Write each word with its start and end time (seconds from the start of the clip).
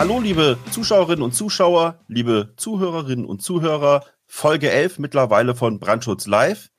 Hallo, 0.00 0.18
liebe 0.18 0.56
Zuschauerinnen 0.70 1.22
und 1.22 1.34
Zuschauer, 1.34 2.00
liebe 2.08 2.54
Zuhörerinnen 2.56 3.26
und 3.26 3.42
Zuhörer. 3.42 4.02
Folge 4.26 4.70
11 4.70 4.98
mittlerweile 4.98 5.54
von 5.54 5.78
Brandschutz 5.78 6.26
Live. 6.26 6.70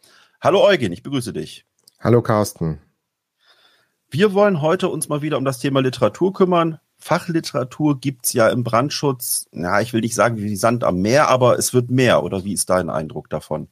Hallo 0.41 0.65
Eugen, 0.65 0.91
ich 0.91 1.03
begrüße 1.03 1.31
dich. 1.31 1.67
Hallo 1.99 2.23
Carsten. 2.23 2.81
Wir 4.09 4.33
wollen 4.33 4.59
heute 4.59 4.89
uns 4.89 5.07
mal 5.07 5.21
wieder 5.21 5.37
um 5.37 5.45
das 5.45 5.59
Thema 5.59 5.81
Literatur 5.81 6.33
kümmern. 6.33 6.79
Fachliteratur 6.97 7.99
gibt's 7.99 8.33
ja 8.33 8.49
im 8.49 8.63
Brandschutz, 8.63 9.45
ja, 9.51 9.79
ich 9.81 9.93
will 9.93 10.01
nicht 10.01 10.15
sagen 10.15 10.37
wie 10.37 10.55
Sand 10.55 10.83
am 10.83 10.97
Meer, 10.97 11.27
aber 11.27 11.59
es 11.59 11.75
wird 11.75 11.91
mehr. 11.91 12.23
Oder 12.23 12.43
wie 12.43 12.53
ist 12.53 12.71
dein 12.71 12.89
Eindruck 12.89 13.29
davon? 13.29 13.67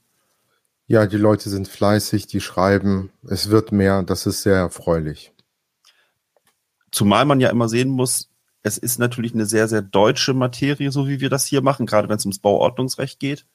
Ja, 0.85 1.07
die 1.07 1.17
Leute 1.17 1.49
sind 1.49 1.67
fleißig, 1.67 2.27
die 2.27 2.39
schreiben, 2.39 3.11
es 3.27 3.49
wird 3.49 3.71
mehr, 3.71 4.03
das 4.03 4.27
ist 4.27 4.43
sehr 4.43 4.57
erfreulich. 4.57 5.33
Zumal 6.91 7.25
man 7.25 7.39
ja 7.39 7.49
immer 7.49 7.67
sehen 7.67 7.89
muss, 7.89 8.28
es 8.63 8.77
ist 8.77 8.99
natürlich 8.99 9.33
eine 9.33 9.45
sehr, 9.45 9.67
sehr 9.67 9.81
deutsche 9.81 10.33
Materie, 10.33 10.91
so 10.91 11.07
wie 11.07 11.19
wir 11.19 11.29
das 11.29 11.45
hier 11.45 11.61
machen, 11.61 11.85
gerade 11.85 12.09
wenn 12.09 12.17
es 12.17 12.25
ums 12.25 12.39
Bauordnungsrecht 12.39 13.19
geht. 13.19 13.45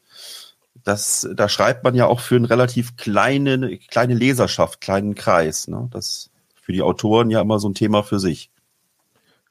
Das, 0.82 1.28
da 1.34 1.48
schreibt 1.48 1.84
man 1.84 1.94
ja 1.94 2.06
auch 2.06 2.20
für 2.20 2.36
eine 2.36 2.50
relativ 2.50 2.96
kleine, 2.96 3.78
kleine 3.78 4.14
Leserschaft, 4.14 4.80
kleinen 4.80 5.14
Kreis. 5.14 5.68
Ne? 5.68 5.88
Das 5.92 6.30
für 6.60 6.72
die 6.72 6.82
Autoren 6.82 7.30
ja 7.30 7.40
immer 7.40 7.58
so 7.58 7.68
ein 7.68 7.74
Thema 7.74 8.02
für 8.02 8.18
sich. 8.18 8.50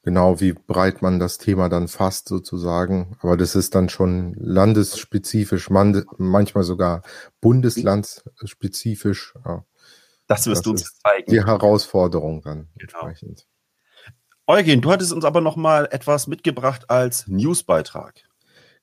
Genau, 0.02 0.38
wie 0.40 0.52
breit 0.52 1.00
man 1.00 1.18
das 1.18 1.38
Thema 1.38 1.70
dann 1.70 1.88
fasst 1.88 2.28
sozusagen. 2.28 3.16
Aber 3.20 3.38
das 3.38 3.54
ist 3.54 3.74
dann 3.74 3.88
schon 3.88 4.34
landesspezifisch, 4.34 5.70
manchmal 5.70 6.64
sogar 6.64 7.02
bundeslandsspezifisch. 7.40 9.32
Ja. 9.46 9.64
Das 10.26 10.46
wirst 10.46 10.58
das 10.58 10.62
du 10.64 10.70
uns 10.72 10.98
zeigen. 10.98 11.30
Die 11.30 11.44
Herausforderung 11.44 12.42
dann 12.42 12.68
genau. 12.76 13.06
entsprechend. 13.06 13.46
Eugen, 14.46 14.82
du 14.82 14.92
hattest 14.92 15.10
uns 15.14 15.24
aber 15.24 15.40
noch 15.40 15.56
mal 15.56 15.88
etwas 15.90 16.26
mitgebracht 16.26 16.90
als 16.90 17.26
Newsbeitrag. 17.28 18.24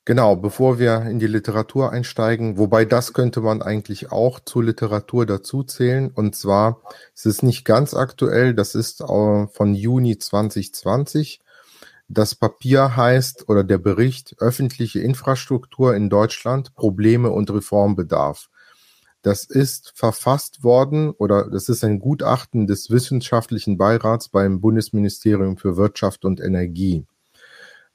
Genau, 0.04 0.34
bevor 0.34 0.80
wir 0.80 1.02
in 1.02 1.20
die 1.20 1.28
Literatur 1.28 1.92
einsteigen, 1.92 2.58
wobei 2.58 2.84
das 2.84 3.12
könnte 3.12 3.40
man 3.40 3.62
eigentlich 3.62 4.10
auch 4.10 4.40
zur 4.40 4.64
Literatur 4.64 5.24
dazu 5.24 5.62
zählen. 5.62 6.10
Und 6.12 6.34
zwar, 6.34 6.82
es 7.14 7.26
ist 7.26 7.44
nicht 7.44 7.64
ganz 7.64 7.94
aktuell, 7.94 8.54
das 8.54 8.74
ist 8.74 9.04
von 9.04 9.74
Juni 9.74 10.18
2020. 10.18 11.38
Das 12.08 12.34
Papier 12.34 12.96
heißt 12.96 13.48
oder 13.48 13.62
der 13.62 13.78
Bericht 13.78 14.34
öffentliche 14.40 14.98
Infrastruktur 14.98 15.94
in 15.94 16.10
Deutschland, 16.10 16.74
Probleme 16.74 17.30
und 17.30 17.52
Reformbedarf. 17.52 18.50
Das 19.22 19.44
ist 19.44 19.92
verfasst 19.94 20.64
worden 20.64 21.10
oder 21.10 21.48
das 21.48 21.68
ist 21.68 21.84
ein 21.84 22.00
Gutachten 22.00 22.66
des 22.66 22.90
Wissenschaftlichen 22.90 23.78
Beirats 23.78 24.28
beim 24.28 24.60
Bundesministerium 24.60 25.56
für 25.56 25.76
Wirtschaft 25.76 26.24
und 26.24 26.40
Energie. 26.40 27.06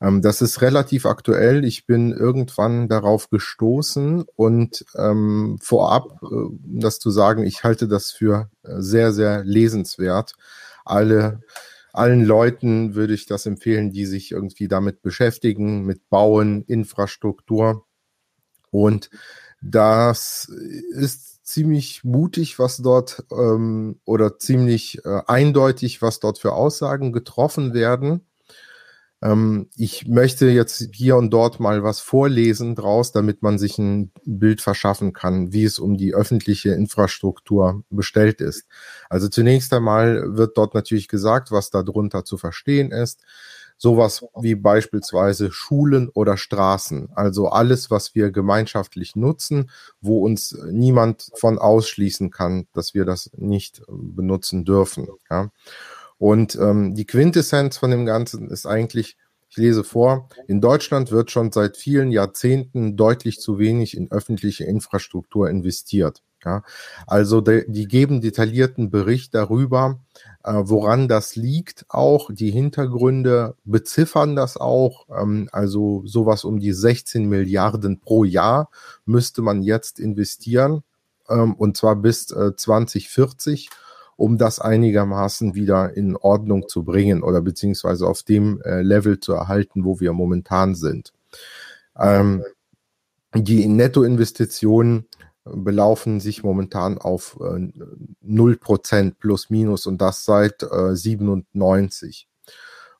Ähm, 0.01 0.21
das 0.21 0.41
ist 0.41 0.61
relativ 0.61 1.05
aktuell. 1.05 1.65
Ich 1.65 1.85
bin 1.85 2.11
irgendwann 2.13 2.87
darauf 2.87 3.29
gestoßen 3.29 4.25
und 4.35 4.85
ähm, 4.95 5.57
vorab, 5.61 6.21
äh, 6.23 6.27
das 6.63 6.99
zu 6.99 7.09
sagen, 7.11 7.43
ich 7.43 7.63
halte 7.63 7.87
das 7.87 8.11
für 8.11 8.49
äh, 8.63 8.79
sehr, 8.79 9.11
sehr 9.11 9.43
lesenswert. 9.43 10.33
Alle 10.85 11.41
allen 11.93 12.23
Leuten 12.23 12.93
würde 12.93 13.15
ich 13.15 13.25
das 13.25 13.47
empfehlen, 13.47 13.91
die 13.91 14.05
sich 14.05 14.31
irgendwie 14.31 14.67
damit 14.67 15.01
beschäftigen, 15.01 15.83
mit 15.83 16.09
Bauen, 16.09 16.63
Infrastruktur. 16.63 17.85
Und 18.69 19.09
das 19.61 20.49
ist 20.91 21.45
ziemlich 21.45 22.03
mutig, 22.03 22.59
was 22.59 22.77
dort 22.77 23.23
ähm, 23.31 23.99
oder 24.05 24.37
ziemlich 24.37 25.03
äh, 25.05 25.21
eindeutig, 25.27 26.01
was 26.01 26.19
dort 26.19 26.39
für 26.39 26.53
Aussagen 26.53 27.13
getroffen 27.13 27.73
werden. 27.73 28.27
Ähm, 29.21 29.69
ich 29.75 30.07
möchte 30.07 30.49
jetzt 30.49 30.89
hier 30.93 31.15
und 31.15 31.31
dort 31.31 31.59
mal 31.59 31.83
was 31.83 31.99
vorlesen 31.99 32.75
draus, 32.75 33.11
damit 33.11 33.41
man 33.41 33.57
sich 33.57 33.77
ein 33.79 34.11
Bild 34.25 34.61
verschaffen 34.61 35.13
kann, 35.13 35.53
wie 35.53 35.63
es 35.63 35.79
um 35.79 35.97
die 35.97 36.13
öffentliche 36.13 36.71
Infrastruktur 36.71 37.83
bestellt 37.89 38.41
ist. 38.41 38.67
Also 39.09 39.27
zunächst 39.27 39.73
einmal 39.73 40.37
wird 40.37 40.57
dort 40.57 40.75
natürlich 40.75 41.07
gesagt, 41.07 41.51
was 41.51 41.69
darunter 41.71 42.25
zu 42.25 42.37
verstehen 42.37 42.91
ist. 42.91 43.23
Sowas 43.77 44.25
wie 44.41 44.55
beispielsweise 44.55 45.51
Schulen 45.51 46.09
oder 46.09 46.35
Straßen. 46.35 47.09
Also 47.13 47.49
alles, 47.49 47.91
was 47.91 48.15
wir 48.15 48.31
gemeinschaftlich 48.31 49.15
nutzen, 49.15 49.69
wo 50.01 50.25
uns 50.25 50.57
niemand 50.71 51.29
von 51.35 51.59
ausschließen 51.59 52.31
kann, 52.31 52.67
dass 52.73 52.93
wir 52.93 53.05
das 53.05 53.29
nicht 53.37 53.83
benutzen 53.87 54.65
dürfen. 54.65 55.07
Ja. 55.29 55.51
Und 56.17 56.55
ähm, 56.55 56.95
die 56.95 57.05
Quintessenz 57.05 57.77
von 57.77 57.91
dem 57.91 58.05
Ganzen 58.05 58.49
ist 58.49 58.65
eigentlich, 58.65 59.17
ich 59.49 59.57
lese 59.57 59.83
vor, 59.83 60.27
in 60.47 60.59
Deutschland 60.59 61.11
wird 61.11 61.31
schon 61.31 61.51
seit 61.51 61.77
vielen 61.77 62.11
Jahrzehnten 62.11 62.97
deutlich 62.97 63.39
zu 63.39 63.59
wenig 63.59 63.95
in 63.95 64.11
öffentliche 64.11 64.65
Infrastruktur 64.65 65.49
investiert. 65.49 66.23
Ja, 66.45 66.63
also 67.07 67.41
de, 67.41 67.65
die 67.67 67.87
geben 67.87 68.21
detaillierten 68.21 68.89
Bericht 68.89 69.33
darüber, 69.33 69.99
äh, 70.15 70.36
woran 70.53 71.07
das 71.07 71.35
liegt, 71.35 71.85
auch 71.89 72.29
die 72.31 72.51
Hintergründe 72.51 73.55
beziffern 73.65 74.35
das 74.35 74.57
auch. 74.57 75.07
Ähm, 75.09 75.49
also 75.51 76.03
sowas 76.05 76.43
um 76.43 76.59
die 76.59 76.73
16 76.73 77.27
Milliarden 77.27 77.99
pro 77.99 78.23
Jahr 78.23 78.69
müsste 79.05 79.41
man 79.41 79.61
jetzt 79.61 79.99
investieren, 79.99 80.83
ähm, 81.29 81.53
und 81.55 81.77
zwar 81.77 81.95
bis 81.95 82.31
äh, 82.31 82.55
2040 82.55 83.69
um 84.17 84.39
das 84.39 84.59
einigermaßen 84.59 85.53
wieder 85.53 85.95
in 85.95 86.15
Ordnung 86.15 86.67
zu 86.67 86.83
bringen 86.83 87.21
oder 87.21 87.39
beziehungsweise 87.39 88.07
auf 88.07 88.23
dem 88.23 88.59
äh, 88.63 88.81
Level 88.81 89.19
zu 89.19 89.33
erhalten, 89.33 89.85
wo 89.85 89.99
wir 89.99 90.11
momentan 90.11 90.73
sind. 90.73 91.13
Ähm, 91.95 92.43
die 93.35 93.67
Nettoinvestitionen 93.67 95.05
belaufen 95.53 96.19
sich 96.19 96.43
momentan 96.43 96.97
auf 96.97 97.37
äh, 97.39 97.71
0% 98.25 99.15
plus 99.19 99.49
minus 99.49 99.85
und 99.85 100.01
das 100.01 100.25
seit 100.25 100.63
äh, 100.63 100.95
97. 100.95 102.27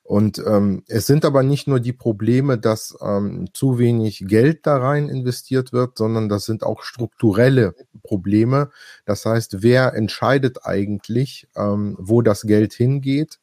Und 0.08 0.42
ähm, 0.46 0.84
es 0.88 1.06
sind 1.06 1.26
aber 1.26 1.42
nicht 1.42 1.68
nur 1.68 1.80
die 1.80 1.92
Probleme, 1.92 2.56
dass 2.56 2.96
ähm, 3.02 3.50
zu 3.52 3.78
wenig 3.78 4.24
Geld 4.26 4.66
da 4.66 4.78
rein 4.78 5.10
investiert 5.10 5.74
wird, 5.74 5.98
sondern 5.98 6.30
das 6.30 6.46
sind 6.46 6.62
auch 6.62 6.82
strukturelle 6.82 7.74
Probleme. 8.02 8.70
Das 9.04 9.26
heißt, 9.26 9.62
wer 9.62 9.92
entscheidet 9.92 10.64
eigentlich, 10.64 11.46
ähm, 11.54 11.94
wo 12.00 12.22
das 12.22 12.42
Geld 12.42 12.72
hingeht? 12.72 13.38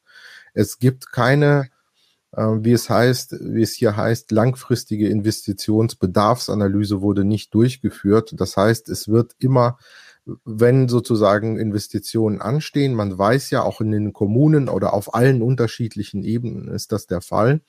Es 0.56 0.80
gibt 0.80 1.12
keine, 1.12 1.70
wie 2.36 2.74
es 2.74 2.90
heißt, 2.90 3.38
wie 3.42 3.62
es 3.62 3.74
hier 3.74 3.96
heißt, 3.96 4.32
langfristige 4.32 5.08
Investitionsbedarfsanalyse 5.10 7.02
wurde 7.02 7.24
nicht 7.24 7.54
durchgeführt. 7.54 8.34
Das 8.38 8.58
heißt, 8.58 8.90
es 8.90 9.08
wird 9.08 9.36
immer 9.40 9.78
wenn 10.44 10.90
sozusagen 10.90 11.58
Investitionen 11.58 12.42
anstehen. 12.42 12.94
Man 12.96 13.18
weiß 13.18 13.52
ja 13.52 13.62
auch 13.62 13.82
in 13.82 13.92
den 13.92 14.14
Kommunen 14.14 14.70
oder 14.70 14.94
auf 14.94 15.14
allen 15.14 15.42
unterschiedlichen 15.42 16.24
Ebenen 16.24 16.68
ist 16.68 16.92
das 16.92 17.06
der 17.08 17.22
Fall. 17.22 17.62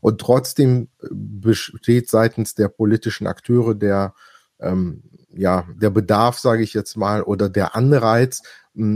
Und 0.00 0.20
trotzdem 0.20 0.88
besteht 1.10 2.08
seitens 2.08 2.54
der 2.54 2.68
politischen 2.68 3.26
Akteure 3.26 3.74
der, 3.74 4.14
ähm, 4.60 5.02
ja, 5.30 5.66
der 5.80 5.90
Bedarf, 5.90 6.38
sage 6.38 6.62
ich 6.62 6.74
jetzt 6.74 6.96
mal, 6.96 7.22
oder 7.22 7.48
der 7.48 7.76
Anreiz, 7.76 8.42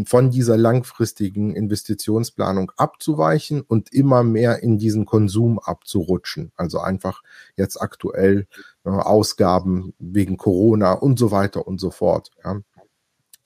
von 0.04 0.30
dieser 0.30 0.56
langfristigen 0.56 1.56
Investitionsplanung 1.56 2.70
abzuweichen 2.76 3.62
und 3.62 3.92
immer 3.92 4.22
mehr 4.22 4.62
in 4.62 4.78
diesen 4.78 5.06
Konsum 5.06 5.58
abzurutschen. 5.58 6.52
Also 6.54 6.78
einfach 6.78 7.22
jetzt 7.56 7.80
aktuell 7.82 8.46
äh, 8.84 8.90
Ausgaben 8.90 9.92
wegen 9.98 10.36
Corona 10.36 10.92
und 10.92 11.18
so 11.18 11.32
weiter 11.32 11.66
und 11.66 11.80
so 11.80 11.90
fort. 11.90 12.30
Ja. 12.44 12.60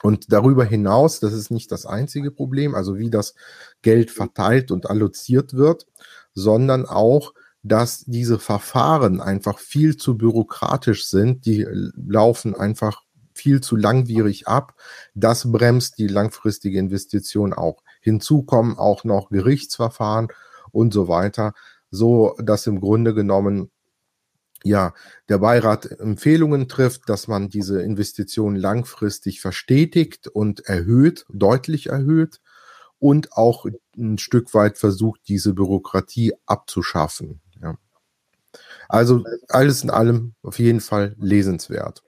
Und 0.03 0.31
darüber 0.31 0.65
hinaus, 0.65 1.21
das 1.21 1.33
ist 1.33 1.51
nicht 1.51 1.73
das 1.73 1.87
einzige 1.87 2.31
Problem, 2.31 2.75
also 2.75 2.99
wie 2.99 3.09
das 3.09 3.35
Geld 3.81 4.11
verteilt 4.11 4.71
und 4.71 4.91
alloziert 4.91 5.55
wird, 5.55 5.87
sondern 6.35 6.85
auch, 6.85 7.33
dass 7.69 8.05
diese 8.05 8.39
Verfahren 8.39 9.21
einfach 9.21 9.59
viel 9.59 9.97
zu 9.97 10.17
bürokratisch 10.17 11.07
sind. 11.07 11.47
Die 11.47 11.67
laufen 11.97 12.55
einfach 12.55 13.03
viel 13.35 13.61
zu 13.61 13.77
langwierig 13.77 14.47
ab. 14.47 14.75
Das 15.15 15.51
bremst 15.51 15.99
die 15.99 16.07
langfristige 16.07 16.79
Investition 16.79 17.53
auch. 17.53 17.83
Hinzu 18.01 18.43
kommen 18.43 18.79
auch 18.79 19.05
noch 19.05 19.31
Gerichtsverfahren 19.31 20.29
und 20.71 20.93
so 20.95 21.09
weiter, 21.09 21.55
so 21.91 22.37
dass 22.39 22.67
im 22.67 22.81
Grunde 22.81 23.15
genommen 23.15 23.71
ja, 24.63 24.95
der 25.29 25.39
Beirat 25.39 25.87
Empfehlungen 26.01 26.69
trifft, 26.69 27.09
dass 27.09 27.29
man 27.29 27.49
diese 27.49 27.83
Investition 27.83 28.57
langfristig 28.57 29.41
verstetigt 29.41 30.29
und 30.29 30.61
erhöht, 30.61 31.25
deutlich 31.33 31.89
erhöht 31.89 32.41
und 32.99 33.33
auch 33.33 33.67
ein 33.97 34.19
Stück 34.19 34.55
weit 34.55 34.79
versucht, 34.79 35.21
diese 35.29 35.53
Bürokratie 35.53 36.33
abzuschaffen. 36.47 37.41
Also 38.89 39.25
alles 39.49 39.83
in 39.83 39.91
allem 39.91 40.35
auf 40.43 40.59
jeden 40.59 40.81
Fall 40.81 41.15
lesenswert. 41.19 42.03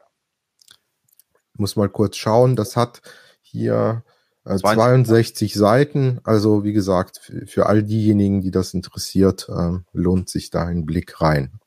Ich 1.55 1.61
muss 1.61 1.77
mal 1.77 1.89
kurz 1.89 2.17
schauen, 2.17 2.57
das 2.57 2.77
hat 2.77 3.03
hier 3.41 4.05
62 4.45 5.55
Seiten. 5.55 6.21
Also 6.25 6.65
wie 6.65 6.73
gesagt, 6.73 7.19
für, 7.19 7.47
für 7.47 7.67
all 7.67 7.83
diejenigen, 7.83 8.41
die 8.41 8.51
das 8.51 8.75
interessiert, 8.75 9.49
äh, 9.49 9.79
lohnt 9.93 10.29
sich 10.29 10.51
da 10.51 10.65
ein 10.65 10.87
Blick 10.87 11.21
rein. 11.21 11.61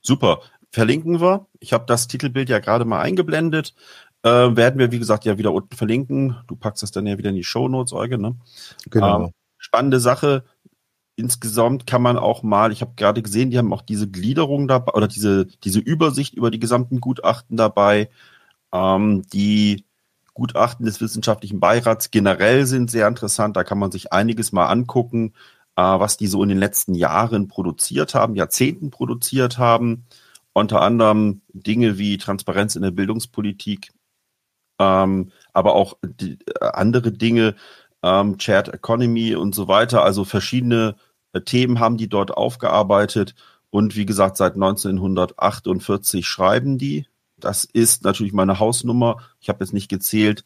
Super. 0.00 0.40
Verlinken 0.70 1.20
wir. 1.20 1.46
Ich 1.60 1.72
habe 1.72 1.86
das 1.86 2.08
Titelbild 2.08 2.50
ja 2.50 2.58
gerade 2.58 2.84
mal 2.84 3.00
eingeblendet. 3.00 3.74
Äh, 4.22 4.28
werden 4.28 4.78
wir, 4.78 4.92
wie 4.92 4.98
gesagt, 4.98 5.24
ja 5.24 5.38
wieder 5.38 5.52
unten 5.52 5.76
verlinken. 5.76 6.36
Du 6.46 6.56
packst 6.56 6.82
das 6.82 6.90
dann 6.90 7.06
ja 7.06 7.16
wieder 7.16 7.30
in 7.30 7.36
die 7.36 7.44
Show 7.44 7.68
Notes, 7.68 7.92
Eugen. 7.92 8.20
Ne? 8.20 8.36
Genau. 8.90 9.26
Ähm, 9.26 9.32
spannende 9.56 10.00
Sache. 10.00 10.44
Insgesamt 11.18 11.84
kann 11.84 12.00
man 12.00 12.16
auch 12.16 12.44
mal, 12.44 12.70
ich 12.70 12.80
habe 12.80 12.92
gerade 12.94 13.22
gesehen, 13.22 13.50
die 13.50 13.58
haben 13.58 13.72
auch 13.72 13.82
diese 13.82 14.08
Gliederung 14.08 14.68
dabei 14.68 14.92
oder 14.92 15.08
diese, 15.08 15.46
diese 15.64 15.80
Übersicht 15.80 16.34
über 16.34 16.52
die 16.52 16.60
gesamten 16.60 17.00
Gutachten 17.00 17.56
dabei. 17.56 18.08
Ähm, 18.72 19.24
die 19.32 19.84
Gutachten 20.32 20.86
des 20.86 21.00
wissenschaftlichen 21.00 21.58
Beirats 21.58 22.12
generell 22.12 22.66
sind 22.66 22.88
sehr 22.88 23.08
interessant. 23.08 23.56
Da 23.56 23.64
kann 23.64 23.80
man 23.80 23.90
sich 23.90 24.12
einiges 24.12 24.52
mal 24.52 24.66
angucken, 24.66 25.34
äh, 25.74 25.82
was 25.82 26.18
die 26.18 26.28
so 26.28 26.40
in 26.44 26.50
den 26.50 26.58
letzten 26.58 26.94
Jahren 26.94 27.48
produziert 27.48 28.14
haben, 28.14 28.36
Jahrzehnten 28.36 28.90
produziert 28.92 29.58
haben. 29.58 30.06
Unter 30.52 30.82
anderem 30.82 31.42
Dinge 31.52 31.98
wie 31.98 32.16
Transparenz 32.18 32.76
in 32.76 32.82
der 32.82 32.92
Bildungspolitik, 32.92 33.90
ähm, 34.78 35.32
aber 35.52 35.74
auch 35.74 35.98
die, 36.04 36.38
äh, 36.60 36.64
andere 36.74 37.10
Dinge, 37.10 37.56
ähm, 38.04 38.38
Shared 38.38 38.68
Economy 38.68 39.34
und 39.34 39.56
so 39.56 39.66
weiter. 39.66 40.04
Also 40.04 40.24
verschiedene 40.24 40.94
Themen 41.44 41.80
haben 41.80 41.96
die 41.96 42.08
dort 42.08 42.30
aufgearbeitet. 42.36 43.34
Und 43.70 43.96
wie 43.96 44.06
gesagt, 44.06 44.36
seit 44.36 44.54
1948 44.54 46.26
schreiben 46.26 46.78
die. 46.78 47.06
Das 47.36 47.64
ist 47.64 48.04
natürlich 48.04 48.32
meine 48.32 48.58
Hausnummer. 48.58 49.18
Ich 49.40 49.48
habe 49.48 49.64
jetzt 49.64 49.72
nicht 49.72 49.88
gezählt. 49.88 50.44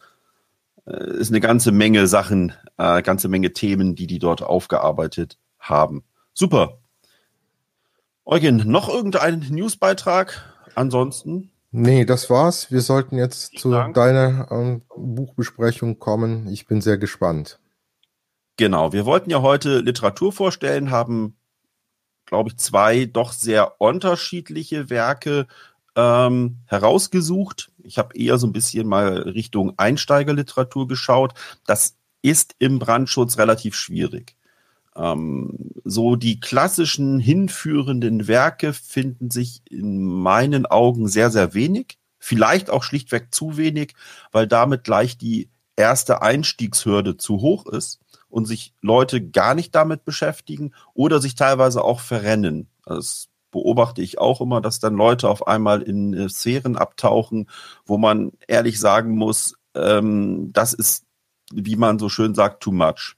Äh, 0.86 1.16
ist 1.16 1.30
eine 1.30 1.40
ganze 1.40 1.72
Menge 1.72 2.06
Sachen, 2.06 2.52
äh, 2.76 3.02
ganze 3.02 3.28
Menge 3.28 3.52
Themen, 3.52 3.94
die 3.94 4.06
die 4.06 4.18
dort 4.18 4.42
aufgearbeitet 4.42 5.38
haben. 5.58 6.04
Super. 6.34 6.78
Eugen, 8.24 8.68
noch 8.70 8.88
irgendein 8.88 9.40
Newsbeitrag? 9.50 10.44
Ansonsten? 10.74 11.50
Nee, 11.70 12.04
das 12.04 12.28
war's. 12.28 12.70
Wir 12.70 12.82
sollten 12.82 13.16
jetzt 13.16 13.58
zu 13.58 13.70
Dank. 13.70 13.94
deiner 13.94 14.48
ähm, 14.50 14.82
Buchbesprechung 14.94 15.98
kommen. 15.98 16.46
Ich 16.48 16.66
bin 16.66 16.80
sehr 16.80 16.98
gespannt. 16.98 17.58
Genau, 18.62 18.92
wir 18.92 19.06
wollten 19.06 19.28
ja 19.28 19.42
heute 19.42 19.80
Literatur 19.80 20.32
vorstellen, 20.32 20.92
haben, 20.92 21.34
glaube 22.26 22.50
ich, 22.50 22.58
zwei 22.58 23.06
doch 23.06 23.32
sehr 23.32 23.80
unterschiedliche 23.80 24.88
Werke 24.88 25.48
ähm, 25.96 26.58
herausgesucht. 26.66 27.72
Ich 27.82 27.98
habe 27.98 28.16
eher 28.16 28.38
so 28.38 28.46
ein 28.46 28.52
bisschen 28.52 28.86
mal 28.86 29.18
Richtung 29.22 29.76
Einsteigerliteratur 29.78 30.86
geschaut. 30.86 31.34
Das 31.66 31.96
ist 32.22 32.54
im 32.60 32.78
Brandschutz 32.78 33.36
relativ 33.36 33.74
schwierig. 33.74 34.36
Ähm, 34.94 35.72
so 35.82 36.14
die 36.14 36.38
klassischen 36.38 37.18
hinführenden 37.18 38.28
Werke 38.28 38.74
finden 38.74 39.32
sich 39.32 39.62
in 39.68 40.04
meinen 40.04 40.66
Augen 40.66 41.08
sehr, 41.08 41.30
sehr 41.30 41.52
wenig. 41.52 41.98
Vielleicht 42.20 42.70
auch 42.70 42.84
schlichtweg 42.84 43.34
zu 43.34 43.56
wenig, 43.56 43.94
weil 44.30 44.46
damit 44.46 44.84
gleich 44.84 45.18
die 45.18 45.48
erste 45.74 46.22
Einstiegshürde 46.22 47.16
zu 47.16 47.40
hoch 47.40 47.66
ist 47.66 48.01
und 48.32 48.46
sich 48.46 48.72
Leute 48.80 49.20
gar 49.20 49.54
nicht 49.54 49.74
damit 49.74 50.04
beschäftigen 50.04 50.72
oder 50.94 51.20
sich 51.20 51.34
teilweise 51.34 51.84
auch 51.84 52.00
verrennen. 52.00 52.66
Das 52.86 53.28
beobachte 53.50 54.00
ich 54.00 54.18
auch 54.18 54.40
immer, 54.40 54.62
dass 54.62 54.80
dann 54.80 54.94
Leute 54.94 55.28
auf 55.28 55.46
einmal 55.46 55.82
in 55.82 56.14
äh, 56.14 56.28
Sphären 56.30 56.76
abtauchen, 56.76 57.50
wo 57.84 57.98
man 57.98 58.32
ehrlich 58.48 58.80
sagen 58.80 59.16
muss, 59.16 59.54
ähm, 59.74 60.50
das 60.54 60.72
ist, 60.72 61.04
wie 61.52 61.76
man 61.76 61.98
so 61.98 62.08
schön 62.08 62.34
sagt, 62.34 62.62
too 62.62 62.72
much. 62.72 63.16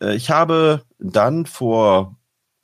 Äh, 0.00 0.16
ich 0.16 0.30
habe 0.30 0.82
dann 0.98 1.46
vor 1.46 2.16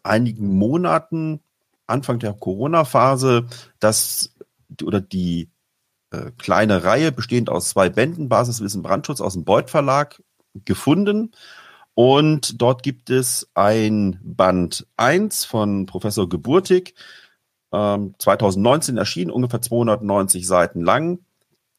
einigen 0.02 0.58
Monaten, 0.58 1.38
Anfang 1.86 2.18
der 2.18 2.32
Corona-Phase, 2.32 3.46
das 3.78 4.34
oder 4.82 5.00
die 5.00 5.50
äh, 6.10 6.32
kleine 6.36 6.82
Reihe 6.82 7.12
bestehend 7.12 7.48
aus 7.48 7.70
zwei 7.70 7.88
Bänden, 7.88 8.28
Basiswissen 8.28 8.82
Brandschutz 8.82 9.20
aus 9.20 9.34
dem 9.34 9.44
Beuth 9.44 9.70
Verlag, 9.70 10.20
gefunden 10.64 11.30
und 12.02 12.62
dort 12.62 12.82
gibt 12.82 13.10
es 13.10 13.50
ein 13.52 14.18
Band 14.22 14.86
1 14.96 15.44
von 15.44 15.84
Professor 15.84 16.30
Geburtig, 16.30 16.94
ähm, 17.72 18.14
2019 18.16 18.96
erschienen, 18.96 19.30
ungefähr 19.30 19.60
290 19.60 20.46
Seiten 20.46 20.80
lang, 20.80 21.18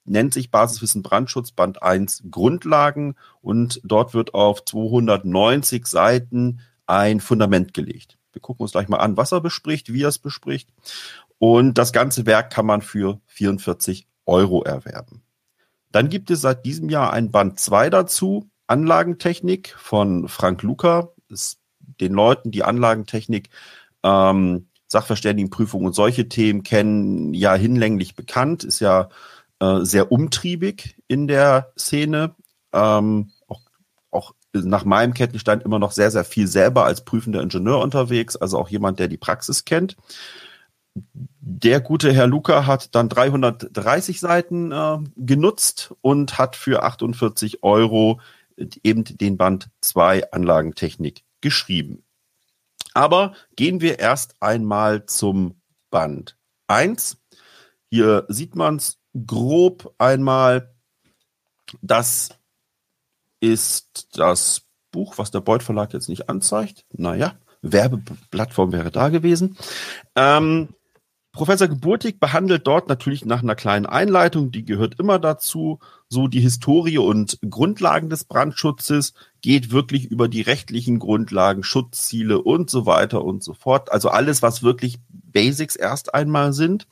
nennt 0.05 0.31
sich 0.31 0.51
Basiswissen 0.51 1.01
Brandschutz 1.01 1.53
Band 1.53 1.81
1 1.81 2.25
Grundlagen 2.29 3.15
und 3.41 3.81
dort 3.83 4.13
wird 4.13 4.35
auf 4.35 4.63
290 4.63 5.87
Seiten 5.87 6.59
ein 6.85 7.19
Fundament 7.19 7.73
gelegt. 7.73 8.19
Wir 8.31 8.43
gucken 8.43 8.61
uns 8.61 8.73
gleich 8.73 8.89
mal 8.89 8.97
an, 8.97 9.17
was 9.17 9.31
er 9.31 9.41
bespricht, 9.41 9.91
wie 9.91 10.03
er 10.03 10.09
es 10.09 10.19
bespricht. 10.19 10.69
Und 11.39 11.79
das 11.79 11.93
ganze 11.93 12.27
Werk 12.27 12.51
kann 12.51 12.67
man 12.67 12.83
für 12.83 13.19
44 13.25 14.05
Euro 14.27 14.61
erwerben. 14.61 15.23
Dann 15.91 16.09
gibt 16.09 16.29
es 16.29 16.41
seit 16.41 16.63
diesem 16.63 16.89
Jahr 16.89 17.11
ein 17.11 17.31
Band 17.31 17.59
2 17.59 17.89
dazu, 17.89 18.50
Anlagentechnik 18.71 19.75
von 19.77 20.29
Frank 20.29 20.63
Luca. 20.63 21.09
Ist 21.27 21.59
den 21.99 22.13
Leuten, 22.13 22.51
die 22.51 22.63
Anlagentechnik, 22.63 23.49
ähm, 24.01 24.67
Sachverständigenprüfung 24.87 25.85
und 25.85 25.93
solche 25.93 26.29
Themen 26.29 26.63
kennen, 26.63 27.33
ja 27.33 27.53
hinlänglich 27.53 28.15
bekannt, 28.15 28.63
ist 28.63 28.79
ja 28.79 29.09
äh, 29.59 29.79
sehr 29.81 30.11
umtriebig 30.11 30.95
in 31.07 31.27
der 31.27 31.73
Szene. 31.77 32.35
Ähm, 32.73 33.31
auch, 33.47 33.61
auch 34.09 34.33
nach 34.53 34.85
meinem 34.85 35.13
Kettenstein 35.13 35.61
immer 35.61 35.79
noch 35.79 35.91
sehr, 35.91 36.11
sehr 36.11 36.25
viel 36.25 36.47
selber 36.47 36.85
als 36.85 37.03
prüfender 37.03 37.41
Ingenieur 37.41 37.79
unterwegs, 37.79 38.37
also 38.37 38.57
auch 38.57 38.69
jemand, 38.69 38.99
der 38.99 39.09
die 39.09 39.17
Praxis 39.17 39.65
kennt. 39.65 39.97
Der 41.41 41.81
gute 41.81 42.11
Herr 42.11 42.27
Luca 42.27 42.65
hat 42.65 42.95
dann 42.95 43.09
330 43.09 44.19
Seiten 44.19 44.71
äh, 44.71 44.97
genutzt 45.17 45.93
und 46.01 46.37
hat 46.37 46.55
für 46.55 46.83
48 46.83 47.63
Euro 47.63 48.19
eben 48.83 49.03
den 49.03 49.37
Band 49.37 49.69
2 49.81 50.31
Anlagentechnik 50.31 51.23
geschrieben. 51.41 52.03
Aber 52.93 53.33
gehen 53.55 53.81
wir 53.81 53.99
erst 53.99 54.35
einmal 54.41 55.05
zum 55.05 55.61
Band 55.89 56.37
1. 56.67 57.17
Hier 57.89 58.25
sieht 58.27 58.55
man 58.55 58.77
es 58.77 58.99
grob 59.25 59.93
einmal. 59.97 60.73
Das 61.81 62.29
ist 63.39 64.17
das 64.17 64.63
Buch, 64.91 65.17
was 65.17 65.31
der 65.31 65.41
Beuth 65.41 65.63
Verlag 65.63 65.93
jetzt 65.93 66.09
nicht 66.09 66.29
anzeigt. 66.29 66.85
Naja, 66.91 67.35
Werbeplattform 67.61 68.71
wäre 68.71 68.91
da 68.91 69.09
gewesen. 69.09 69.57
Ähm, 70.15 70.69
Professor 71.33 71.69
Geburtig 71.69 72.19
behandelt 72.19 72.67
dort 72.67 72.89
natürlich 72.89 73.23
nach 73.23 73.41
einer 73.41 73.55
kleinen 73.55 73.85
Einleitung, 73.85 74.51
die 74.51 74.65
gehört 74.65 74.99
immer 74.99 75.17
dazu, 75.17 75.79
so 76.09 76.27
die 76.27 76.41
Historie 76.41 76.97
und 76.97 77.39
Grundlagen 77.49 78.09
des 78.09 78.25
Brandschutzes, 78.25 79.13
geht 79.41 79.71
wirklich 79.71 80.05
über 80.05 80.27
die 80.27 80.41
rechtlichen 80.41 80.99
Grundlagen, 80.99 81.63
Schutzziele 81.63 82.41
und 82.41 82.69
so 82.69 82.85
weiter 82.85 83.23
und 83.23 83.43
so 83.43 83.53
fort. 83.53 83.91
Also 83.93 84.09
alles, 84.09 84.41
was 84.41 84.61
wirklich 84.61 84.99
Basics 85.09 85.77
erst 85.77 86.13
einmal 86.13 86.51
sind, 86.51 86.87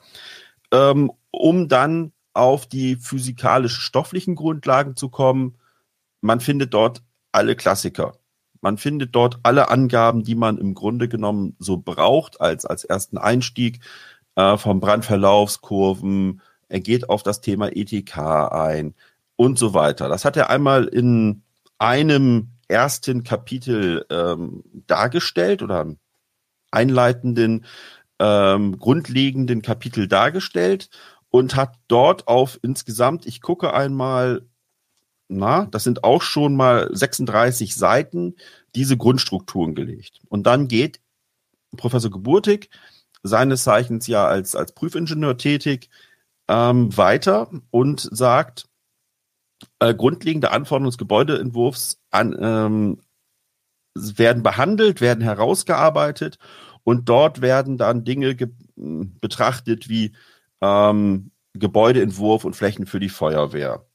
ähm, 0.72 1.12
um 1.32 1.68
dann 1.68 2.14
auf 2.34 2.66
die 2.66 2.96
physikalisch-stofflichen 2.96 4.36
Grundlagen 4.36 4.96
zu 4.96 5.10
kommen. 5.10 5.58
Man 6.22 6.40
findet 6.40 6.74
dort 6.74 7.04
alle 7.34 7.58
Klassiker. 7.58 8.14
Man 8.62 8.78
findet 8.78 9.16
dort 9.16 9.40
alle 9.44 9.70
Angaben, 9.70 10.24
die 10.24 10.36
man 10.36 10.58
im 10.58 10.74
Grunde 10.74 11.08
genommen 11.08 11.56
so 11.60 11.78
braucht 11.78 12.42
als, 12.42 12.66
als 12.66 12.84
ersten 12.84 13.18
Einstieg 13.18 13.80
äh, 14.40 14.58
vom 14.58 14.80
Brandverlaufskurven, 14.80 16.42
er 16.70 16.80
geht 16.80 17.10
auf 17.10 17.24
das 17.24 17.42
Thema 17.42 17.76
ETK 17.76 18.18
ein 18.18 18.96
und 19.36 19.60
so 19.60 19.74
weiter. 19.74 20.08
Das 20.08 20.24
hat 20.24 20.38
er 20.38 20.50
einmal 20.50 20.86
in 20.86 21.44
einem 21.78 22.52
ersten 22.70 23.24
Kapitel 23.24 24.06
ähm, 24.10 24.64
dargestellt 24.88 25.62
oder 25.62 25.94
einleitenden, 26.72 27.66
ähm, 28.20 28.78
grundlegenden 28.80 29.62
Kapitel 29.62 30.08
dargestellt 30.08 30.90
und 31.30 31.58
hat 31.58 31.76
dort 31.90 32.28
auf 32.30 32.60
insgesamt, 32.62 33.26
ich 33.26 33.42
gucke 33.42 33.74
einmal, 33.74 34.46
na, 35.28 35.66
das 35.66 35.84
sind 35.84 36.06
auch 36.06 36.22
schon 36.22 36.56
mal 36.56 36.90
36 36.94 37.76
Seiten, 37.76 38.36
diese 38.74 38.96
Grundstrukturen 38.96 39.76
gelegt. 39.76 40.22
Und 40.30 40.44
dann 40.44 40.70
geht 40.70 41.02
Professor 41.76 42.10
Geburtig 42.10 42.70
seines 43.24 43.64
Zeichens 43.64 44.08
ja 44.08 44.26
als, 44.26 44.56
als 44.56 44.74
Prüfingenieur 44.74 45.38
tätig, 45.38 45.90
ähm, 46.48 46.96
weiter 46.98 47.50
und 47.72 48.08
sagt, 48.12 48.68
äh, 49.80 49.94
grundlegende 49.94 50.52
Anforderungen 50.52 50.92
des 50.92 50.98
Gebäudeentwurfs 50.98 52.00
an, 52.12 52.36
ähm, 52.40 53.02
werden 53.96 54.44
behandelt, 54.44 55.02
werden 55.02 55.22
herausgearbeitet 55.22 56.38
und 56.84 57.10
dort 57.10 57.42
werden 57.42 57.78
dann 57.78 58.06
Dinge 58.06 58.36
betrachtet 58.76 59.90
wie 59.90 60.14
ähm, 60.62 61.32
Gebäudeentwurf 61.54 62.46
und 62.46 62.56
Flächen 62.56 62.86
für 62.86 63.00
die 63.00 63.10
Feuerwehr. 63.10 63.86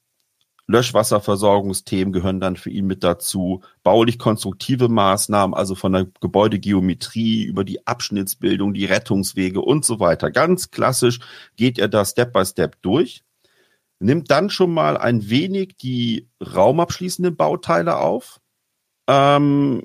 Löschwasserversorgungsthemen 0.67 2.11
gehören 2.11 2.39
dann 2.39 2.55
für 2.55 2.71
ihn 2.71 2.87
mit 2.87 3.03
dazu. 3.03 3.61
Baulich-konstruktive 3.83 4.89
Maßnahmen, 4.89 5.53
also 5.53 5.75
von 5.75 5.93
der 5.93 6.07
Gebäudegeometrie 6.21 7.43
über 7.43 7.63
die 7.63 7.85
Abschnittsbildung, 7.85 8.73
die 8.73 8.85
Rettungswege 8.85 9.61
und 9.61 9.85
so 9.85 9.99
weiter. 9.99 10.31
Ganz 10.31 10.71
klassisch 10.71 11.19
geht 11.55 11.77
er 11.77 11.87
da 11.87 12.03
Step 12.03 12.33
by 12.33 12.45
Step 12.45 12.81
durch. 12.81 13.23
Nimmt 13.99 14.31
dann 14.31 14.49
schon 14.49 14.73
mal 14.73 14.97
ein 14.97 15.29
wenig 15.29 15.77
die 15.77 16.27
raumabschließenden 16.41 17.35
Bauteile 17.35 17.97
auf. 17.97 18.41
Ähm, 19.07 19.83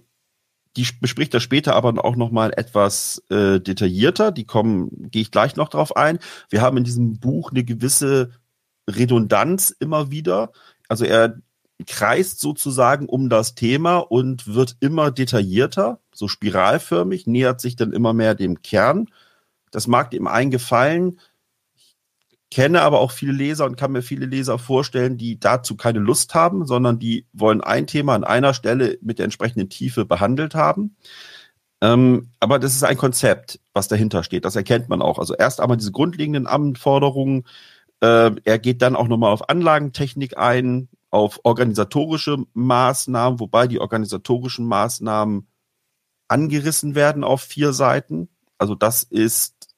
die 0.77 0.87
bespricht 1.01 1.35
er 1.35 1.41
später 1.41 1.75
aber 1.75 2.05
auch 2.05 2.17
noch 2.17 2.31
mal 2.31 2.53
etwas 2.57 3.23
äh, 3.29 3.61
detaillierter. 3.61 4.33
Die 4.33 4.45
kommen, 4.45 5.11
gehe 5.11 5.23
ich 5.23 5.31
gleich 5.31 5.57
noch 5.57 5.69
drauf 5.69 5.97
ein. 5.97 6.19
Wir 6.49 6.63
haben 6.63 6.77
in 6.77 6.85
diesem 6.85 7.19
Buch 7.19 7.51
eine 7.51 7.65
gewisse 7.65 8.31
Redundanz 8.89 9.75
immer 9.79 10.11
wieder. 10.11 10.53
Also 10.91 11.05
er 11.05 11.41
kreist 11.87 12.41
sozusagen 12.41 13.09
um 13.09 13.31
das 13.31 13.55
Thema 13.55 13.99
und 13.99 14.53
wird 14.53 14.77
immer 14.81 15.13
detaillierter, 15.13 16.01
so 16.13 16.27
spiralförmig, 16.27 17.29
nähert 17.29 17.61
sich 17.61 17.77
dann 17.77 17.93
immer 17.93 18.13
mehr 18.13 18.35
dem 18.35 18.61
Kern. 18.63 19.07
Das 19.71 19.87
mag 19.87 20.11
dem 20.11 20.27
einen 20.27 20.51
gefallen. 20.51 21.21
Ich 21.77 21.97
kenne 22.51 22.83
aber 22.83 22.99
auch 22.99 23.13
viele 23.13 23.33
Leser 23.33 23.67
und 23.67 23.77
kann 23.77 23.93
mir 23.93 24.03
viele 24.03 24.27
Leser 24.27 24.59
vorstellen, 24.59 25.17
die 25.17 25.39
dazu 25.39 25.77
keine 25.77 26.01
Lust 26.01 26.35
haben, 26.35 26.67
sondern 26.67 26.99
die 26.99 27.25
wollen 27.33 27.61
ein 27.61 27.87
Thema 27.87 28.17
an 28.17 28.25
einer 28.25 28.53
Stelle 28.53 28.99
mit 29.01 29.21
der 29.21 29.25
entsprechenden 29.25 29.69
Tiefe 29.69 30.05
behandelt 30.05 30.57
haben. 30.57 30.97
Ähm, 31.81 32.31
aber 32.41 32.59
das 32.59 32.75
ist 32.75 32.83
ein 32.83 32.97
Konzept, 32.97 33.61
was 33.75 33.87
dahinter 33.87 34.25
steht. 34.25 34.45
Das 34.45 34.57
erkennt 34.57 34.89
man 34.89 35.01
auch. 35.03 35.21
Also 35.21 35.37
erst 35.37 35.61
einmal 35.61 35.77
diese 35.77 35.93
grundlegenden 35.93 36.49
Anforderungen, 36.49 37.45
äh, 38.01 38.31
er 38.45 38.59
geht 38.59 38.83
dann 38.83 38.97
auch 38.97 39.09
nochmal 39.09 39.33
auf 39.33 39.49
Anlagentechnik 39.49 40.39
ein, 40.39 40.89
auf 41.11 41.41
organisatorische 41.45 42.39
Maßnahmen, 42.55 43.41
wobei 43.41 43.67
die 43.67 43.81
organisatorischen 43.81 44.67
Maßnahmen 44.67 45.49
angerissen 46.29 46.95
werden 46.95 47.25
auf 47.25 47.43
vier 47.43 47.73
Seiten. 47.73 48.29
Also 48.59 48.75
das 48.75 49.03
ist 49.03 49.75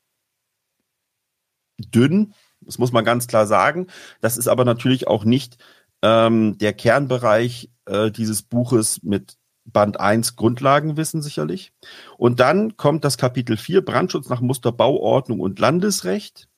dünn, 1.78 2.34
das 2.60 2.78
muss 2.78 2.92
man 2.92 3.04
ganz 3.04 3.26
klar 3.26 3.46
sagen. 3.46 3.86
Das 4.20 4.36
ist 4.36 4.48
aber 4.48 4.64
natürlich 4.64 5.08
auch 5.08 5.24
nicht 5.24 5.56
ähm, 6.02 6.58
der 6.58 6.72
Kernbereich 6.74 7.70
äh, 7.86 8.10
dieses 8.10 8.42
Buches 8.42 9.02
mit 9.02 9.36
Band 9.64 10.00
1 10.00 10.36
Grundlagenwissen 10.36 11.22
sicherlich. 11.22 11.72
Und 12.18 12.40
dann 12.40 12.76
kommt 12.76 13.04
das 13.04 13.16
Kapitel 13.16 13.56
4 13.56 13.84
Brandschutz 13.84 14.28
nach 14.28 14.40
Muster 14.40 14.72
Bauordnung 14.72 15.40
und 15.40 15.58
Landesrecht. 15.58 16.48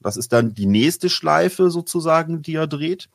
Das 0.00 0.16
ist 0.16 0.32
dann 0.32 0.54
die 0.54 0.66
nächste 0.66 1.08
Schleife 1.08 1.70
sozusagen, 1.70 2.42
die 2.42 2.54
er 2.54 2.66
dreht. 2.66 3.08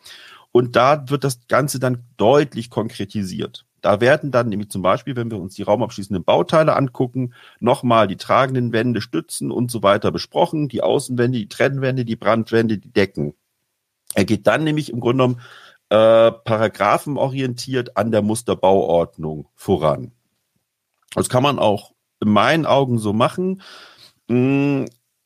Und 0.52 0.76
da 0.76 1.10
wird 1.10 1.24
das 1.24 1.48
Ganze 1.48 1.80
dann 1.80 2.04
deutlich 2.18 2.70
konkretisiert. 2.70 3.66
Da 3.82 4.02
werden 4.02 4.32
dann 4.32 4.50
nämlich 4.50 4.70
zum 4.70 4.82
Beispiel, 4.82 5.16
wenn 5.16 5.30
wir 5.30 5.38
uns 5.38 5.54
die 5.56 5.62
raumabschließenden 5.62 6.24
Bauteile 6.24 6.76
angucken, 6.76 7.34
nochmal 7.60 8.08
die 8.08 8.16
tragenden 8.16 8.72
Wände, 8.72 9.02
Stützen 9.02 9.52
und 9.52 9.70
so 9.70 9.84
weiter 9.84 10.12
besprochen, 10.12 10.70
die 10.70 10.82
Außenwände, 10.82 11.38
die 11.38 11.50
Trennwände, 11.50 12.06
die 12.06 12.16
Brandwände, 12.16 12.78
die 12.78 12.92
Decken. 12.92 13.36
Er 14.16 14.26
geht 14.26 14.48
dann 14.48 14.64
nämlich 14.64 14.92
im 14.92 15.02
Grunde 15.02 15.24
genommen 15.24 15.42
äh, 15.90 16.32
paragraphenorientiert 16.32 17.96
an 17.96 18.12
der 18.12 18.22
Musterbauordnung 18.22 19.50
voran. 19.54 20.14
Das 21.14 21.30
kann 21.30 21.44
man 21.44 21.60
auch 21.60 21.92
in 22.22 22.30
meinen 22.30 22.66
Augen 22.66 22.98
so 22.98 23.14
machen. 23.14 23.62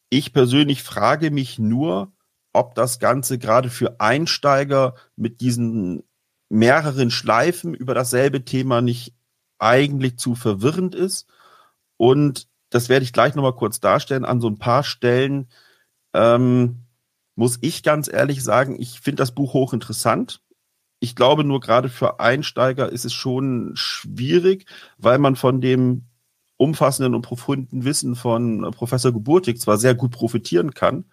Ich 0.09 0.33
persönlich 0.33 0.83
frage 0.83 1.31
mich 1.31 1.59
nur, 1.59 2.11
ob 2.53 2.75
das 2.75 2.99
Ganze 2.99 3.37
gerade 3.37 3.69
für 3.69 3.99
Einsteiger 3.99 4.95
mit 5.15 5.41
diesen 5.41 6.03
mehreren 6.49 7.11
Schleifen 7.11 7.73
über 7.75 7.93
dasselbe 7.93 8.43
Thema 8.43 8.81
nicht 8.81 9.13
eigentlich 9.59 10.17
zu 10.17 10.35
verwirrend 10.35 10.95
ist. 10.95 11.27
Und 11.97 12.47
das 12.69 12.89
werde 12.89 13.03
ich 13.03 13.13
gleich 13.13 13.35
nochmal 13.35 13.55
kurz 13.55 13.79
darstellen. 13.79 14.25
An 14.25 14.41
so 14.41 14.47
ein 14.49 14.57
paar 14.57 14.83
Stellen 14.83 15.47
ähm, 16.13 16.85
muss 17.35 17.59
ich 17.61 17.83
ganz 17.83 18.11
ehrlich 18.11 18.43
sagen, 18.43 18.79
ich 18.79 18.99
finde 18.99 19.21
das 19.21 19.33
Buch 19.33 19.53
hochinteressant. 19.53 20.41
Ich 20.99 21.15
glaube 21.15 21.43
nur 21.43 21.59
gerade 21.59 21.87
für 21.87 22.19
Einsteiger 22.19 22.89
ist 22.89 23.05
es 23.05 23.13
schon 23.13 23.71
schwierig, 23.75 24.65
weil 24.97 25.19
man 25.19 25.35
von 25.35 25.61
dem 25.61 26.08
umfassenden 26.59 27.15
und 27.15 27.21
profunden 27.21 27.85
Wissen 27.85 28.15
von 28.15 28.69
Professor 28.71 29.13
Geburtig 29.13 29.59
zwar 29.61 29.77
sehr 29.77 29.95
gut 29.95 30.11
profitieren 30.11 30.73
kann, 30.73 31.05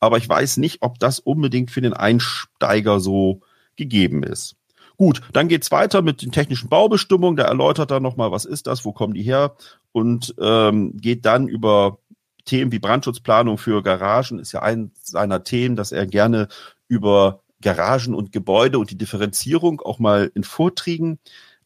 aber 0.00 0.16
ich 0.16 0.28
weiß 0.28 0.56
nicht, 0.56 0.78
ob 0.80 0.98
das 0.98 1.18
unbedingt 1.20 1.70
für 1.70 1.82
den 1.82 1.92
Einsteiger 1.92 2.98
so 2.98 3.42
gegeben 3.76 4.22
ist. 4.22 4.56
Gut, 4.96 5.20
dann 5.34 5.48
geht's 5.48 5.70
weiter 5.70 6.00
mit 6.00 6.22
den 6.22 6.32
technischen 6.32 6.70
Baubestimmungen. 6.70 7.36
Der 7.36 7.46
erläutert 7.46 7.90
dann 7.90 8.02
nochmal, 8.02 8.32
was 8.32 8.46
ist 8.46 8.66
das, 8.66 8.86
wo 8.86 8.92
kommen 8.92 9.12
die 9.12 9.22
her 9.22 9.54
und 9.92 10.34
ähm, 10.40 10.96
geht 10.96 11.26
dann 11.26 11.46
über 11.46 11.98
Themen 12.46 12.72
wie 12.72 12.78
Brandschutzplanung 12.78 13.58
für 13.58 13.82
Garagen, 13.82 14.38
ist 14.38 14.52
ja 14.52 14.62
ein 14.62 14.92
seiner 15.02 15.44
Themen, 15.44 15.76
dass 15.76 15.92
er 15.92 16.06
gerne 16.06 16.48
über 16.88 17.42
Garagen 17.60 18.14
und 18.14 18.32
Gebäude 18.32 18.78
und 18.78 18.90
die 18.90 18.98
Differenzierung 18.98 19.82
auch 19.82 19.98
mal 19.98 20.30
in 20.34 20.44
Vorträgen 20.44 21.18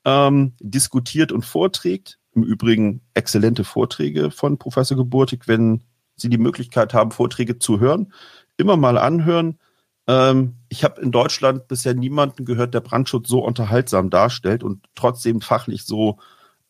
ähm, 0.05 0.55
diskutiert 0.59 1.31
und 1.31 1.45
vorträgt. 1.45 2.20
Im 2.35 2.43
Übrigen 2.43 3.03
exzellente 3.15 3.65
Vorträge 3.65 4.31
von 4.31 4.59
Professor 4.59 4.97
Geburtig, 4.97 5.47
wenn 5.47 5.83
Sie 6.17 6.29
die 6.29 6.39
Möglichkeit 6.39 6.95
haben, 6.95 7.11
Vorträge 7.11 7.59
zu 7.59 7.81
hören. 7.81 8.13
Immer 8.57 8.77
mal 8.77 8.99
anhören. 8.99 9.59
Ähm, 10.07 10.57
ich 10.69 10.85
habe 10.85 11.01
in 11.01 11.13
Deutschland 11.13 11.69
bisher 11.69 11.95
niemanden 11.95 12.45
gehört, 12.45 12.75
der 12.75 12.81
Brandschutz 12.81 13.29
so 13.29 13.45
unterhaltsam 13.45 14.11
darstellt 14.11 14.63
und 14.63 14.87
trotzdem 14.95 15.41
fachlich 15.41 15.85
so 15.85 16.19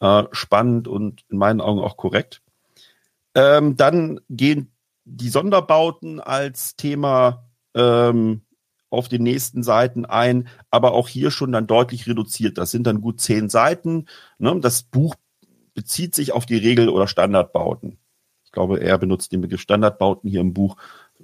äh, 0.00 0.24
spannend 0.32 0.88
und 0.88 1.24
in 1.28 1.38
meinen 1.38 1.60
Augen 1.60 1.80
auch 1.80 1.96
korrekt. 1.96 2.42
Ähm, 3.34 3.76
dann 3.76 4.20
gehen 4.28 4.72
die 5.04 5.28
Sonderbauten 5.28 6.20
als 6.20 6.76
Thema 6.76 7.44
ähm, 7.74 8.42
auf 8.90 9.08
den 9.08 9.22
nächsten 9.22 9.62
Seiten 9.62 10.04
ein, 10.04 10.48
aber 10.70 10.92
auch 10.92 11.08
hier 11.08 11.30
schon 11.30 11.52
dann 11.52 11.66
deutlich 11.66 12.06
reduziert. 12.06 12.58
Das 12.58 12.70
sind 12.72 12.86
dann 12.86 13.00
gut 13.00 13.20
zehn 13.20 13.48
Seiten. 13.48 14.06
Ne? 14.38 14.58
Das 14.60 14.82
Buch 14.82 15.14
bezieht 15.80 16.14
sich 16.14 16.32
auf 16.32 16.44
die 16.44 16.58
Regel- 16.58 16.90
oder 16.90 17.08
Standardbauten. 17.08 17.96
Ich 18.44 18.52
glaube, 18.52 18.80
er 18.80 18.98
benutzt 18.98 19.32
den 19.32 19.40
Begriff 19.40 19.62
Standardbauten 19.62 20.28
hier 20.28 20.42
im 20.42 20.52
Buch. 20.52 20.76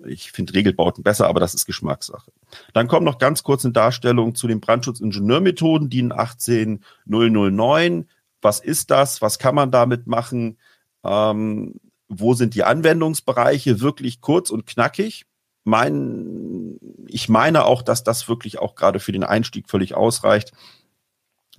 Ich 0.06 0.32
finde 0.32 0.54
Regelbauten 0.54 1.04
besser, 1.04 1.26
aber 1.26 1.40
das 1.40 1.52
ist 1.52 1.66
Geschmackssache. 1.66 2.32
Dann 2.72 2.88
kommt 2.88 3.04
noch 3.04 3.18
ganz 3.18 3.42
kurz 3.42 3.66
eine 3.66 3.74
Darstellung 3.74 4.34
zu 4.34 4.48
den 4.48 4.62
Brandschutzingenieurmethoden, 4.62 5.90
DIN 5.90 6.10
18009. 6.10 8.08
Was 8.40 8.60
ist 8.60 8.90
das? 8.90 9.20
Was 9.20 9.38
kann 9.38 9.54
man 9.54 9.70
damit 9.70 10.06
machen? 10.06 10.56
Ähm, 11.04 11.74
wo 12.08 12.32
sind 12.32 12.54
die 12.54 12.64
Anwendungsbereiche? 12.64 13.82
Wirklich 13.82 14.22
kurz 14.22 14.48
und 14.48 14.66
knackig. 14.66 15.26
Mein, 15.64 16.78
ich 17.08 17.28
meine 17.28 17.66
auch, 17.66 17.82
dass 17.82 18.04
das 18.04 18.26
wirklich 18.26 18.58
auch 18.58 18.74
gerade 18.74 19.00
für 19.00 19.12
den 19.12 19.24
Einstieg 19.24 19.68
völlig 19.68 19.94
ausreicht. 19.94 20.52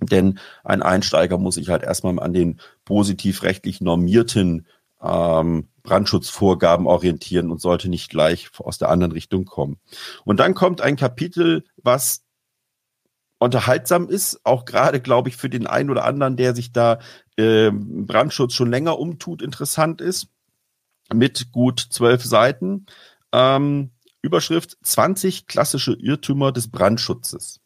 Denn 0.00 0.38
ein 0.64 0.82
Einsteiger 0.82 1.38
muss 1.38 1.56
sich 1.56 1.68
halt 1.68 1.82
erstmal 1.82 2.18
an 2.18 2.32
den 2.32 2.60
positiv 2.84 3.42
rechtlich 3.42 3.80
normierten 3.80 4.66
ähm, 5.02 5.68
Brandschutzvorgaben 5.82 6.86
orientieren 6.86 7.50
und 7.50 7.60
sollte 7.60 7.88
nicht 7.88 8.10
gleich 8.10 8.50
aus 8.58 8.78
der 8.78 8.90
anderen 8.90 9.12
Richtung 9.12 9.44
kommen. 9.44 9.78
Und 10.24 10.40
dann 10.40 10.54
kommt 10.54 10.80
ein 10.80 10.96
Kapitel, 10.96 11.64
was 11.76 12.24
unterhaltsam 13.38 14.08
ist, 14.08 14.40
auch 14.44 14.64
gerade, 14.64 15.00
glaube 15.00 15.28
ich, 15.28 15.36
für 15.36 15.48
den 15.48 15.66
einen 15.66 15.90
oder 15.90 16.04
anderen, 16.04 16.36
der 16.36 16.54
sich 16.54 16.72
da 16.72 16.98
äh, 17.36 17.70
Brandschutz 17.72 18.54
schon 18.54 18.70
länger 18.70 18.98
umtut, 18.98 19.42
interessant 19.42 20.00
ist, 20.00 20.28
mit 21.12 21.52
gut 21.52 21.80
zwölf 21.90 22.24
Seiten. 22.24 22.86
Ähm, 23.32 23.92
Überschrift 24.22 24.76
20 24.82 25.46
klassische 25.46 25.92
Irrtümer 25.92 26.52
des 26.52 26.70
Brandschutzes. 26.70 27.60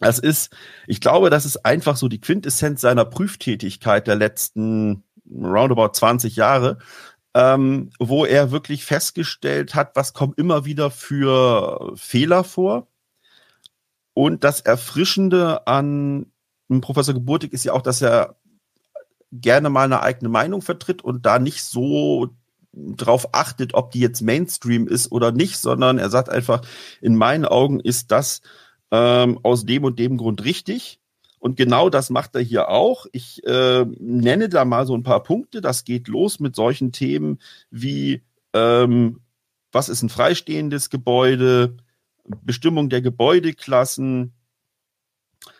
Das 0.00 0.18
ist, 0.18 0.54
ich 0.86 1.00
glaube, 1.00 1.30
das 1.30 1.46
ist 1.46 1.64
einfach 1.64 1.96
so 1.96 2.08
die 2.08 2.20
Quintessenz 2.20 2.80
seiner 2.82 3.04
Prüftätigkeit 3.04 4.06
der 4.06 4.16
letzten 4.16 5.04
roundabout 5.30 5.92
20 5.94 6.36
Jahre, 6.36 6.78
ähm, 7.34 7.90
wo 7.98 8.24
er 8.24 8.50
wirklich 8.50 8.84
festgestellt 8.84 9.74
hat, 9.74 9.96
was 9.96 10.12
kommt 10.12 10.38
immer 10.38 10.64
wieder 10.64 10.90
für 10.90 11.92
Fehler 11.96 12.44
vor. 12.44 12.88
Und 14.14 14.44
das 14.44 14.60
Erfrischende 14.60 15.66
an 15.66 16.26
Professor 16.80 17.14
Geburtig 17.14 17.52
ist 17.52 17.64
ja 17.64 17.72
auch, 17.72 17.82
dass 17.82 18.02
er 18.02 18.36
gerne 19.32 19.70
mal 19.70 19.84
eine 19.84 20.02
eigene 20.02 20.28
Meinung 20.28 20.62
vertritt 20.62 21.02
und 21.02 21.26
da 21.26 21.38
nicht 21.38 21.62
so 21.62 22.30
drauf 22.72 23.28
achtet, 23.32 23.74
ob 23.74 23.90
die 23.90 24.00
jetzt 24.00 24.22
Mainstream 24.22 24.86
ist 24.86 25.10
oder 25.10 25.32
nicht, 25.32 25.58
sondern 25.58 25.98
er 25.98 26.10
sagt 26.10 26.28
einfach, 26.28 26.62
in 27.00 27.16
meinen 27.16 27.44
Augen 27.44 27.80
ist 27.80 28.10
das 28.10 28.42
ähm, 28.90 29.38
aus 29.42 29.64
dem 29.64 29.84
und 29.84 29.98
dem 29.98 30.16
Grund 30.16 30.44
richtig. 30.44 31.00
Und 31.38 31.56
genau 31.56 31.90
das 31.90 32.10
macht 32.10 32.34
er 32.34 32.40
hier 32.40 32.68
auch. 32.68 33.06
Ich 33.12 33.44
äh, 33.46 33.84
nenne 33.98 34.48
da 34.48 34.64
mal 34.64 34.86
so 34.86 34.96
ein 34.96 35.02
paar 35.02 35.22
Punkte. 35.22 35.60
Das 35.60 35.84
geht 35.84 36.08
los 36.08 36.40
mit 36.40 36.56
solchen 36.56 36.92
Themen 36.92 37.38
wie, 37.70 38.22
ähm, 38.52 39.20
was 39.72 39.88
ist 39.88 40.02
ein 40.02 40.08
freistehendes 40.08 40.90
Gebäude? 40.90 41.76
Bestimmung 42.42 42.88
der 42.88 43.02
Gebäudeklassen. 43.02 44.32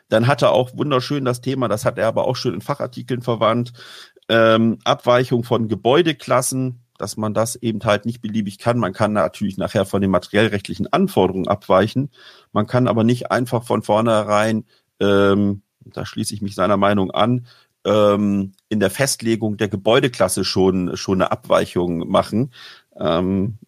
Dann 0.09 0.27
hat 0.27 0.43
er 0.43 0.53
auch 0.53 0.77
wunderschön 0.77 1.25
das 1.25 1.41
Thema, 1.41 1.69
das 1.69 1.85
hat 1.85 1.99
er 1.99 2.07
aber 2.07 2.27
auch 2.27 2.37
schön 2.37 2.55
in 2.55 2.61
Fachartikeln 2.61 3.23
verwandt, 3.23 3.73
ähm, 4.29 4.79
Abweichung 4.85 5.43
von 5.43 5.69
Gebäudeklassen, 5.69 6.86
dass 6.99 7.17
man 7.17 7.35
das 7.35 7.57
eben 7.57 7.81
halt 7.85 8.07
nicht 8.07 8.21
beliebig 8.21 8.59
kann. 8.59 8.79
Man 8.79 8.93
kann 8.93 9.13
natürlich 9.13 9.59
nachher 9.59 9.85
von 9.85 10.01
den 10.01 10.11
materiellrechtlichen 10.11 10.93
Anforderungen 10.93 11.49
abweichen. 11.49 12.11
Man 12.53 12.67
kann 12.67 12.89
aber 12.89 13.05
nicht 13.05 13.31
einfach 13.31 13.65
von 13.65 13.83
vornherein, 13.83 14.65
ähm, 15.01 15.63
da 15.81 16.05
schließe 16.05 16.35
ich 16.35 16.43
mich 16.43 16.55
seiner 16.55 16.77
Meinung 16.77 17.11
an, 17.11 17.47
ähm, 17.85 18.53
in 18.69 18.81
der 18.81 18.91
Festlegung 18.91 19.57
der 19.57 19.69
Gebäudeklasse 19.69 20.45
schon, 20.45 20.97
schon 20.97 21.23
eine 21.23 21.31
Abweichung 21.31 22.09
machen. 22.09 22.53
Ähm, 22.99 23.59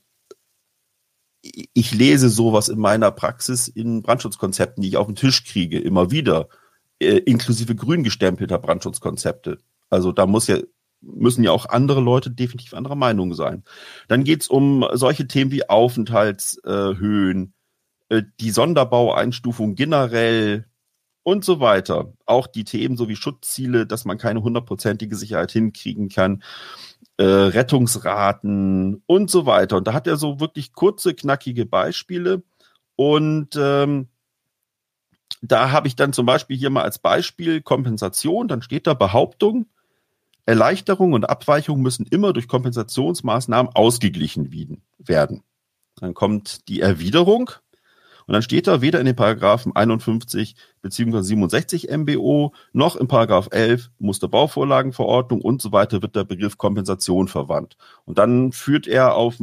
ich 1.40 1.94
lese 1.94 2.28
sowas 2.28 2.68
in 2.68 2.78
meiner 2.78 3.11
Praxis 3.11 3.68
in 3.68 4.02
Brandschutzkonzepten, 4.02 4.82
die 4.82 4.88
ich 4.88 4.97
auf 4.97 5.06
den 5.06 5.16
Tisch 5.16 5.44
kriege, 5.44 5.78
immer 5.78 6.11
wieder, 6.11 6.49
äh, 7.00 7.18
inklusive 7.18 7.75
grün 7.75 8.02
gestempelter 8.02 8.58
Brandschutzkonzepte. 8.58 9.58
Also 9.88 10.12
da 10.12 10.26
muss 10.26 10.49
ja, 10.49 10.58
müssen 11.00 11.45
ja 11.45 11.52
auch 11.52 11.67
andere 11.67 12.00
Leute 12.00 12.31
definitiv 12.31 12.75
anderer 12.75 12.97
Meinung 12.97 13.35
sein. 13.35 13.64
Dann 14.09 14.25
geht's 14.25 14.49
um 14.49 14.87
solche 14.93 15.26
Themen 15.26 15.50
wie 15.50 15.69
Aufenthaltshöhen, 15.69 17.55
äh, 18.09 18.23
die 18.40 18.50
Sonderbaueinstufung 18.50 19.75
generell 19.75 20.67
und 21.23 21.45
so 21.45 21.61
weiter. 21.61 22.12
Auch 22.26 22.47
die 22.47 22.64
Themen 22.64 22.97
sowie 22.97 23.17
Schutzziele, 23.17 23.87
dass 23.87 24.05
man 24.05 24.19
keine 24.19 24.43
hundertprozentige 24.43 25.17
Sicherheit 25.17 25.52
hinkriegen 25.52 26.09
kann 26.09 26.43
äh, 27.19 27.25
Rettungsraten 27.25 29.02
und 29.07 29.31
so 29.31 29.45
weiter. 29.45 29.76
Und 29.76 29.87
da 29.87 29.93
hat 29.93 30.07
er 30.07 30.17
so 30.17 30.40
wirklich 30.40 30.73
kurze, 30.73 31.14
knackige 31.14 31.67
Beispiele. 31.67 32.43
Und 32.97 33.57
ähm, 33.57 34.09
da 35.43 35.71
habe 35.71 35.88
ich 35.88 35.97
dann 35.97 36.12
zum 36.12 36.26
Beispiel 36.26 36.57
hier 36.57 36.71
mal 36.71 36.83
als 36.83 36.99
Beispiel 36.99 37.61
Kompensation, 37.61 38.49
dann 38.49 38.62
steht 38.62 38.87
da 38.87 38.95
Behauptung, 38.95 39.67
Erleichterung 40.49 41.12
und 41.12 41.28
Abweichung 41.28 41.83
müssen 41.83 42.07
immer 42.07 42.33
durch 42.33 42.49
Kompensationsmaßnahmen 42.49 43.73
ausgeglichen 43.75 44.50
werden. 44.99 45.43
Dann 45.97 46.14
kommt 46.14 46.69
die 46.69 46.81
Erwiderung, 46.81 47.50
und 48.28 48.35
dann 48.35 48.43
steht 48.43 48.67
da 48.67 48.83
weder 48.83 49.00
in 49.00 49.07
den 49.07 49.17
Paragraphen 49.17 49.75
51 49.75 50.55
bzw. 50.83 51.23
67 51.23 51.88
MBO 51.90 52.52
noch 52.75 52.95
im 52.97 53.09
Paragraph 53.09 53.49
11 53.50 53.90
Musterbauvorlagenverordnung 53.99 55.40
und 55.40 55.62
so 55.62 55.73
weiter 55.73 56.02
wird 56.02 56.14
der 56.14 56.25
Begriff 56.25 56.59
Kompensation 56.59 57.26
verwandt. 57.26 57.78
Und 58.05 58.19
dann 58.19 58.52
führt 58.52 58.87
er 58.87 59.14
auf, 59.14 59.40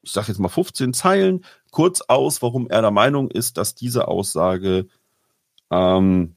ich 0.00 0.12
sage 0.12 0.28
jetzt 0.28 0.38
mal 0.38 0.48
15 0.48 0.94
Zeilen 0.94 1.44
kurz 1.72 2.00
aus, 2.00 2.40
warum 2.40 2.70
er 2.70 2.80
der 2.80 2.90
Meinung 2.90 3.30
ist, 3.30 3.58
dass 3.58 3.74
diese 3.74 4.08
Aussage 4.08 4.86
ähm, 5.70 6.36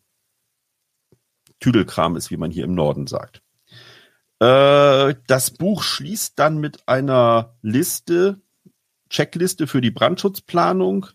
Tüdelkram 1.61 2.17
ist, 2.17 2.29
wie 2.29 2.37
man 2.37 2.51
hier 2.51 2.65
im 2.65 2.75
Norden 2.75 3.07
sagt. 3.07 3.41
Äh, 4.39 5.15
das 5.27 5.51
Buch 5.51 5.83
schließt 5.83 6.37
dann 6.37 6.59
mit 6.59 6.87
einer 6.87 7.55
Liste, 7.61 8.39
Checkliste 9.09 9.67
für 9.67 9.81
die 9.81 9.91
Brandschutzplanung, 9.91 11.07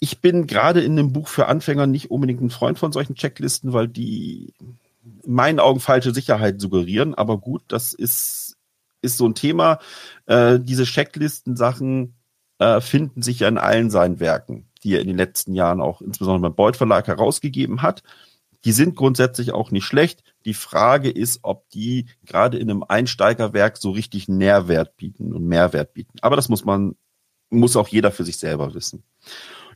ich 0.00 0.20
bin 0.20 0.46
gerade 0.46 0.82
in 0.82 0.96
dem 0.96 1.12
Buch 1.12 1.28
für 1.28 1.46
Anfänger 1.46 1.86
nicht 1.86 2.10
unbedingt 2.10 2.40
ein 2.40 2.50
Freund 2.50 2.78
von 2.78 2.92
solchen 2.92 3.14
Checklisten, 3.14 3.72
weil 3.72 3.88
die 3.88 4.54
in 4.58 5.34
meinen 5.34 5.60
Augen 5.60 5.80
falsche 5.80 6.12
Sicherheit 6.12 6.60
suggerieren. 6.60 7.14
Aber 7.14 7.38
gut, 7.38 7.62
das 7.68 7.92
ist, 7.92 8.56
ist 9.02 9.16
so 9.16 9.26
ein 9.26 9.34
Thema. 9.34 9.78
Äh, 10.26 10.58
diese 10.60 10.84
Checklisten-Sachen 10.84 12.14
äh, 12.58 12.80
finden 12.80 13.22
sich 13.22 13.40
ja 13.40 13.48
in 13.48 13.58
allen 13.58 13.90
seinen 13.90 14.20
Werken, 14.20 14.68
die 14.82 14.94
er 14.94 15.00
in 15.00 15.08
den 15.08 15.16
letzten 15.16 15.54
Jahren 15.54 15.80
auch 15.80 16.00
insbesondere 16.00 16.50
beim 16.50 16.56
Beuth 16.56 16.76
Verlag 16.76 17.06
herausgegeben 17.06 17.82
hat. 17.82 18.02
Die 18.64 18.72
sind 18.72 18.96
grundsätzlich 18.96 19.52
auch 19.52 19.70
nicht 19.70 19.84
schlecht. 19.84 20.22
Die 20.44 20.54
Frage 20.54 21.10
ist, 21.10 21.40
ob 21.42 21.68
die 21.70 22.06
gerade 22.24 22.58
in 22.58 22.70
einem 22.70 22.84
Einsteigerwerk 22.86 23.76
so 23.76 23.90
richtig 23.90 24.28
Nährwert 24.28 24.96
bieten 24.96 25.32
und 25.32 25.46
Mehrwert 25.46 25.94
bieten. 25.94 26.18
Aber 26.22 26.36
das 26.36 26.48
muss 26.48 26.64
man 26.64 26.96
muss 27.50 27.76
auch 27.76 27.88
jeder 27.88 28.10
für 28.10 28.24
sich 28.24 28.38
selber 28.38 28.74
wissen. 28.74 29.04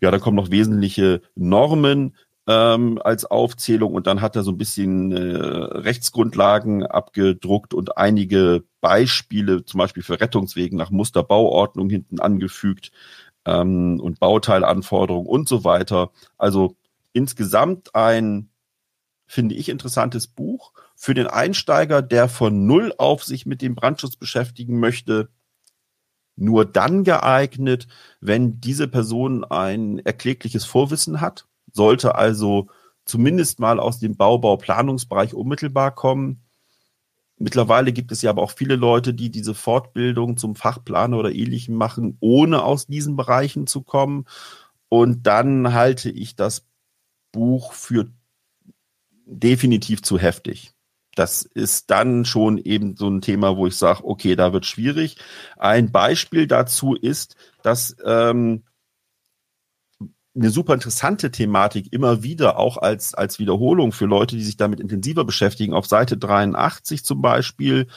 Ja, 0.01 0.11
dann 0.11 0.21
kommen 0.21 0.37
noch 0.37 0.51
wesentliche 0.51 1.23
Normen 1.35 2.17
ähm, 2.47 2.99
als 3.03 3.25
Aufzählung 3.25 3.95
und 3.95 4.07
dann 4.07 4.21
hat 4.21 4.37
er 4.37 4.43
so 4.43 4.51
ein 4.51 4.59
bisschen 4.59 5.13
äh, 5.13 5.37
Rechtsgrundlagen 5.37 6.85
abgedruckt 6.85 7.75
und 7.75 7.97
einige 7.97 8.65
Beispiele, 8.81 9.65
zum 9.65 9.79
Beispiel 9.79 10.03
für 10.03 10.21
Rettungswegen 10.21 10.79
nach 10.79 10.91
Musterbauordnung 10.91 11.91
hinten 11.91 12.21
angefügt 12.21 12.91
ähm, 13.45 14.01
und 14.01 14.21
Bauteilanforderungen 14.21 15.29
und 15.29 15.49
so 15.49 15.65
weiter. 15.65 16.11
Also 16.39 16.77
insgesamt 17.13 17.95
ein, 17.95 18.51
finde 19.29 19.55
ich, 19.55 19.69
interessantes 19.69 20.27
Buch 20.27 20.73
für 20.97 21.15
den 21.15 21.29
Einsteiger, 21.29 22.03
der 22.03 22.29
von 22.29 22.67
Null 22.67 22.93
auf 22.99 23.23
sich 23.23 23.47
mit 23.47 23.63
dem 23.63 23.77
Brandschutz 23.77 24.17
beschäftigen 24.17 24.81
möchte 24.81 25.29
nur 26.39 26.65
dann 26.65 27.05
geeignet, 27.05 27.89
wenn 28.21 28.61
diese 28.61 28.89
Person 28.89 29.45
ein 29.45 29.99
erklägliches 29.99 30.65
Vorwissen 30.65 31.21
hat, 31.21 31.47
sollte 31.73 32.15
also 32.15 32.69
zumindest 33.05 33.59
mal 33.59 33.81
aus 33.81 33.99
dem 33.99 34.17
Baubauplanungsbereich 34.17 35.35
unmittelbar 35.35 35.95
kommen. 35.95 36.45
Mittlerweile 37.39 37.93
gibt 37.93 38.13
es 38.13 38.23
ja 38.23 38.31
aber 38.31 38.43
auch 38.43 38.53
viele 38.53 38.77
Leute, 38.77 39.15
die 39.15 39.31
diese 39.31 39.55
Fortbildung 39.55 40.37
zum 40.37 40.55
Fachplaner 40.55 41.19
oder 41.19 41.33
ähnlichem 41.33 41.75
machen, 41.75 42.17
ohne 42.21 42.63
aus 42.63 42.87
diesen 42.87 43.17
Bereichen 43.17 43.67
zu 43.67 43.83
kommen. 43.83 44.27
Und 44.89 45.27
dann 45.27 45.73
halte 45.73 46.11
ich 46.11 46.37
das 46.37 46.67
Buch 47.33 47.73
für 47.73 48.11
definitiv 49.29 50.03
zu 50.03 50.19
heftig. 50.19 50.73
Das 51.15 51.43
ist 51.43 51.91
dann 51.91 52.25
schon 52.25 52.59
eben 52.59 52.97
so 52.97 53.09
ein 53.09 53.21
Thema, 53.21 53.57
wo 53.57 53.67
ich 53.67 53.77
sage, 53.77 54.05
okay, 54.05 54.37
da 54.37 54.53
wird 54.53 54.67
schwierig. 54.67 55.17
Ein 55.57 55.91
Beispiel 55.91 56.47
dazu 56.47 56.95
ist, 56.95 57.35
dass 57.63 57.97
ähm, 58.05 58.63
eine 60.37 60.51
super 60.51 60.75
interessante 60.75 61.31
Thematik 61.31 61.93
immer 61.93 62.23
wieder 62.23 62.59
auch 62.59 62.77
als, 62.77 63.15
als 63.15 63.39
Wiederholung 63.39 63.93
für 63.93 64.07
Leute, 64.07 64.37
die 64.37 64.45
sich 64.45 64.57
damit 64.57 64.79
intensiver 64.79 65.25
beschäftigen, 65.25 65.75
auf 65.75 65.87
Seite 65.87 66.17
83 66.17 67.05
zum 67.05 67.21
Beispiel 67.21 67.89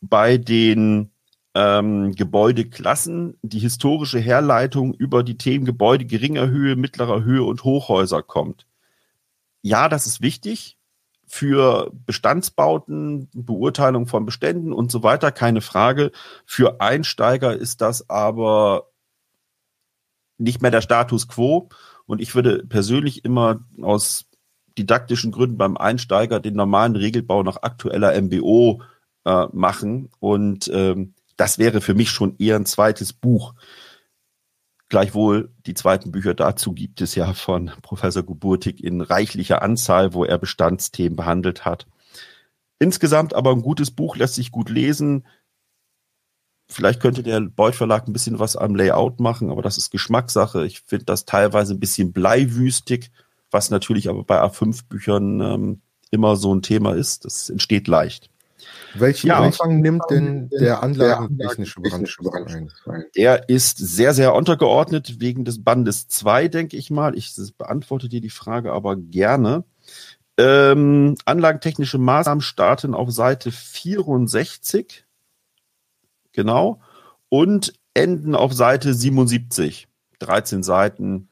bei 0.00 0.38
den 0.38 1.10
ähm, 1.54 2.14
Gebäudeklassen 2.14 3.38
die 3.42 3.58
historische 3.58 4.20
Herleitung 4.20 4.94
über 4.94 5.22
die 5.22 5.36
Themen 5.36 5.64
Gebäude 5.64 6.04
geringer 6.04 6.48
Höhe, 6.48 6.76
mittlerer 6.76 7.24
Höhe 7.24 7.42
und 7.42 7.64
Hochhäuser 7.64 8.22
kommt. 8.22 8.66
Ja, 9.62 9.88
das 9.88 10.06
ist 10.06 10.20
wichtig, 10.20 10.76
für 11.26 11.90
Bestandsbauten, 12.06 13.30
Beurteilung 13.32 14.06
von 14.06 14.26
Beständen 14.26 14.72
und 14.72 14.92
so 14.92 15.02
weiter, 15.02 15.32
keine 15.32 15.62
Frage. 15.62 16.10
Für 16.44 16.80
Einsteiger 16.82 17.56
ist 17.56 17.80
das 17.80 18.10
aber 18.10 18.88
nicht 20.36 20.60
mehr 20.60 20.70
der 20.70 20.82
Status 20.82 21.28
quo. 21.28 21.70
Und 22.04 22.20
ich 22.20 22.34
würde 22.34 22.66
persönlich 22.66 23.24
immer 23.24 23.60
aus 23.80 24.26
didaktischen 24.76 25.32
Gründen 25.32 25.56
beim 25.56 25.76
Einsteiger 25.76 26.40
den 26.40 26.54
normalen 26.54 26.96
Regelbau 26.96 27.42
nach 27.42 27.62
aktueller 27.62 28.20
MBO 28.20 28.82
äh, 29.24 29.46
machen. 29.52 30.10
Und 30.18 30.70
ähm, 30.74 31.14
das 31.36 31.58
wäre 31.58 31.80
für 31.80 31.94
mich 31.94 32.10
schon 32.10 32.36
eher 32.38 32.56
ein 32.56 32.66
zweites 32.66 33.12
Buch. 33.12 33.54
Gleichwohl 34.92 35.50
die 35.64 35.72
zweiten 35.72 36.12
Bücher 36.12 36.34
dazu 36.34 36.74
gibt 36.74 37.00
es 37.00 37.14
ja 37.14 37.32
von 37.32 37.70
Professor 37.80 38.22
Geburtig 38.22 38.84
in 38.84 39.00
reichlicher 39.00 39.62
Anzahl, 39.62 40.12
wo 40.12 40.22
er 40.22 40.36
Bestandsthemen 40.36 41.16
behandelt 41.16 41.64
hat. 41.64 41.86
Insgesamt 42.78 43.32
aber 43.32 43.52
ein 43.52 43.62
gutes 43.62 43.90
Buch, 43.90 44.16
lässt 44.16 44.34
sich 44.34 44.50
gut 44.50 44.68
lesen. 44.68 45.26
Vielleicht 46.68 47.00
könnte 47.00 47.22
der 47.22 47.40
Beuth 47.40 47.74
Verlag 47.74 48.06
ein 48.06 48.12
bisschen 48.12 48.38
was 48.38 48.54
am 48.54 48.74
Layout 48.74 49.18
machen, 49.18 49.50
aber 49.50 49.62
das 49.62 49.78
ist 49.78 49.88
Geschmackssache. 49.88 50.66
Ich 50.66 50.82
finde 50.82 51.06
das 51.06 51.24
teilweise 51.24 51.72
ein 51.72 51.80
bisschen 51.80 52.12
bleiwüstig, 52.12 53.12
was 53.50 53.70
natürlich 53.70 54.10
aber 54.10 54.24
bei 54.24 54.42
A5-Büchern 54.42 55.40
ähm, 55.40 55.82
immer 56.10 56.36
so 56.36 56.54
ein 56.54 56.60
Thema 56.60 56.94
ist. 56.94 57.24
Das 57.24 57.48
entsteht 57.48 57.88
leicht. 57.88 58.28
Welchen 58.94 59.28
ja, 59.28 59.40
Umfang 59.40 59.80
nimmt 59.80 60.02
denn 60.10 60.48
der 60.50 60.82
anlagentechnische 60.82 61.80
Brandschutz 61.80 62.34
ein? 62.34 62.70
Der 63.16 63.48
ist 63.48 63.78
sehr, 63.78 64.14
sehr 64.14 64.34
untergeordnet 64.34 65.20
wegen 65.20 65.44
des 65.44 65.62
Bandes 65.62 66.08
2, 66.08 66.48
denke 66.48 66.76
ich 66.76 66.90
mal. 66.90 67.16
Ich 67.16 67.34
beantworte 67.56 68.08
dir 68.08 68.20
die 68.20 68.30
Frage 68.30 68.72
aber 68.72 68.96
gerne. 68.96 69.64
Ähm, 70.38 71.16
anlagentechnische 71.24 71.98
Maßnahmen 71.98 72.42
starten 72.42 72.94
auf 72.94 73.10
Seite 73.10 73.50
64. 73.50 75.04
Genau. 76.32 76.80
Und 77.28 77.74
enden 77.94 78.34
auf 78.34 78.52
Seite 78.52 78.94
77. 78.94 79.88
13 80.18 80.62
Seiten. 80.62 81.28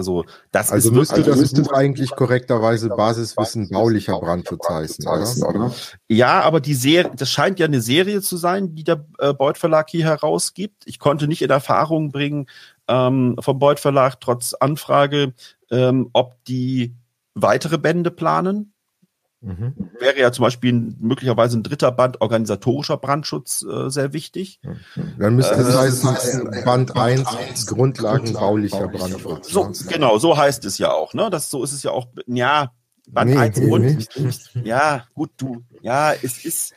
Also 0.00 0.24
das 0.50 0.72
also 0.72 0.88
ist 0.88 0.94
müsste 0.94 1.16
wirklich, 1.16 1.26
das 1.26 1.52
müsste 1.52 1.74
eigentlich 1.74 2.10
korrekterweise 2.12 2.88
Basiswissen 2.88 3.68
baulicher 3.68 4.18
Brandschutz 4.18 4.66
heißen, 4.66 5.06
oder? 5.06 5.74
Ja, 6.08 6.40
aber 6.40 6.60
die 6.60 6.72
Serie, 6.74 7.12
das 7.14 7.30
scheint 7.30 7.58
ja 7.58 7.66
eine 7.66 7.82
Serie 7.82 8.22
zu 8.22 8.38
sein, 8.38 8.74
die 8.74 8.84
der 8.84 9.04
äh, 9.18 9.34
Beuth 9.34 9.58
Verlag 9.58 9.90
hier 9.90 10.04
herausgibt. 10.04 10.84
Ich 10.86 10.98
konnte 10.98 11.28
nicht 11.28 11.42
in 11.42 11.50
Erfahrung 11.50 12.12
bringen 12.12 12.46
ähm, 12.88 13.36
vom 13.40 13.58
Beuth 13.58 13.80
Verlag 13.80 14.20
trotz 14.20 14.54
Anfrage, 14.54 15.34
ähm, 15.70 16.08
ob 16.14 16.42
die 16.44 16.94
weitere 17.34 17.76
Bände 17.76 18.10
planen. 18.10 18.72
Mhm. 19.42 19.90
Wäre 19.98 20.18
ja 20.18 20.32
zum 20.32 20.42
Beispiel 20.42 20.72
möglicherweise 20.98 21.58
ein 21.58 21.62
dritter 21.62 21.90
Band 21.92 22.20
organisatorischer 22.20 22.98
Brandschutz 22.98 23.62
äh, 23.62 23.88
sehr 23.88 24.12
wichtig. 24.12 24.60
Dann 25.18 25.36
müsste 25.36 25.54
es 25.54 25.74
äh, 25.74 25.78
heißen, 25.78 26.62
Band 26.64 26.94
1 26.94 27.66
Grundlagen 27.66 28.34
baulicher 28.34 28.88
Brandschutz. 28.88 29.48
So, 29.48 29.72
genau, 29.88 30.18
so 30.18 30.36
heißt 30.36 30.66
es 30.66 30.76
ja 30.76 30.92
auch. 30.92 31.14
Ne? 31.14 31.30
Das, 31.30 31.48
so 31.48 31.64
ist 31.64 31.72
es 31.72 31.82
ja 31.82 31.90
auch. 31.90 32.08
Ja, 32.26 32.72
Band 33.08 33.30
nee, 33.30 33.38
1 33.38 33.58
nee, 33.58 33.68
Grund. 33.68 34.18
Nicht. 34.18 34.50
Ja, 34.62 35.06
gut, 35.14 35.30
du. 35.38 35.64
Ja, 35.80 36.12
es 36.12 36.44
ist. 36.44 36.74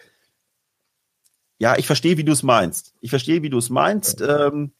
Ja, 1.60 1.78
ich 1.78 1.86
verstehe, 1.86 2.18
wie 2.18 2.24
du 2.24 2.32
es 2.32 2.44
meinst. 2.44 2.94
Ich 3.02 3.10
verstehe, 3.10 3.42
wie 3.42 3.50
du 3.50 3.58
es 3.58 3.70
meinst. 3.70 4.22
Ähm, 4.22 4.72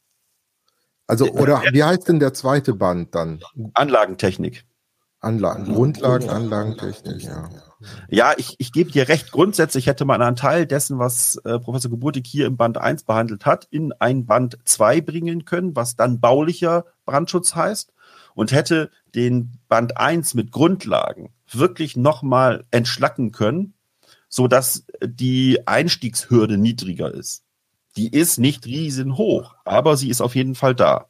also, 1.06 1.30
oder 1.32 1.64
wie 1.72 1.84
heißt 1.84 2.08
denn 2.08 2.20
der 2.20 2.34
zweite 2.34 2.74
Band 2.74 3.14
dann? 3.14 3.42
Anlagentechnik. 3.74 4.66
Anlagen, 5.20 5.74
Grundlagen, 5.74 6.30
Anlagentechnik, 6.30 7.24
ja. 7.24 7.50
Ja, 8.10 8.34
ich, 8.38 8.56
ich 8.60 8.72
gebe 8.72 8.92
dir 8.92 9.08
recht. 9.08 9.32
Grundsätzlich 9.32 9.88
hätte 9.88 10.06
man 10.06 10.22
einen 10.22 10.36
Teil 10.36 10.66
dessen, 10.66 11.00
was 11.00 11.38
äh, 11.38 11.60
Professor 11.60 11.92
Geburtig 11.92 12.26
hier 12.28 12.48
im 12.48 12.58
Band 12.58 12.78
1 12.78 13.04
behandelt 13.04 13.46
hat, 13.46 13.68
in 13.70 13.94
ein 13.94 14.26
Band 14.26 14.58
2 14.66 15.02
bringen 15.02 15.46
können, 15.46 15.76
was 15.76 15.96
dann 15.96 16.20
baulicher 16.20 16.86
Brandschutz 17.06 17.56
heißt 17.56 17.94
und 18.36 18.52
hätte 18.52 18.90
den 19.16 19.60
Band 19.68 19.98
1 19.98 20.34
mit 20.34 20.52
Grundlagen 20.52 21.30
wirklich 21.52 21.96
nochmal 21.96 22.66
entschlacken 22.72 23.32
können, 23.32 23.74
so 24.28 24.48
dass 24.48 24.86
die 25.04 25.68
Einstiegshürde 25.68 26.58
niedriger 26.58 27.14
ist. 27.14 27.44
Die 27.96 28.10
ist 28.10 28.40
nicht 28.40 28.66
riesenhoch, 28.66 29.56
aber 29.66 29.98
sie 29.98 30.10
ist 30.10 30.22
auf 30.22 30.36
jeden 30.36 30.56
Fall 30.56 30.74
da. 30.74 31.08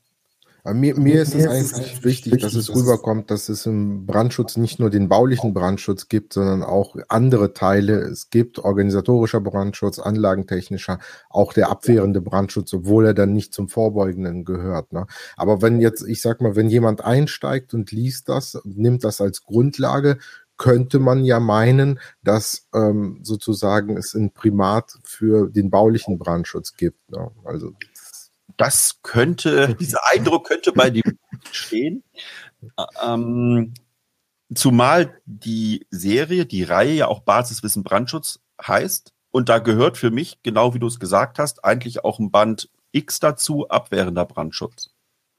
Aber 0.66 0.76
mir, 0.76 0.98
mir 0.98 1.22
ist 1.22 1.36
es 1.36 1.46
eigentlich 1.46 2.06
wichtig, 2.06 2.42
dass 2.42 2.54
es 2.54 2.74
rüberkommt, 2.74 3.30
dass 3.30 3.50
es 3.50 3.66
im 3.66 4.06
Brandschutz 4.06 4.56
nicht 4.56 4.80
nur 4.80 4.90
den 4.90 5.10
baulichen 5.10 5.54
Brandschutz 5.54 6.08
gibt, 6.08 6.32
sondern 6.32 6.64
auch 6.64 6.96
andere 7.10 7.54
Teile. 7.54 8.00
Es 8.00 8.30
gibt 8.30 8.60
organisatorischer 8.60 9.42
Brandschutz, 9.42 10.00
anlagentechnischer, 10.00 11.00
auch 11.30 11.52
der 11.52 11.70
abwehrende 11.70 12.22
Brandschutz, 12.22 12.74
obwohl 12.74 13.08
er 13.08 13.14
dann 13.14 13.34
nicht 13.34 13.54
zum 13.54 13.68
Vorbeugenden 13.68 14.46
gehört. 14.46 14.94
Ne? 14.94 15.06
Aber 15.36 15.62
wenn 15.62 15.82
jetzt, 15.82 16.08
ich 16.08 16.22
sag 16.22 16.40
mal, 16.40 16.56
wenn 16.56 16.70
jemand 16.70 17.04
einsteigt 17.04 17.74
und 17.74 17.92
liest 17.92 18.30
das, 18.30 18.58
nimmt 18.64 19.04
das 19.04 19.20
als 19.20 19.44
Grundlage, 19.44 20.18
könnte 20.56 21.00
man 21.00 21.26
ja 21.26 21.42
meinen, 21.42 22.00
dass 22.24 22.68
ähm, 22.74 23.20
sozusagen 23.24 23.98
es 23.98 24.14
ein 24.14 24.32
Primat 24.32 24.94
für 25.04 25.50
den 25.50 25.70
baulichen 25.70 26.18
Brandschutz 26.20 26.78
gibt. 26.78 27.12
Ne? 27.12 27.32
Also 27.44 27.74
das 28.58 29.00
könnte, 29.04 29.76
dieser 29.80 30.00
Eindruck 30.12 30.48
könnte 30.48 30.72
bei 30.72 30.90
dem 30.90 31.18
stehen. 31.52 32.04
Ähm, 33.04 33.74
zumal 34.54 35.20
die 35.26 35.86
Serie, 35.90 36.46
die 36.46 36.64
Reihe 36.64 36.94
ja 36.94 37.08
auch 37.08 37.22
Basiswissen 37.22 37.84
Brandschutz 37.84 38.40
heißt. 38.62 39.14
Und 39.32 39.50
da 39.50 39.60
gehört 39.60 39.98
für 39.98 40.12
mich, 40.12 40.44
genau 40.44 40.74
wie 40.74 40.80
du 40.80 40.88
es 40.88 41.00
gesagt 41.00 41.40
hast, 41.40 41.66
eigentlich 41.66 42.04
auch 42.04 42.20
ein 42.20 42.32
Band 42.32 42.70
X 42.92 43.20
dazu, 43.20 43.68
abwehrender 43.68 44.26
Brandschutz. 44.26 44.92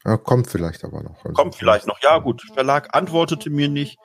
Ja, 0.05 0.17
kommt 0.17 0.49
vielleicht 0.49 0.85
aber 0.85 1.03
noch. 1.03 1.25
Also 1.25 1.33
kommt 1.33 1.55
vielleicht 1.55 1.87
noch. 1.87 2.03
Ja, 2.03 2.19
gut. 2.19 2.43
Verlag 2.53 2.95
antwortete 2.95 3.51
mir 3.51 3.69
nicht. 3.69 3.99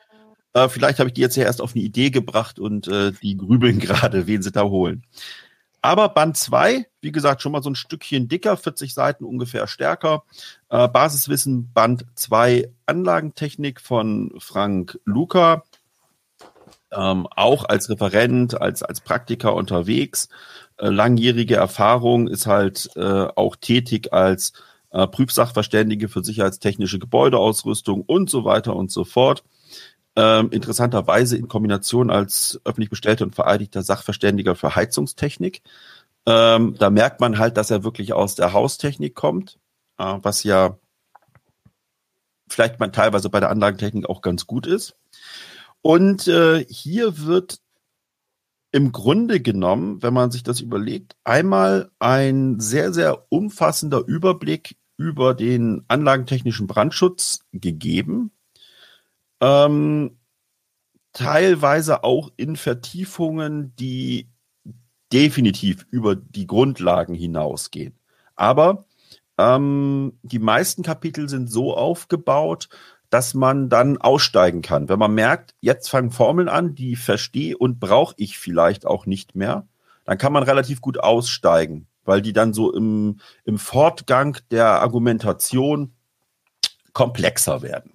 Äh, 0.53 0.69
vielleicht 0.69 0.99
habe 0.99 1.09
ich 1.09 1.13
die 1.13 1.21
jetzt 1.21 1.35
ja 1.35 1.43
erst 1.43 1.61
auf 1.61 1.73
eine 1.75 1.83
Idee 1.83 2.09
gebracht 2.09 2.59
und 2.59 2.87
äh, 2.87 3.11
die 3.11 3.35
grübeln 3.35 3.79
gerade, 3.79 4.27
wen 4.27 4.41
sie 4.41 4.51
da 4.51 4.63
holen. 4.63 5.03
Aber 5.81 6.09
Band 6.09 6.37
2, 6.37 6.85
wie 7.01 7.11
gesagt, 7.11 7.41
schon 7.41 7.51
mal 7.51 7.63
so 7.63 7.69
ein 7.69 7.75
Stückchen 7.75 8.27
dicker, 8.27 8.57
40 8.57 8.93
Seiten 8.93 9.23
ungefähr 9.23 9.67
stärker. 9.67 10.23
Äh, 10.69 10.87
Basiswissen 10.87 11.71
Band 11.73 12.05
2 12.15 12.69
Anlagentechnik 12.85 13.79
von 13.79 14.33
Frank 14.39 14.99
Luca. 15.05 15.63
Ähm, 16.91 17.27
auch 17.27 17.65
als 17.65 17.89
Referent, 17.89 18.59
als, 18.59 18.83
als 18.83 19.01
Praktiker 19.01 19.53
unterwegs. 19.53 20.29
Äh, 20.77 20.89
langjährige 20.89 21.55
Erfahrung, 21.55 22.27
ist 22.27 22.47
halt 22.47 22.89
äh, 22.95 23.27
auch 23.35 23.55
tätig 23.55 24.11
als 24.11 24.53
äh, 24.91 25.07
Prüfsachverständige 25.07 26.09
für 26.09 26.23
sicherheitstechnische 26.23 26.99
Gebäudeausrüstung 26.99 28.01
und 28.01 28.29
so 28.29 28.43
weiter 28.43 28.75
und 28.75 28.91
so 28.91 29.03
fort. 29.03 29.43
Ähm, 30.21 30.49
interessanterweise 30.51 31.37
in 31.37 31.47
Kombination 31.47 32.09
als 32.09 32.59
öffentlich 32.65 32.89
bestellter 32.89 33.23
und 33.23 33.35
vereidigter 33.35 33.83
Sachverständiger 33.83 34.53
für 34.53 34.75
Heizungstechnik. 34.75 35.61
Ähm, 36.25 36.75
da 36.77 36.89
merkt 36.89 37.21
man 37.21 37.37
halt, 37.37 37.55
dass 37.55 37.71
er 37.71 37.85
wirklich 37.85 38.11
aus 38.11 38.35
der 38.35 38.51
Haustechnik 38.51 39.15
kommt, 39.15 39.59
äh, 39.97 40.17
was 40.21 40.43
ja 40.43 40.77
vielleicht 42.49 42.81
man 42.81 42.91
teilweise 42.91 43.29
bei 43.29 43.39
der 43.39 43.49
Anlagentechnik 43.49 44.09
auch 44.09 44.21
ganz 44.21 44.45
gut 44.45 44.67
ist. 44.67 44.97
Und 45.81 46.27
äh, 46.27 46.65
hier 46.65 47.19
wird 47.19 47.61
im 48.73 48.91
Grunde 48.91 49.39
genommen, 49.39 50.03
wenn 50.03 50.13
man 50.13 50.31
sich 50.31 50.43
das 50.43 50.59
überlegt, 50.59 51.15
einmal 51.23 51.91
ein 51.99 52.59
sehr, 52.59 52.91
sehr 52.91 53.25
umfassender 53.29 54.03
Überblick 54.05 54.75
über 54.97 55.33
den 55.33 55.85
anlagentechnischen 55.87 56.67
Brandschutz 56.67 57.45
gegeben, 57.53 58.31
ähm, 59.41 60.17
teilweise 61.13 62.03
auch 62.03 62.31
in 62.37 62.55
Vertiefungen, 62.55 63.75
die 63.75 64.29
definitiv 65.11 65.85
über 65.89 66.15
die 66.15 66.47
Grundlagen 66.47 67.15
hinausgehen. 67.15 67.97
Aber 68.35 68.85
ähm, 69.37 70.19
die 70.21 70.39
meisten 70.39 70.83
Kapitel 70.83 71.29
sind 71.29 71.49
so 71.49 71.75
aufgebaut, 71.75 72.69
dass 73.09 73.33
man 73.33 73.69
dann 73.69 73.97
aussteigen 73.97 74.61
kann. 74.61 74.87
Wenn 74.87 74.99
man 74.99 75.13
merkt, 75.13 75.55
jetzt 75.61 75.89
fangen 75.89 76.11
Formeln 76.11 76.47
an, 76.47 76.75
die 76.75 76.95
verstehe 76.95 77.57
und 77.57 77.79
brauche 77.79 78.13
ich 78.17 78.37
vielleicht 78.37 78.85
auch 78.85 79.05
nicht 79.05 79.35
mehr, 79.35 79.67
dann 80.05 80.17
kann 80.17 80.33
man 80.33 80.43
relativ 80.43 80.81
gut 80.81 80.99
aussteigen, 80.99 81.87
weil 82.03 82.21
die 82.21 82.33
dann 82.33 82.53
so 82.53 82.71
im, 82.71 83.19
im 83.45 83.57
Fortgang 83.57 84.37
der 84.51 84.81
Argumentation 84.81 85.93
komplexer 86.93 87.61
werden. 87.61 87.93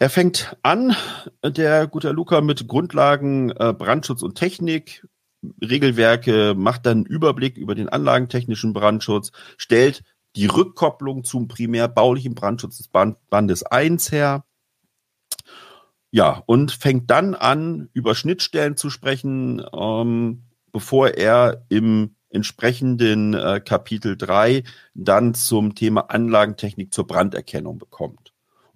Er 0.00 0.10
fängt 0.10 0.56
an, 0.62 0.94
der 1.44 1.88
gute 1.88 2.12
Luca, 2.12 2.40
mit 2.40 2.68
Grundlagen 2.68 3.50
äh, 3.50 3.74
Brandschutz 3.76 4.22
und 4.22 4.36
Technik, 4.36 5.04
Regelwerke, 5.60 6.54
macht 6.56 6.86
dann 6.86 6.98
einen 6.98 7.06
Überblick 7.06 7.56
über 7.56 7.74
den 7.74 7.88
anlagentechnischen 7.88 8.72
Brandschutz, 8.72 9.32
stellt 9.56 10.04
die 10.36 10.46
Rückkopplung 10.46 11.24
zum 11.24 11.48
primär 11.48 11.88
baulichen 11.88 12.36
Brandschutz 12.36 12.76
des 12.76 12.86
Band 12.86 13.16
Bandes 13.28 13.64
1 13.64 14.12
her. 14.12 14.44
Ja, 16.12 16.44
und 16.46 16.70
fängt 16.70 17.10
dann 17.10 17.34
an, 17.34 17.88
über 17.92 18.14
Schnittstellen 18.14 18.76
zu 18.76 18.90
sprechen, 18.90 19.64
ähm, 19.74 20.44
bevor 20.70 21.08
er 21.08 21.66
im 21.70 22.14
entsprechenden 22.30 23.34
äh, 23.34 23.60
Kapitel 23.60 24.16
3 24.16 24.62
dann 24.94 25.34
zum 25.34 25.74
Thema 25.74 26.02
Anlagentechnik 26.02 26.94
zur 26.94 27.06
Branderkennung 27.06 27.78
bekommt. 27.78 28.27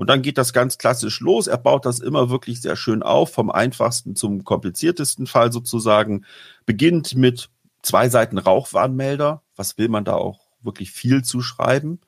Und 0.03 0.09
dann 0.09 0.23
geht 0.23 0.37
das 0.37 0.53
ganz 0.53 0.79
klassisch 0.79 1.21
los. 1.21 1.47
Er 1.47 1.59
baut 1.59 1.87
das 1.87 2.01
immer 2.01 2.29
wirklich 2.29 2.61
sehr 2.61 2.75
schön 2.75 3.05
auf, 3.05 3.33
vom 3.33 3.53
einfachsten 3.53 4.17
zum 4.17 4.43
kompliziertesten 4.43 5.29
Fall 5.29 5.53
sozusagen. 5.53 6.25
Beginnt 6.67 7.15
mit 7.15 7.51
zwei 7.83 8.09
Seiten 8.09 8.39
Rauchwarnmelder. 8.39 9.45
Was 9.55 9.79
will 9.79 9.89
man 9.89 10.05
da 10.05 10.15
auch 10.15 10.41
wirklich 10.61 10.91
viel 10.91 11.23
zu 11.23 11.41
schreiben? 11.41 12.01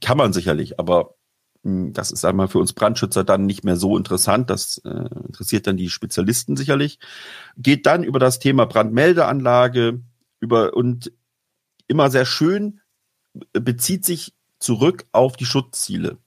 Kann 0.00 0.18
man 0.18 0.32
sicherlich, 0.32 0.80
aber 0.80 1.14
hm, 1.62 1.92
das 1.92 2.10
ist 2.10 2.24
einmal 2.24 2.48
für 2.48 2.58
uns 2.58 2.72
Brandschützer 2.72 3.22
dann 3.22 3.46
nicht 3.46 3.62
mehr 3.62 3.76
so 3.76 3.96
interessant. 3.96 4.50
Das 4.50 4.78
äh, 4.78 5.08
interessiert 5.28 5.68
dann 5.68 5.76
die 5.76 5.90
Spezialisten 5.90 6.56
sicherlich. 6.56 6.98
Geht 7.56 7.86
dann 7.86 8.02
über 8.02 8.18
das 8.18 8.40
Thema 8.40 8.66
Brandmeldeanlage 8.66 10.02
über 10.40 10.74
und 10.74 11.12
immer 11.86 12.10
sehr 12.10 12.26
schön 12.26 12.80
bezieht 13.52 14.04
sich 14.04 14.34
zurück 14.58 15.04
auf 15.12 15.36
die 15.36 15.46
Schutzziele 15.46 16.18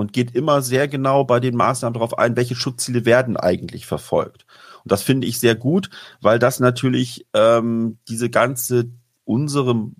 und 0.00 0.12
geht 0.12 0.34
immer 0.34 0.62
sehr 0.62 0.88
genau 0.88 1.24
bei 1.24 1.40
den 1.40 1.56
Maßnahmen 1.56 1.94
darauf 1.94 2.18
ein, 2.18 2.36
welche 2.36 2.56
Schutzziele 2.56 3.04
werden 3.04 3.36
eigentlich 3.36 3.86
verfolgt. 3.86 4.46
Und 4.82 4.90
das 4.92 5.02
finde 5.02 5.26
ich 5.26 5.38
sehr 5.38 5.54
gut, 5.54 5.90
weil 6.20 6.38
das 6.38 6.58
natürlich 6.58 7.26
ähm, 7.34 7.98
diese 8.08 8.30
ganze 8.30 8.90
unserem 9.24 9.94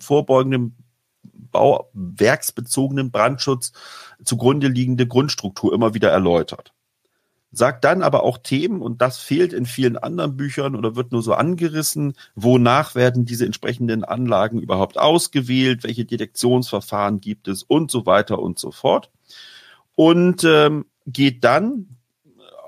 vorbeugenden 0.00 0.76
bauwerksbezogenen 1.52 3.10
Brandschutz 3.12 3.72
zugrunde 4.24 4.68
liegende 4.68 5.06
Grundstruktur 5.06 5.72
immer 5.72 5.94
wieder 5.94 6.10
erläutert. 6.10 6.74
sagt 7.52 7.84
dann 7.84 8.02
aber 8.02 8.24
auch 8.24 8.38
Themen, 8.38 8.82
und 8.82 9.00
das 9.00 9.18
fehlt 9.18 9.52
in 9.52 9.64
vielen 9.64 9.96
anderen 9.96 10.36
Büchern 10.36 10.74
oder 10.74 10.96
wird 10.96 11.12
nur 11.12 11.22
so 11.22 11.34
angerissen, 11.34 12.14
wonach 12.34 12.96
werden 12.96 13.24
diese 13.24 13.46
entsprechenden 13.46 14.02
Anlagen 14.02 14.60
überhaupt 14.60 14.98
ausgewählt, 14.98 15.84
welche 15.84 16.04
Detektionsverfahren 16.04 17.20
gibt 17.20 17.46
es 17.46 17.62
und 17.62 17.92
so 17.92 18.06
weiter 18.06 18.40
und 18.40 18.58
so 18.58 18.72
fort. 18.72 19.10
Und 19.94 20.44
ähm, 20.44 20.86
geht 21.06 21.44
dann 21.44 21.96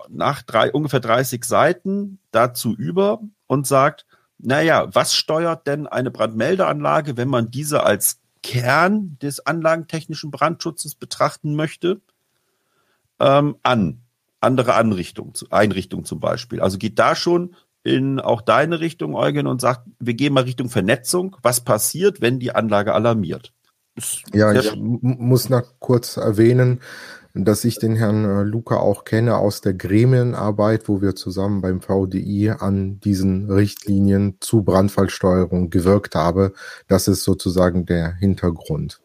nach 0.08 0.42
drei, 0.42 0.70
ungefähr 0.72 1.00
30 1.00 1.44
Seiten 1.44 2.18
dazu 2.30 2.74
über 2.74 3.20
und 3.46 3.66
sagt, 3.66 4.06
naja, 4.38 4.88
was 4.92 5.14
steuert 5.14 5.66
denn 5.66 5.86
eine 5.86 6.10
Brandmeldeanlage, 6.10 7.16
wenn 7.16 7.28
man 7.28 7.50
diese 7.50 7.82
als 7.84 8.20
Kern 8.42 9.18
des 9.20 9.44
anlagentechnischen 9.44 10.30
Brandschutzes 10.30 10.94
betrachten 10.94 11.54
möchte, 11.56 12.00
ähm, 13.18 13.56
an? 13.62 14.02
Andere 14.40 14.74
Anrichtungen, 14.74 15.32
Einrichtungen 15.50 16.04
zum 16.04 16.20
Beispiel. 16.20 16.60
Also 16.60 16.78
geht 16.78 16.98
da 16.98 17.16
schon 17.16 17.56
in 17.82 18.20
auch 18.20 18.42
deine 18.42 18.80
Richtung, 18.80 19.14
Eugen, 19.14 19.46
und 19.46 19.60
sagt, 19.60 19.88
wir 19.98 20.14
gehen 20.14 20.34
mal 20.34 20.42
Richtung 20.42 20.68
Vernetzung. 20.68 21.36
Was 21.42 21.62
passiert, 21.62 22.20
wenn 22.20 22.38
die 22.38 22.54
Anlage 22.54 22.92
alarmiert? 22.92 23.52
Ja, 24.34 24.52
ich 24.52 24.76
muss 24.76 25.48
noch 25.48 25.62
kurz 25.78 26.18
erwähnen, 26.18 26.80
dass 27.44 27.64
ich 27.64 27.78
den 27.78 27.96
Herrn 27.96 28.24
äh, 28.24 28.42
Luca 28.42 28.76
auch 28.76 29.04
kenne 29.04 29.36
aus 29.36 29.60
der 29.60 29.74
Gremienarbeit, 29.74 30.88
wo 30.88 31.02
wir 31.02 31.14
zusammen 31.14 31.60
beim 31.60 31.80
VDI 31.80 32.50
an 32.58 32.98
diesen 33.00 33.50
Richtlinien 33.50 34.38
zu 34.40 34.62
Brandfallsteuerung 34.62 35.70
gewirkt 35.70 36.14
habe. 36.14 36.52
Das 36.88 37.08
ist 37.08 37.24
sozusagen 37.24 37.84
der 37.84 38.14
Hintergrund. 38.14 39.00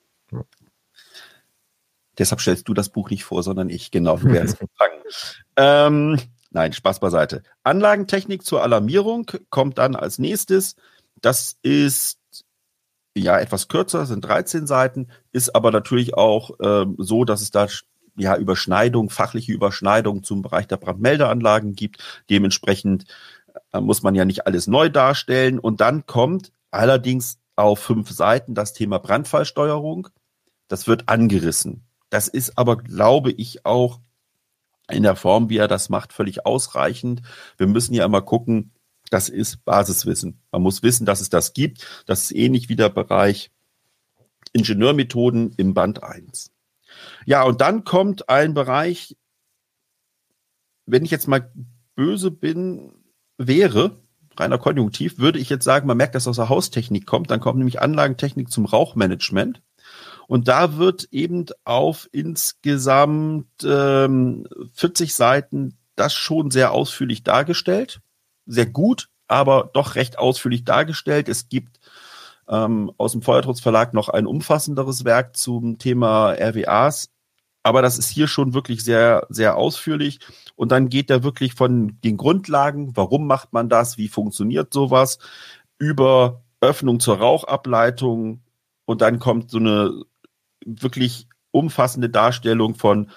Deshalb 2.18 2.42
stellst 2.42 2.68
du 2.68 2.74
das 2.74 2.90
Buch 2.90 3.10
nicht 3.10 3.24
vor, 3.24 3.42
sondern 3.42 3.70
ich, 3.70 3.92
genau, 3.92 4.18
du 4.18 4.32
wärst 4.32 4.60
gefangen. 4.60 5.02
ähm, 5.56 6.20
nein, 6.52 6.74
Spaß 6.74 7.00
beiseite. 7.00 7.44
Anlagentechnik 7.64 8.46
zur 8.46 8.64
Alarmierung 8.64 9.30
kommt 9.50 9.78
dann 9.78 9.96
als 9.96 10.20
nächstes. 10.20 10.76
Das 11.22 11.58
ist 11.64 12.20
ja 13.16 13.40
etwas 13.40 13.68
kürzer, 13.68 14.06
sind 14.06 14.22
13 14.22 14.68
Seiten, 14.68 15.08
ist 15.32 15.56
aber 15.56 15.72
natürlich 15.72 16.14
auch 16.14 16.52
ähm, 16.62 16.96
so, 16.98 17.26
dass 17.26 17.42
es 17.42 17.52
da 17.52 17.68
ja, 18.22 18.36
Überschneidung, 18.36 19.10
fachliche 19.10 19.52
Überschneidung 19.52 20.24
zum 20.24 20.42
Bereich 20.42 20.68
der 20.68 20.78
Brandmeldeanlagen 20.78 21.74
gibt. 21.74 21.98
Dementsprechend 22.30 23.06
äh, 23.74 23.82
muss 23.82 24.04
man 24.04 24.16
ja 24.16 24.26
nicht 24.26 24.46
alles 24.46 24.68
neu 24.68 24.90
darstellen. 24.90 25.60
Und 25.60 25.82
dann 25.82 26.06
kommt 26.06 26.52
allerdings 26.70 27.40
auf 27.56 27.80
fünf 27.80 28.12
Seiten 28.12 28.54
das 28.54 28.74
Thema 28.74 29.00
Brandfallsteuerung. 29.00 30.10
Das 30.68 30.88
wird 30.88 31.10
angerissen. 31.10 31.84
Das 32.10 32.28
ist 32.28 32.58
aber, 32.58 32.78
glaube 32.78 33.32
ich, 33.32 33.66
auch 33.66 34.00
in 34.90 35.04
der 35.04 35.16
Form, 35.16 35.50
wie 35.50 35.58
er 35.58 35.68
das 35.68 35.90
macht, 35.90 36.14
völlig 36.14 36.46
ausreichend. 36.46 37.22
Wir 37.58 37.68
müssen 37.68 37.94
ja 37.94 38.06
immer 38.06 38.22
gucken, 38.22 38.72
das 39.10 39.30
ist 39.30 39.66
Basiswissen. 39.66 40.42
Man 40.52 40.62
muss 40.62 40.84
wissen, 40.84 41.06
dass 41.06 41.22
es 41.22 41.30
das 41.30 41.54
gibt. 41.54 41.86
Das 42.06 42.24
ist 42.24 42.32
ähnlich 42.32 42.70
wie 42.70 42.76
der 42.76 42.90
Bereich 42.90 43.52
Ingenieurmethoden 44.54 45.54
im 45.58 45.74
Band 45.74 46.04
1. 46.04 46.52
Ja, 47.26 47.44
und 47.44 47.62
dann 47.62 47.84
kommt 47.84 48.30
ein 48.30 48.54
Bereich, 48.54 49.18
wenn 50.86 51.06
ich 51.06 51.12
jetzt 51.12 51.28
mal 51.28 51.52
böse 51.96 52.32
bin, 52.32 52.94
wäre, 53.38 54.02
reiner 54.38 54.58
Konjunktiv, 54.58 55.20
würde 55.20 55.40
ich 55.40 55.50
jetzt 55.50 55.66
sagen, 55.66 55.88
man 55.88 55.98
merkt, 55.98 56.16
dass 56.16 56.28
aus 56.28 56.38
der 56.38 56.50
Haustechnik 56.50 57.06
kommt. 57.06 57.32
Dann 57.32 57.40
kommt 57.40 57.58
nämlich 57.58 57.82
Anlagentechnik 57.82 58.52
zum 58.52 58.66
Rauchmanagement. 58.66 59.62
Und 60.28 60.48
da 60.48 60.78
wird 60.78 61.10
eben 61.12 61.46
auf 61.66 62.08
insgesamt 62.12 63.50
ähm, 63.64 64.48
40 64.74 65.14
Seiten 65.14 65.78
das 65.96 66.14
schon 66.14 66.52
sehr 66.52 66.72
ausführlich 66.72 67.24
dargestellt. 67.24 68.00
Sehr 68.46 68.66
gut, 68.66 69.10
aber 69.28 69.70
doch 69.74 69.96
recht 69.96 70.18
ausführlich 70.18 70.64
dargestellt. 70.64 71.28
Es 71.28 71.50
gibt 71.50 71.81
ähm, 72.52 72.92
aus 72.98 73.14
dem 73.14 73.22
Feuertrutzverlag 73.22 73.94
noch 73.94 74.10
ein 74.10 74.28
umfassenderes 74.28 75.06
Werk 75.06 75.38
zum 75.38 75.78
Thema 75.78 76.34
RWAs. 76.34 77.10
Aber 77.64 77.82
das 77.82 77.98
ist 77.98 78.10
hier 78.10 78.28
schon 78.28 78.54
wirklich 78.54 78.84
sehr, 78.84 79.26
sehr 79.30 79.56
ausführlich. 79.56 80.20
Und 80.56 80.72
dann 80.72 80.90
geht 80.90 81.10
er 81.10 81.24
wirklich 81.24 81.54
von 81.54 82.00
den 82.04 82.18
Grundlagen, 82.18 82.96
warum 82.96 83.26
macht 83.26 83.54
man 83.54 83.70
das, 83.70 83.98
wie 83.98 84.08
funktioniert 84.10 84.74
sowas, 84.74 85.20
über 85.80 86.44
Öffnung 86.60 87.00
zur 87.00 87.18
Rauchableitung. 87.20 88.42
Und 88.86 89.02
dann 89.02 89.20
kommt 89.20 89.52
so 89.52 89.58
eine 89.58 90.04
wirklich 90.66 91.28
umfassende 91.52 92.10
Darstellung 92.10 92.76
von 92.76 93.12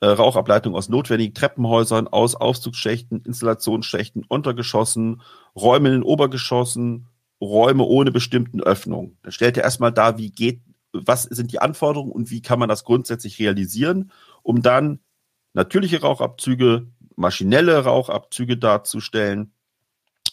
äh, 0.00 0.06
Rauchableitung 0.06 0.74
aus 0.74 0.88
notwendigen 0.88 1.34
Treppenhäusern, 1.34 2.08
aus 2.08 2.36
Aufzugsschächten, 2.36 3.22
Installationsschächten, 3.24 4.24
Untergeschossen, 4.28 5.22
Räumen 5.56 5.92
in 5.92 6.02
Obergeschossen, 6.02 7.08
Räume 7.40 7.84
ohne 7.84 8.10
bestimmten 8.10 8.60
Öffnung. 8.60 9.16
Da 9.22 9.30
stellt 9.30 9.56
er 9.56 9.64
erstmal 9.64 9.92
dar, 9.92 10.18
wie 10.18 10.30
geht, 10.30 10.62
was 10.92 11.24
sind 11.24 11.52
die 11.52 11.60
Anforderungen 11.60 12.12
und 12.12 12.30
wie 12.30 12.42
kann 12.42 12.58
man 12.58 12.68
das 12.68 12.84
grundsätzlich 12.84 13.38
realisieren, 13.38 14.10
um 14.42 14.62
dann 14.62 15.00
natürliche 15.52 16.00
Rauchabzüge, 16.00 16.88
maschinelle 17.16 17.84
Rauchabzüge 17.84 18.56
darzustellen, 18.56 19.52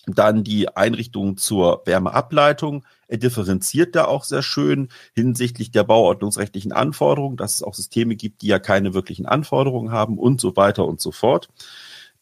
dann 0.07 0.43
die 0.43 0.69
Einrichtung 0.75 1.37
zur 1.37 1.81
Wärmeableitung. 1.85 2.85
Er 3.07 3.17
differenziert 3.17 3.95
da 3.95 4.05
auch 4.05 4.23
sehr 4.23 4.43
schön 4.43 4.89
hinsichtlich 5.13 5.71
der 5.71 5.83
bauordnungsrechtlichen 5.83 6.71
Anforderungen, 6.71 7.37
dass 7.37 7.55
es 7.55 7.63
auch 7.63 7.73
Systeme 7.73 8.15
gibt, 8.15 8.41
die 8.41 8.47
ja 8.47 8.59
keine 8.59 8.93
wirklichen 8.93 9.25
Anforderungen 9.25 9.91
haben 9.91 10.17
und 10.17 10.39
so 10.39 10.55
weiter 10.55 10.85
und 10.85 11.01
so 11.01 11.11
fort. 11.11 11.49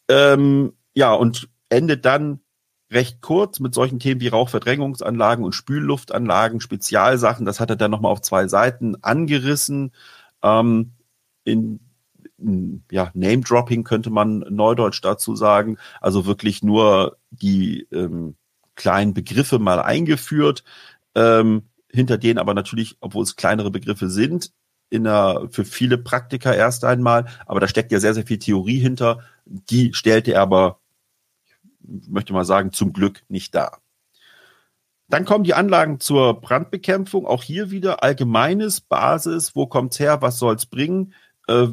Ähm, 0.08 0.72
ja, 0.94 1.12
und 1.12 1.48
endet 1.68 2.04
dann 2.04 2.40
recht 2.94 3.20
kurz 3.20 3.60
mit 3.60 3.74
solchen 3.74 3.98
Themen 3.98 4.20
wie 4.20 4.28
Rauchverdrängungsanlagen 4.28 5.44
und 5.44 5.52
Spülluftanlagen, 5.52 6.60
Spezialsachen. 6.60 7.44
Das 7.44 7.60
hat 7.60 7.70
er 7.70 7.76
dann 7.76 7.90
nochmal 7.90 8.12
auf 8.12 8.22
zwei 8.22 8.46
Seiten 8.48 8.96
angerissen. 9.02 9.92
Ähm, 10.42 10.92
in, 11.44 11.80
in 12.38 12.84
ja, 12.90 13.10
Name-Dropping 13.14 13.84
könnte 13.84 14.10
man 14.10 14.44
neudeutsch 14.48 15.00
dazu 15.02 15.36
sagen. 15.36 15.76
Also 16.00 16.24
wirklich 16.24 16.62
nur 16.62 17.18
die 17.30 17.86
ähm, 17.92 18.36
kleinen 18.76 19.12
Begriffe 19.12 19.58
mal 19.58 19.80
eingeführt, 19.80 20.64
ähm, 21.14 21.64
hinter 21.90 22.18
denen 22.18 22.38
aber 22.38 22.54
natürlich, 22.54 22.96
obwohl 23.00 23.24
es 23.24 23.36
kleinere 23.36 23.70
Begriffe 23.70 24.08
sind, 24.08 24.52
in 24.90 25.04
der, 25.04 25.48
für 25.50 25.64
viele 25.64 25.98
Praktiker 25.98 26.54
erst 26.54 26.84
einmal, 26.84 27.26
aber 27.46 27.60
da 27.60 27.68
steckt 27.68 27.90
ja 27.90 28.00
sehr, 28.00 28.14
sehr 28.14 28.26
viel 28.26 28.38
Theorie 28.38 28.78
hinter. 28.78 29.20
Die 29.44 29.92
stellte 29.94 30.34
er 30.34 30.42
aber 30.42 30.78
möchte 31.86 32.32
mal 32.32 32.44
sagen, 32.44 32.72
zum 32.72 32.92
Glück 32.92 33.22
nicht 33.28 33.54
da. 33.54 33.78
Dann 35.08 35.24
kommen 35.24 35.44
die 35.44 35.54
Anlagen 35.54 36.00
zur 36.00 36.40
Brandbekämpfung. 36.40 37.26
Auch 37.26 37.42
hier 37.42 37.70
wieder 37.70 38.02
allgemeines 38.02 38.80
Basis. 38.80 39.54
Wo 39.54 39.66
kommt's 39.66 39.98
her? 40.00 40.22
Was 40.22 40.38
soll's 40.38 40.66
bringen? 40.66 41.14
Äh, 41.46 41.68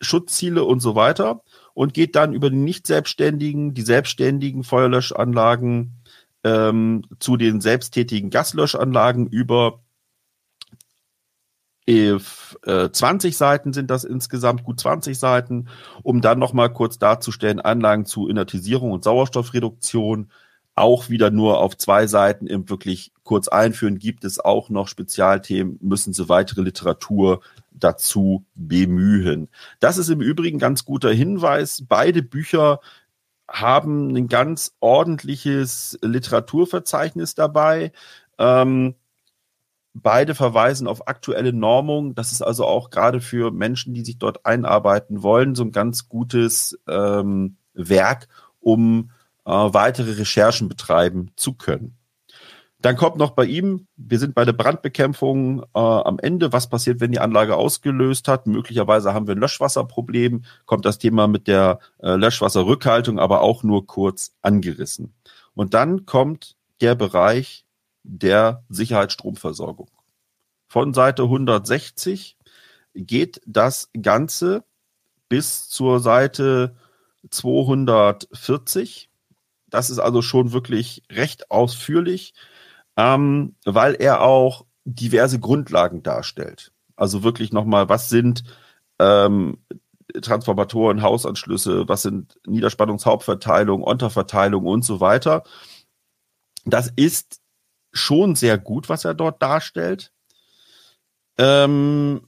Schutzziele 0.00 0.64
und 0.64 0.80
so 0.80 0.94
weiter. 0.94 1.42
Und 1.74 1.94
geht 1.94 2.14
dann 2.16 2.32
über 2.32 2.48
die 2.50 2.56
nicht 2.56 2.86
selbstständigen, 2.86 3.74
die 3.74 3.82
selbstständigen 3.82 4.62
Feuerlöschanlagen 4.62 5.94
ähm, 6.44 7.02
zu 7.18 7.36
den 7.36 7.60
selbsttätigen 7.60 8.30
Gaslöschanlagen 8.30 9.26
über 9.26 9.80
20 11.86 12.64
äh, 12.64 13.36
Seiten 13.36 13.72
sind 13.72 13.90
das 13.90 14.04
insgesamt, 14.04 14.64
gut 14.64 14.80
20 14.80 15.18
Seiten, 15.18 15.68
um 16.02 16.20
dann 16.20 16.38
nochmal 16.38 16.72
kurz 16.72 16.98
darzustellen, 16.98 17.60
Anlagen 17.60 18.06
zu 18.06 18.28
Inertisierung 18.28 18.90
und 18.90 19.04
Sauerstoffreduktion, 19.04 20.30
auch 20.74 21.08
wieder 21.08 21.30
nur 21.30 21.58
auf 21.60 21.78
zwei 21.78 22.06
Seiten 22.06 22.46
im 22.46 22.68
wirklich 22.68 23.12
kurz 23.22 23.48
einführen, 23.48 23.98
gibt 23.98 24.24
es 24.24 24.40
auch 24.40 24.68
noch 24.68 24.88
Spezialthemen, 24.88 25.78
müssen 25.80 26.12
Sie 26.12 26.28
weitere 26.28 26.60
Literatur 26.60 27.40
dazu 27.70 28.44
bemühen. 28.54 29.48
Das 29.80 29.96
ist 29.96 30.10
im 30.10 30.20
Übrigen 30.20 30.58
ganz 30.58 30.84
guter 30.84 31.12
Hinweis. 31.12 31.84
Beide 31.88 32.22
Bücher 32.22 32.80
haben 33.48 34.14
ein 34.14 34.28
ganz 34.28 34.74
ordentliches 34.80 35.98
Literaturverzeichnis 36.02 37.34
dabei. 37.34 37.92
Ähm, 38.38 38.96
Beide 40.02 40.34
verweisen 40.34 40.86
auf 40.86 41.08
aktuelle 41.08 41.54
Normung. 41.54 42.14
Das 42.14 42.30
ist 42.30 42.42
also 42.42 42.66
auch 42.66 42.90
gerade 42.90 43.22
für 43.22 43.50
Menschen, 43.50 43.94
die 43.94 44.04
sich 44.04 44.18
dort 44.18 44.44
einarbeiten 44.44 45.22
wollen, 45.22 45.54
so 45.54 45.64
ein 45.64 45.72
ganz 45.72 46.08
gutes 46.08 46.78
ähm, 46.86 47.56
Werk, 47.72 48.28
um 48.60 49.10
äh, 49.46 49.50
weitere 49.50 50.12
Recherchen 50.12 50.68
betreiben 50.68 51.30
zu 51.36 51.54
können. 51.54 51.96
Dann 52.82 52.96
kommt 52.96 53.16
noch 53.16 53.30
bei 53.30 53.46
ihm, 53.46 53.86
wir 53.96 54.18
sind 54.18 54.34
bei 54.34 54.44
der 54.44 54.52
Brandbekämpfung 54.52 55.62
äh, 55.62 55.78
am 55.78 56.18
Ende. 56.18 56.52
Was 56.52 56.68
passiert, 56.68 57.00
wenn 57.00 57.10
die 57.10 57.18
Anlage 57.18 57.56
ausgelöst 57.56 58.28
hat? 58.28 58.46
Möglicherweise 58.46 59.14
haben 59.14 59.26
wir 59.26 59.34
ein 59.34 59.40
Löschwasserproblem. 59.40 60.44
Kommt 60.66 60.84
das 60.84 60.98
Thema 60.98 61.26
mit 61.26 61.48
der 61.48 61.80
äh, 61.98 62.14
Löschwasserrückhaltung 62.16 63.18
aber 63.18 63.40
auch 63.40 63.62
nur 63.62 63.86
kurz 63.86 64.34
angerissen. 64.42 65.14
Und 65.54 65.74
dann 65.74 66.04
kommt 66.04 66.54
der 66.80 66.94
Bereich 66.94 67.65
der 68.06 68.64
bis 75.28 75.68
zur 75.68 76.00
Seite 76.00 76.76
240. 77.30 79.10
Das 79.68 79.90
ist 79.90 79.98
also 79.98 80.22
schon 80.22 80.52
wirklich 80.52 81.02
recht 81.10 81.50
ausführlich, 81.50 82.34
ähm, 82.96 83.56
weil 83.64 83.94
er 83.94 84.22
auch 84.22 84.64
diverse 84.84 85.40
Grundlagen 85.40 86.02
darstellt. 86.02 86.72
Also 86.94 87.24
wirklich 87.24 87.52
nochmal, 87.52 87.88
was 87.88 88.08
sind 88.08 88.44
ähm, 89.00 89.58
Transformatoren, 90.22 91.02
Hausanschlüsse, 91.02 91.88
was 91.88 92.02
sind 92.02 92.38
Niederspannungshauptverteilung, 92.46 93.82
Unterverteilung 93.82 94.64
und 94.64 94.84
so 94.84 95.00
weiter. 95.00 95.42
Das 96.64 96.92
ist 96.94 97.40
schon 97.96 98.34
sehr 98.34 98.58
gut, 98.58 98.88
was 98.88 99.04
er 99.04 99.14
dort 99.14 99.42
darstellt. 99.42 100.12
Ähm, 101.38 102.22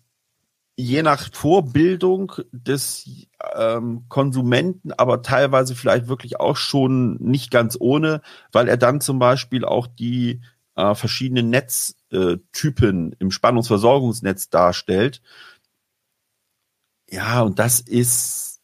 je 0.77 1.03
nach 1.03 1.29
Vorbildung 1.33 2.33
des 2.53 3.27
ähm, 3.57 4.05
Konsumenten, 4.09 4.93
aber 4.93 5.23
teilweise 5.23 5.75
vielleicht 5.75 6.07
wirklich 6.07 6.39
auch 6.39 6.57
schon 6.57 7.17
nicht 7.17 7.51
ganz 7.51 7.77
ohne, 7.81 8.23
weil 8.53 8.69
er 8.69 8.77
dann 8.77 9.01
zum 9.01 9.19
Beispiel 9.19 9.65
auch 9.65 9.89
die 9.89 10.41
äh, 10.77 10.95
verschiedenen 10.95 11.51
Netztypen 11.51 13.13
äh, 13.13 13.17
im 13.19 13.33
Spannungsversorgungsnetz 13.33 14.51
darstellt. 14.51 15.21
Ja, 17.11 17.43
und 17.43 17.59
das 17.59 17.81
ist, 17.81 18.61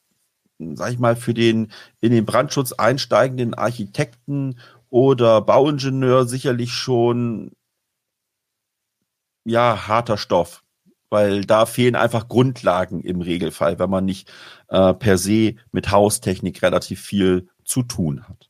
sag 0.59 0.93
ich 0.93 0.99
mal, 1.01 1.17
für 1.17 1.35
den 1.35 1.73
in 2.01 2.13
den 2.13 2.27
Brandschutz 2.27 2.73
einsteigenden 2.73 3.55
Architekten 3.55 4.61
oder 4.95 5.41
Bauingenieur 5.41 6.25
sicherlich 6.25 6.73
schon 6.73 7.51
ja 9.45 9.89
harter 9.89 10.17
Stoff, 10.17 10.63
weil 11.11 11.45
da 11.45 11.67
fehlen 11.67 11.97
einfach 11.97 12.29
Grundlagen 12.29 13.01
im 13.01 13.21
Regelfall, 13.21 13.81
wenn 13.81 13.91
man 13.91 14.05
nicht 14.05 14.31
äh, 14.69 14.95
per 14.95 15.19
se 15.19 15.57
mit 15.73 15.91
Haustechnik 15.91 16.63
relativ 16.63 17.01
viel 17.01 17.49
zu 17.65 17.83
tun 17.83 18.29
hat. 18.29 18.49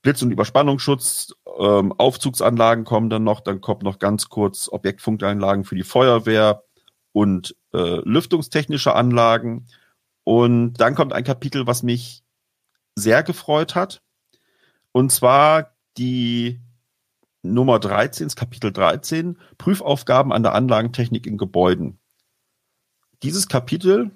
Blitz- 0.00 0.22
und 0.22 0.30
Überspannungsschutz, 0.30 1.34
ähm, 1.58 1.92
Aufzugsanlagen 1.98 2.84
kommen 2.84 3.10
dann 3.10 3.24
noch, 3.24 3.40
dann 3.40 3.60
kommt 3.60 3.82
noch 3.82 3.98
ganz 3.98 4.28
kurz 4.28 4.68
Objektfunkanlagen 4.68 5.64
für 5.64 5.74
die 5.74 5.82
Feuerwehr 5.82 6.62
und 7.10 7.56
äh, 7.74 7.98
lüftungstechnische 8.04 8.94
Anlagen. 8.94 9.66
Und 10.22 10.74
dann 10.74 10.94
kommt 10.94 11.12
ein 11.12 11.24
Kapitel, 11.24 11.66
was 11.66 11.82
mich 11.82 12.22
sehr 12.94 13.24
gefreut 13.24 13.74
hat. 13.74 14.02
Und 14.96 15.12
zwar 15.12 15.76
die 15.98 16.58
Nummer 17.42 17.78
13, 17.78 18.28
Kapitel 18.28 18.72
13, 18.72 19.36
Prüfaufgaben 19.58 20.32
an 20.32 20.42
der 20.42 20.54
Anlagentechnik 20.54 21.26
in 21.26 21.36
Gebäuden. 21.36 21.98
Dieses 23.22 23.46
Kapitel 23.46 24.12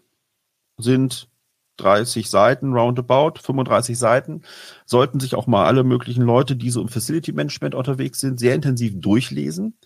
sind 0.78 1.28
30 1.76 2.30
Seiten 2.30 2.72
roundabout, 2.72 3.40
35 3.42 3.98
Seiten, 3.98 4.40
sollten 4.86 5.20
sich 5.20 5.34
auch 5.34 5.46
mal 5.46 5.66
alle 5.66 5.84
möglichen 5.84 6.22
Leute, 6.22 6.56
die 6.56 6.70
so 6.70 6.80
im 6.80 6.88
Facility 6.88 7.32
Management 7.32 7.74
unterwegs 7.74 8.18
sind, 8.18 8.40
sehr 8.40 8.54
intensiv 8.54 8.98
durchlesen. 9.02 9.76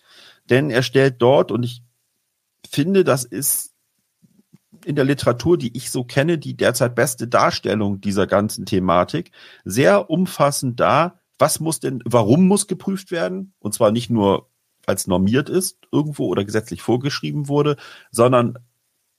Denn 0.48 0.70
er 0.70 0.84
stellt 0.84 1.20
dort, 1.20 1.50
und 1.50 1.64
ich 1.64 1.82
finde, 2.70 3.02
das 3.02 3.24
ist 3.24 3.73
in 4.84 4.96
der 4.96 5.04
Literatur, 5.04 5.58
die 5.58 5.76
ich 5.76 5.90
so 5.90 6.04
kenne, 6.04 6.38
die 6.38 6.56
derzeit 6.56 6.94
beste 6.94 7.28
Darstellung 7.28 8.00
dieser 8.00 8.26
ganzen 8.26 8.66
Thematik, 8.66 9.30
sehr 9.64 10.10
umfassend 10.10 10.80
dar, 10.80 11.20
was 11.38 11.60
muss 11.60 11.80
denn, 11.80 12.00
warum 12.04 12.46
muss 12.46 12.66
geprüft 12.66 13.10
werden? 13.10 13.54
Und 13.58 13.74
zwar 13.74 13.90
nicht 13.90 14.10
nur, 14.10 14.48
als 14.86 15.06
normiert 15.06 15.48
ist 15.48 15.78
irgendwo 15.90 16.26
oder 16.26 16.44
gesetzlich 16.44 16.82
vorgeschrieben 16.82 17.48
wurde, 17.48 17.76
sondern 18.10 18.58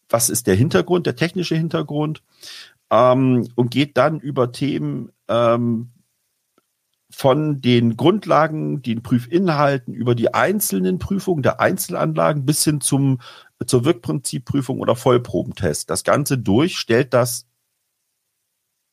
was 0.09 0.29
ist 0.29 0.47
der 0.47 0.55
Hintergrund, 0.55 1.07
der 1.07 1.15
technische 1.15 1.55
Hintergrund 1.55 2.21
ähm, 2.91 3.47
und 3.55 3.71
geht 3.71 3.97
dann 3.97 4.19
über 4.19 4.51
Themen 4.51 5.11
ähm, 5.27 5.91
von 7.15 7.61
den 7.61 7.95
Grundlagen, 7.95 8.81
den 8.81 9.01
Prüfinhalten, 9.01 9.93
über 9.93 10.15
die 10.15 10.33
einzelnen 10.33 10.99
Prüfungen 10.99 11.43
der 11.43 11.61
Einzelanlagen 11.61 12.45
bis 12.45 12.63
hin 12.63 12.81
zum, 12.81 13.21
zur 13.65 13.85
Wirkprinzipprüfung 13.85 14.79
oder 14.79 14.95
Vollprobentest. 14.95 15.89
Das 15.89 16.03
Ganze 16.03 16.37
durch 16.37 16.77
stellt 16.77 17.13
das 17.13 17.47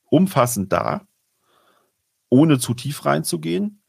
umfassend 0.05 0.73
dar, 0.73 1.07
ohne 2.29 2.59
zu 2.61 2.75
tief 2.75 3.05
reinzugehen 3.05 3.83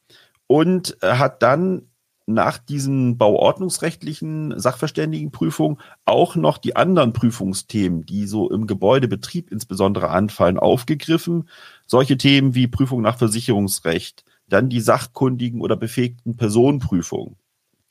und 0.47 0.97
hat 1.01 1.43
dann 1.43 1.92
nach 2.25 2.57
diesen 2.57 3.17
bauordnungsrechtlichen 3.17 4.57
Sachverständigenprüfungen 4.57 5.79
auch 6.05 6.36
noch 6.36 6.57
die 6.57 6.75
anderen 6.75 7.13
Prüfungsthemen, 7.13 8.05
die 8.05 8.27
so 8.27 8.49
im 8.49 8.65
Gebäudebetrieb 8.65 9.51
insbesondere 9.51 10.09
anfallen, 10.09 10.57
aufgegriffen. 10.57 11.49
Solche 11.86 12.17
Themen 12.17 12.55
wie 12.55 12.67
Prüfung 12.67 13.01
nach 13.01 13.17
Versicherungsrecht, 13.17 14.23
dann 14.47 14.69
die 14.69 14.79
sachkundigen 14.79 15.62
oder 15.62 15.75
befähigten 15.75 16.38
Personenprüfungen, 16.38 17.36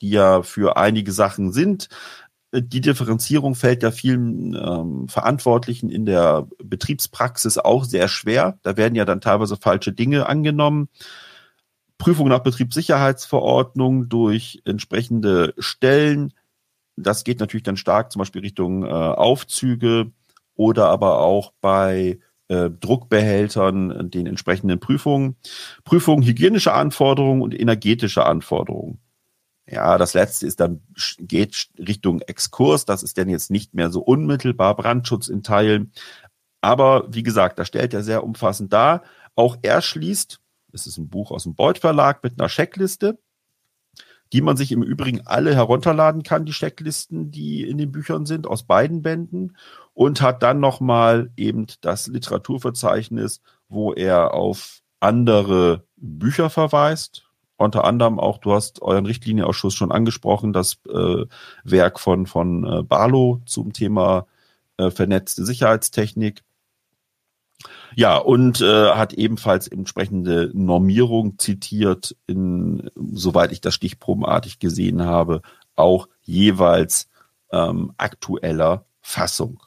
die 0.01 0.11
ja 0.11 0.43
für 0.43 0.77
einige 0.77 1.13
Sachen 1.13 1.53
sind. 1.53 1.89
Die 2.55 2.83
Differenzierung 2.83 3.55
fällt 3.55 3.83
ja 3.83 3.91
vielen 3.91 4.55
ähm, 4.55 5.09
Verantwortlichen 5.09 5.91
in 5.91 6.05
der 6.05 6.47
Betriebspraxis 6.63 7.59
auch 7.59 7.85
sehr 7.85 8.09
schwer. 8.09 8.59
Da 8.63 8.77
werden 8.77 8.95
ja 8.95 9.07
dann 9.07 9.23
teilweise 9.23 9.57
falsche 9.57 9.93
Dinge 9.93 10.27
angenommen. 10.27 10.89
Prüfung 12.03 12.27
nach 12.27 12.41
Betriebssicherheitsverordnung 12.41 14.09
durch 14.09 14.61
entsprechende 14.65 15.55
Stellen. 15.59 16.35
Das 16.97 17.23
geht 17.23 17.39
natürlich 17.39 17.63
dann 17.63 17.77
stark 17.77 18.11
zum 18.11 18.19
Beispiel 18.19 18.43
Richtung 18.43 18.85
äh, 18.85 18.89
Aufzüge 18.89 20.11
oder 20.57 20.89
aber 20.89 21.21
auch 21.21 21.53
bei 21.61 22.19
äh, 22.49 22.71
Druckbehältern 22.71 24.11
den 24.11 24.27
entsprechenden 24.27 24.81
Prüfungen. 24.81 25.37
Prüfungen 25.85 26.25
hygienische 26.25 26.73
Anforderungen 26.73 27.41
und 27.41 27.55
energetische 27.55 28.27
Anforderungen. 28.27 28.99
Ja, 29.71 29.97
das 29.97 30.15
letzte 30.15 30.49
ist 30.49 30.59
dann, 30.59 30.83
geht 31.19 31.69
Richtung 31.79 32.21
Exkurs. 32.23 32.85
Das 32.85 33.05
ist 33.05 33.17
dann 33.17 33.29
jetzt 33.29 33.53
nicht 33.53 33.75
mehr 33.75 33.91
so 33.91 34.01
unmittelbar 34.01 34.75
Brandschutz 34.75 35.29
in 35.29 35.45
Teilen. 35.45 35.93
Aber 36.63 37.07
wie 37.15 37.23
gesagt, 37.23 37.61
da 37.61 37.65
stellt 37.65 37.95
er 37.95 38.03
sehr 38.03 38.25
umfassend 38.25 38.73
dar. 38.73 39.05
Auch 39.37 39.57
er 39.63 39.83
schließt 39.83 40.42
es 40.73 40.87
ist 40.87 40.99
ein 40.99 41.09
Buch 41.09 41.31
aus 41.31 41.45
dem 41.45 41.55
Beuth 41.55 41.79
Verlag 41.79 42.23
mit 42.23 42.39
einer 42.39 42.49
Checkliste, 42.49 43.19
die 44.33 44.41
man 44.41 44.57
sich 44.57 44.73
im 44.73 44.83
Übrigen 44.83 45.27
alle 45.27 45.55
herunterladen 45.55 46.23
kann, 46.23 46.47
die 46.47 46.53
Checklisten, 46.53 47.31
die 47.31 47.69
in 47.69 47.79
den 47.79 47.93
Büchern 47.93 48.25
sind, 48.25 48.47
aus 48.47 48.63
beiden 48.63 49.03
Bänden 49.03 49.57
und 49.93 50.23
hat 50.23 50.43
dann 50.43 50.61
nochmal 50.61 51.31
eben 51.37 51.67
das 51.83 52.07
Literaturverzeichnis, 52.07 53.43
wo 53.69 53.93
er 53.93 54.33
auf 54.35 54.81
andere 55.01 55.85
Bücher 55.97 56.49
verweist. 56.49 57.25
Unter 57.57 57.85
anderem 57.85 58.19
auch, 58.19 58.39
du 58.39 58.53
hast 58.53 58.83
euren 58.83 59.07
Richtlinienausschuss 59.07 59.75
schon 59.75 59.93
angesprochen, 59.93 60.53
das 60.53 60.79
äh, 60.89 61.27
Werk 61.65 62.01
von, 62.01 62.27
von 62.27 62.65
äh, 62.65 62.83
Barlow 62.83 63.41
zum 63.45 63.73
Thema 63.73 64.27
äh, 64.79 64.91
vernetzte 64.91 65.45
Sicherheitstechnik. 65.45 66.43
Ja, 67.95 68.17
und 68.17 68.61
äh, 68.61 68.91
hat 68.93 69.13
ebenfalls 69.13 69.69
entsprechende 69.69 70.51
Normierung 70.55 71.39
zitiert, 71.39 72.17
in, 72.27 72.91
soweit 73.13 73.53
ich 73.53 73.61
das 73.61 73.75
stichprobenartig 73.75 74.59
gesehen 74.59 75.05
habe, 75.05 75.43
auch 75.77 76.09
jeweils 76.23 77.09
ähm, 77.51 77.93
aktueller 77.97 78.87
Fassung. 79.01 79.63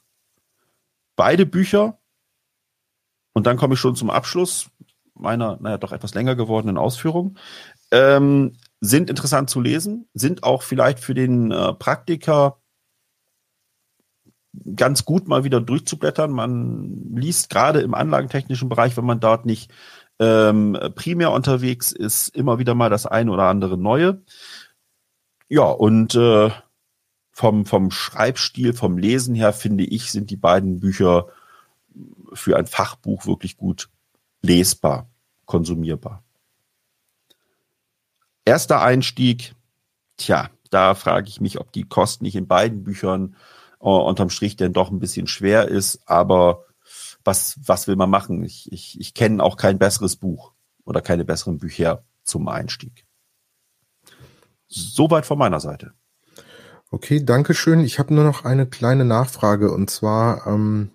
Beide 1.15 1.45
Bücher, 1.45 1.97
und 3.33 3.45
dann 3.47 3.57
komme 3.57 3.75
ich 3.75 3.79
schon 3.79 3.95
zum 3.95 4.09
Abschluss 4.09 4.69
meiner, 5.13 5.57
naja, 5.61 5.77
doch 5.77 5.91
etwas 5.91 6.13
länger 6.13 6.35
gewordenen 6.35 6.77
Ausführung, 6.77 7.37
ähm, 7.91 8.57
sind 8.81 9.09
interessant 9.09 9.49
zu 9.49 9.61
lesen, 9.61 10.07
sind 10.13 10.43
auch 10.43 10.61
vielleicht 10.61 10.99
für 10.99 11.13
den 11.13 11.51
äh, 11.51 11.73
Praktiker 11.73 12.59
ganz 14.75 15.05
gut 15.05 15.27
mal 15.27 15.43
wieder 15.43 15.61
durchzublättern. 15.61 16.31
Man 16.31 17.15
liest 17.15 17.49
gerade 17.49 17.81
im 17.81 17.93
anlagentechnischen 17.93 18.69
Bereich, 18.69 18.95
wenn 18.97 19.05
man 19.05 19.19
dort 19.19 19.45
nicht 19.45 19.71
ähm, 20.19 20.77
primär 20.95 21.31
unterwegs 21.31 21.91
ist, 21.91 22.29
immer 22.35 22.59
wieder 22.59 22.75
mal 22.75 22.89
das 22.89 23.05
eine 23.05 23.31
oder 23.31 23.43
andere 23.43 23.77
Neue. 23.77 24.21
Ja, 25.49 25.63
und 25.63 26.15
äh, 26.15 26.49
vom, 27.31 27.65
vom 27.65 27.91
Schreibstil, 27.91 28.73
vom 28.73 28.97
Lesen 28.97 29.35
her, 29.35 29.53
finde 29.53 29.83
ich, 29.83 30.11
sind 30.11 30.29
die 30.29 30.37
beiden 30.37 30.79
Bücher 30.79 31.27
für 32.33 32.57
ein 32.57 32.65
Fachbuch 32.65 33.25
wirklich 33.25 33.57
gut 33.57 33.89
lesbar, 34.41 35.09
konsumierbar. 35.45 36.23
Erster 38.45 38.81
Einstieg, 38.81 39.55
tja, 40.17 40.49
da 40.69 40.95
frage 40.95 41.29
ich 41.29 41.41
mich, 41.41 41.59
ob 41.59 41.71
die 41.71 41.83
Kosten 41.83 42.25
nicht 42.25 42.35
in 42.35 42.47
beiden 42.47 42.83
Büchern 42.83 43.35
äh, 43.79 43.85
unterm 43.85 44.29
Strich 44.29 44.55
denn 44.55 44.73
doch 44.73 44.91
ein 44.91 44.99
bisschen 44.99 45.27
schwer 45.27 45.67
ist. 45.67 46.01
Aber 46.05 46.65
was, 47.23 47.57
was 47.65 47.87
will 47.87 47.95
man 47.95 48.09
machen? 48.09 48.43
Ich, 48.43 48.71
ich, 48.71 48.99
ich 48.99 49.13
kenne 49.13 49.43
auch 49.43 49.57
kein 49.57 49.79
besseres 49.79 50.15
Buch 50.15 50.53
oder 50.85 51.01
keine 51.01 51.25
besseren 51.25 51.57
Bücher 51.57 52.03
zum 52.23 52.47
Einstieg. 52.47 53.05
Soweit 54.67 55.25
von 55.25 55.37
meiner 55.37 55.59
Seite. 55.59 55.93
Okay, 56.91 57.23
danke 57.23 57.53
schön. 57.53 57.81
Ich 57.81 57.99
habe 57.99 58.13
nur 58.13 58.23
noch 58.23 58.45
eine 58.45 58.67
kleine 58.67 59.05
Nachfrage 59.05 59.71
und 59.71 59.89
zwar, 59.89 60.47
ähm, 60.47 60.91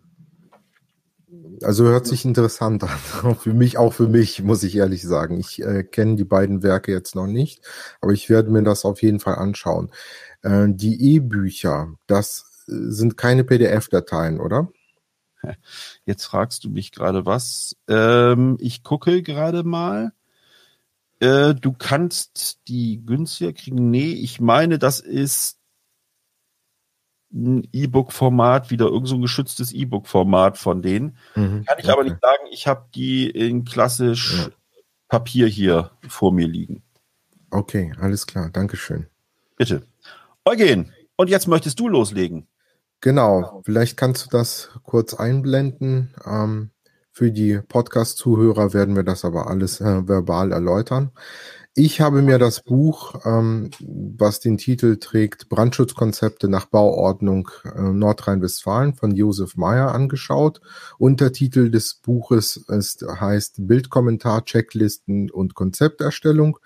also 1.63 1.85
hört 1.85 2.07
sich 2.07 2.25
interessant 2.25 2.85
an. 2.85 3.35
für 3.39 3.53
mich, 3.53 3.77
auch 3.77 3.93
für 3.93 4.09
mich, 4.09 4.43
muss 4.43 4.63
ich 4.63 4.77
ehrlich 4.77 5.03
sagen. 5.03 5.39
Ich 5.39 5.61
äh, 5.63 5.83
kenne 5.83 6.17
die 6.17 6.25
beiden 6.25 6.63
Werke 6.63 6.93
jetzt 6.93 7.15
noch 7.15 7.27
nicht, 7.27 7.61
aber 8.01 8.13
ich 8.13 8.31
werde 8.31 8.51
mir 8.51 8.63
das 8.63 8.85
auf 8.85 9.03
jeden 9.03 9.21
Fall 9.21 9.35
anschauen. 9.35 9.91
Äh, 10.43 10.69
die 10.69 11.17
E-Bücher, 11.17 11.95
das 12.07 12.50
sind 12.71 13.17
keine 13.17 13.45
PDF-Dateien, 13.45 14.41
oder? 14.41 14.69
Jetzt 16.05 16.25
fragst 16.27 16.65
du 16.65 16.71
mich 16.71 16.93
gerade 16.93 17.27
was. 17.27 17.77
Ähm, 17.89 18.57
ich 18.61 18.83
gucke 18.83 19.23
gerade 19.23 19.65
mal. 19.65 20.13
Äh, 21.21 21.55
du 21.55 21.73
kannst 21.73 22.61
die 22.69 23.05
günstiger 23.05 23.53
kriegen. 23.53 23.91
Nee, 23.91 24.13
ich 24.13 24.41
meine, 24.41 24.79
das 24.79 25.01
ist 25.01 25.59
ein 27.33 27.69
E-Book-Format, 27.73 28.71
wieder 28.71 28.87
irgend 28.87 29.09
so 29.09 29.15
ein 29.15 29.23
geschütztes 29.23 29.73
E-Book-Format 29.73 30.59
von 30.59 30.83
denen. 30.83 31.17
Mhm, 31.35 31.65
Kann 31.65 31.79
ich 31.79 31.85
okay. 31.85 31.93
aber 31.93 32.05
nicht 32.05 32.21
sagen, 32.21 32.43
ich 32.51 32.67
habe 32.67 32.89
die 32.95 33.29
in 33.31 33.65
klassisch 33.65 34.39
ja. 34.39 34.49
Papier 35.09 35.47
hier 35.47 35.93
vor 36.09 36.33
mir 36.33 36.49
liegen. 36.49 36.83
Okay, 37.51 37.93
alles 38.01 38.27
klar, 38.27 38.51
Dankeschön. 38.51 39.07
Bitte. 39.57 39.87
Eugen, 40.45 40.93
und 41.17 41.29
jetzt 41.29 41.47
möchtest 41.47 41.79
du 41.79 41.89
loslegen. 41.89 42.47
Genau, 43.01 43.63
vielleicht 43.65 43.97
kannst 43.97 44.27
du 44.27 44.31
das 44.31 44.71
kurz 44.83 45.15
einblenden. 45.15 46.15
Ähm, 46.27 46.71
für 47.13 47.33
die 47.33 47.59
Podcast-Zuhörer 47.67 48.75
werden 48.75 48.95
wir 48.95 49.03
das 49.03 49.25
aber 49.25 49.49
alles 49.49 49.81
äh, 49.81 50.07
verbal 50.07 50.53
erläutern. 50.53 51.11
Ich 51.75 52.01
habe 52.01 52.21
mir 52.21 52.39
das 52.39 52.63
Buch, 52.63 53.15
ähm, 53.25 53.71
was 53.81 54.41
den 54.41 54.59
Titel 54.59 54.99
trägt, 54.99 55.49
Brandschutzkonzepte 55.49 56.49
nach 56.49 56.67
Bauordnung 56.67 57.49
äh, 57.65 57.81
Nordrhein-Westfalen 57.81 58.95
von 58.95 59.13
Josef 59.13 59.57
Meyer 59.57 59.95
angeschaut. 59.95 60.61
Untertitel 60.99 61.71
des 61.71 61.95
Buches 61.95 62.57
ist, 62.69 63.03
heißt 63.03 63.67
Bildkommentar, 63.67 64.45
Checklisten 64.45 65.31
und 65.31 65.55
Konzepterstellung. 65.55 66.59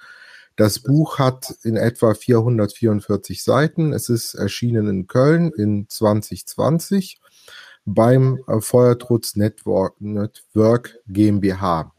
Das 0.56 0.78
Buch 0.78 1.18
hat 1.18 1.54
in 1.62 1.76
etwa 1.76 2.14
444 2.14 3.42
Seiten. 3.42 3.92
Es 3.92 4.08
ist 4.08 4.34
erschienen 4.34 4.88
in 4.88 5.06
Köln 5.08 5.50
in 5.52 5.88
2020 5.88 7.20
beim 7.84 8.42
äh, 8.46 8.60
Feuertrutz 8.60 9.36
Network, 9.36 10.00
Network 10.00 10.98
GmbH. 11.06 11.92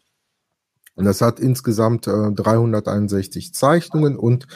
Und 0.95 1.05
das 1.05 1.21
hat 1.21 1.39
insgesamt 1.39 2.07
äh, 2.07 2.31
361 2.31 3.53
Zeichnungen 3.53 4.17
und 4.17 4.47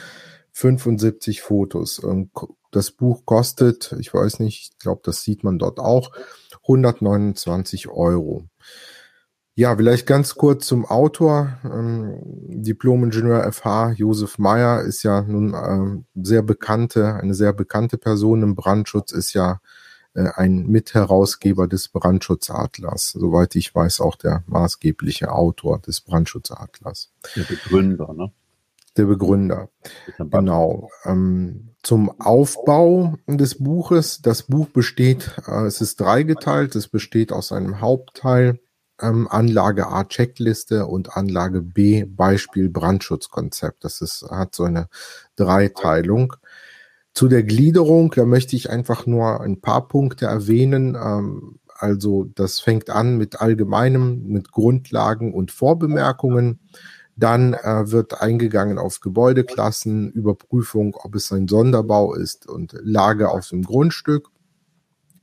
75 0.54 1.42
Fotos. 1.42 2.02
Ähm, 2.04 2.32
das 2.72 2.92
Buch 2.92 3.26
kostet, 3.26 3.96
ich 4.00 4.14
weiß 4.14 4.40
nicht, 4.40 4.72
ich 4.74 4.80
glaube, 4.80 5.02
das 5.04 5.24
sieht 5.24 5.44
man 5.44 5.60
dort 5.60 5.80
auch, 5.80 6.12
129 6.64 7.90
Euro. 7.90 8.46
Ja, 9.60 9.76
vielleicht 9.76 10.08
ganz 10.08 10.36
kurz 10.36 10.68
zum 10.68 10.86
Autor. 10.86 11.60
Ähm, 11.66 12.22
Diplom-Ingenieur 12.48 13.52
FH 13.52 13.92
Josef 13.98 14.38
Meyer 14.38 14.84
ist 14.84 15.04
ja 15.04 15.22
nun 15.22 15.54
ähm, 15.54 16.06
sehr 16.16 16.44
bekannte, 16.44 17.16
eine 17.16 17.34
sehr 17.34 17.52
bekannte 17.52 17.98
Person 17.98 18.42
im 18.42 18.56
Brandschutz, 18.56 19.12
ist 19.12 19.34
ja 19.34 19.60
äh, 20.14 20.30
ein 20.34 20.68
Mitherausgeber 20.68 21.68
des 21.68 21.90
Brandschutzatlas. 21.90 23.10
Soweit 23.10 23.54
ich 23.58 23.76
weiß, 23.76 24.00
auch 24.00 24.16
der 24.16 24.46
maßgebliche 24.48 25.30
Autor 25.34 25.80
des 25.80 26.00
Brandschutzatlas. 26.00 27.12
Der 27.36 27.44
Begründer, 27.44 28.14
ne? 28.14 28.32
Der 28.96 29.08
Begründer. 29.08 29.68
Genau. 30.20 30.90
Ähm, 31.04 31.76
zum 31.84 32.18
Aufbau 32.22 33.18
des 33.28 33.62
Buches. 33.62 34.22
Das 34.22 34.44
Buch 34.44 34.70
besteht, 34.70 35.32
äh, 35.46 35.66
es 35.66 35.82
ist 35.82 36.00
dreigeteilt. 36.00 36.78
Es 36.78 36.88
besteht 36.88 37.34
aus 37.34 37.52
einem 37.52 37.82
Hauptteil, 37.82 38.58
ähm, 39.02 39.28
Anlage 39.30 39.88
A 39.88 40.04
Checkliste 40.04 40.86
und 40.86 41.16
Anlage 41.16 41.62
B 41.62 42.06
Beispiel 42.06 42.70
Brandschutzkonzept. 42.70 43.84
Das 43.84 44.02
ist, 44.02 44.26
hat 44.30 44.56
so 44.56 44.64
eine 44.64 44.88
Dreiteilung. 45.36 46.36
Zu 47.14 47.28
der 47.28 47.44
Gliederung, 47.44 48.12
da 48.16 48.26
möchte 48.26 48.56
ich 48.56 48.70
einfach 48.70 49.06
nur 49.06 49.42
ein 49.42 49.62
paar 49.62 49.88
Punkte 49.88 50.26
erwähnen. 50.26 50.96
Ähm, 50.96 51.60
also 51.80 52.26
das 52.36 52.60
fängt 52.60 52.90
an 52.90 53.18
mit 53.18 53.42
allgemeinem, 53.42 54.24
mit 54.28 54.52
Grundlagen 54.52 55.34
und 55.34 55.52
Vorbemerkungen. 55.52 56.60
Dann 57.16 57.54
äh, 57.54 57.92
wird 57.92 58.22
eingegangen 58.22 58.78
auf 58.78 59.02
Gebäudeklassen, 59.02 60.12
Überprüfung, 60.12 60.96
ob 60.96 61.16
es 61.16 61.32
ein 61.32 61.48
Sonderbau 61.48 62.14
ist 62.14 62.48
und 62.48 62.76
Lage 62.82 63.30
auf 63.30 63.50
dem 63.50 63.64
Grundstück. 63.64 64.30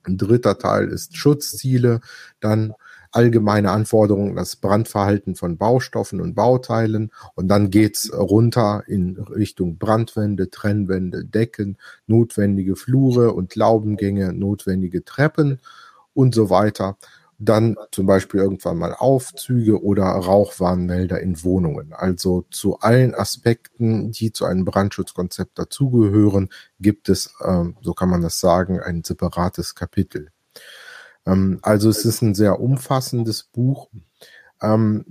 Ein 0.03 0.19
dritter 0.19 0.59
Teil 0.59 0.89
ist 0.89 1.17
Schutzziele, 1.17 2.01
dann 2.41 2.75
allgemeine 3.13 3.71
Anforderungen, 3.71 4.37
das 4.37 4.57
Brandverhalten 4.57 5.35
von 5.35 5.57
Baustoffen 5.57 6.21
und 6.21 6.35
Bauteilen 6.35 7.13
und 7.35 7.49
dann 7.49 7.71
geht's 7.71 8.13
runter 8.13 8.83
in 8.87 9.17
Richtung 9.17 9.79
Brandwände, 9.79 10.51
Trennwände, 10.51 11.25
Decken, 11.25 11.79
notwendige 12.07 12.77
Flure 12.77 13.33
und 13.33 13.55
Laubengänge, 13.55 14.33
notwendige 14.33 15.05
Treppen 15.05 15.61
und 16.15 16.35
so 16.35 16.51
weiter. 16.51 16.97
Dann 17.39 17.77
zum 17.93 18.07
Beispiel 18.07 18.41
irgendwann 18.41 18.79
mal 18.79 18.95
Aufzüge 18.95 19.83
oder 19.83 20.05
Rauchwarnmelder 20.05 21.21
in 21.21 21.43
Wohnungen. 21.45 21.93
Also 21.93 22.47
zu 22.51 22.79
allen 22.81 23.15
Aspekten, 23.15 24.11
die 24.11 24.33
zu 24.33 24.47
einem 24.47 24.65
Brandschutzkonzept 24.65 25.59
dazugehören, 25.59 26.49
gibt 26.81 27.11
es, 27.11 27.35
ähm, 27.45 27.77
so 27.83 27.93
kann 27.93 28.09
man 28.09 28.23
das 28.23 28.41
sagen, 28.41 28.81
ein 28.81 29.05
separates 29.05 29.75
Kapitel. 29.75 30.31
Ähm, 31.27 31.59
also 31.63 31.91
es 31.91 32.05
ist 32.05 32.23
ein 32.23 32.35
sehr 32.35 32.61
umfassendes 32.61 33.45
Buch. 33.45 33.89
Ähm, 34.63 35.05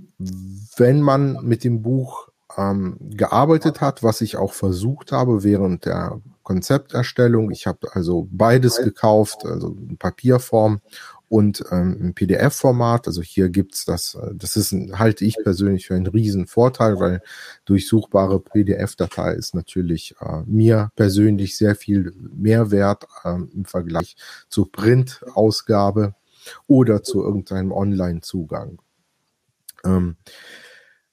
wenn 0.76 1.00
man 1.00 1.44
mit 1.44 1.62
dem 1.62 1.82
Buch 1.82 2.28
ähm, 2.56 2.96
gearbeitet 3.00 3.80
hat, 3.80 4.02
was 4.02 4.20
ich 4.20 4.36
auch 4.36 4.52
versucht 4.52 5.12
habe 5.12 5.44
während 5.44 5.84
der 5.84 6.20
Konzepterstellung. 6.42 7.50
Ich 7.50 7.66
habe 7.66 7.88
also 7.92 8.28
beides 8.30 8.76
gekauft, 8.76 9.44
also 9.44 9.76
in 9.88 9.98
Papierform 9.98 10.80
und 11.28 11.64
ähm, 11.70 11.96
im 12.00 12.14
PDF-Format. 12.14 13.06
Also 13.06 13.22
hier 13.22 13.48
gibt's 13.48 13.84
das, 13.84 14.14
äh, 14.14 14.34
das 14.34 14.56
ist, 14.56 14.72
ein, 14.72 14.98
halte 14.98 15.24
ich 15.24 15.36
persönlich 15.42 15.86
für 15.86 15.94
einen 15.94 16.06
riesen 16.06 16.46
Vorteil, 16.46 16.98
weil 17.00 17.22
durchsuchbare 17.64 18.40
PDF-Datei 18.40 19.32
ist 19.32 19.54
natürlich 19.54 20.14
äh, 20.20 20.42
mir 20.46 20.90
persönlich 20.94 21.56
sehr 21.56 21.74
viel 21.74 22.12
Mehrwert 22.16 23.06
äh, 23.24 23.34
im 23.34 23.64
Vergleich 23.64 24.16
zur 24.48 24.70
Print-Ausgabe 24.70 26.14
oder 26.66 27.02
zu 27.02 27.22
irgendeinem 27.22 27.72
Online-Zugang. 27.72 28.78
Ähm, 29.84 30.16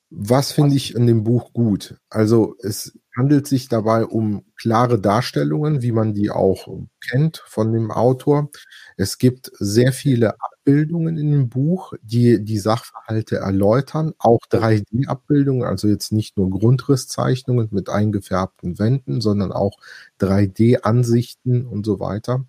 was 0.10 0.52
finde 0.52 0.76
ich 0.76 0.94
in 0.94 1.08
dem 1.08 1.24
Buch 1.24 1.54
gut? 1.54 1.96
Also 2.10 2.56
es 2.62 2.98
handelt 3.16 3.48
sich 3.48 3.68
dabei 3.70 4.06
um 4.06 4.44
klare 4.56 5.00
Darstellungen, 5.00 5.82
wie 5.82 5.92
man 5.92 6.14
die 6.14 6.32
auch 6.32 6.68
kennt 7.10 7.44
von 7.46 7.72
dem 7.72 7.92
Autor. 7.92 8.50
Es 8.98 9.18
gibt 9.18 9.52
sehr 9.60 9.94
viele 9.94 10.36
Abbildungen 10.40 11.18
in 11.18 11.32
dem 11.32 11.50
Buch, 11.50 11.94
die 12.02 12.44
die 12.44 12.58
Sachverhalte 12.58 13.38
erläutern, 13.38 14.14
auch 14.18 14.40
3D-Abbildungen, 14.50 15.64
also 15.64 15.88
jetzt 15.88 16.12
nicht 16.12 16.38
nur 16.38 16.50
Grundrisszeichnungen 16.50 17.70
mit 17.72 17.90
eingefärbten 17.90 18.80
Wänden, 18.80 19.22
sondern 19.22 19.52
auch 19.52 19.78
3D-Ansichten 20.20 21.66
und 21.66 21.86
so 21.86 22.00
weiter. 22.00 22.46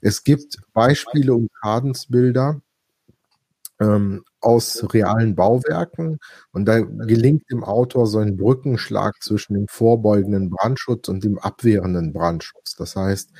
Es 0.00 0.24
gibt 0.24 0.58
Beispiele 0.72 1.34
und 1.34 1.50
Schadensbilder, 1.62 2.60
ähm, 3.80 4.22
aus 4.40 4.84
realen 4.92 5.34
Bauwerken. 5.34 6.18
Und 6.52 6.66
da 6.66 6.80
gelingt 6.80 7.50
dem 7.50 7.64
Autor 7.64 8.06
so 8.06 8.18
ein 8.18 8.36
Brückenschlag 8.36 9.22
zwischen 9.22 9.54
dem 9.54 9.66
vorbeugenden 9.68 10.50
Brandschutz 10.50 11.08
und 11.08 11.24
dem 11.24 11.38
abwehrenden 11.38 12.12
Brandschutz. 12.12 12.76
Das 12.76 12.96
heißt, 12.96 13.30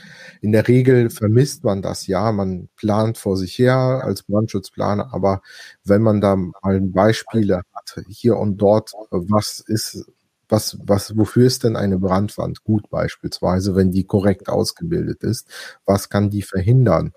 in 0.40 0.52
der 0.52 0.66
Regel 0.68 1.10
vermisst 1.10 1.64
man 1.64 1.82
das 1.82 2.06
ja, 2.06 2.32
man 2.32 2.68
plant 2.76 3.18
vor 3.18 3.36
sich 3.36 3.58
her 3.58 4.02
als 4.04 4.22
Brandschutzplaner, 4.22 5.12
aber 5.12 5.42
wenn 5.84 6.02
man 6.02 6.20
da 6.20 6.36
mal 6.36 6.80
Beispiele 6.80 7.62
hat, 7.74 8.04
hier 8.08 8.36
und 8.36 8.58
dort, 8.58 8.92
was 9.10 9.60
ist 9.60 10.06
was, 10.50 10.76
was, 10.84 11.16
wofür 11.16 11.46
ist 11.46 11.64
denn 11.64 11.76
eine 11.76 11.98
Brandwand 11.98 12.64
gut 12.64 12.90
beispielsweise, 12.90 13.76
wenn 13.76 13.92
die 13.92 14.04
korrekt 14.04 14.48
ausgebildet 14.48 15.22
ist? 15.22 15.48
Was 15.84 16.08
kann 16.08 16.30
die 16.30 16.42
verhindern? 16.42 17.12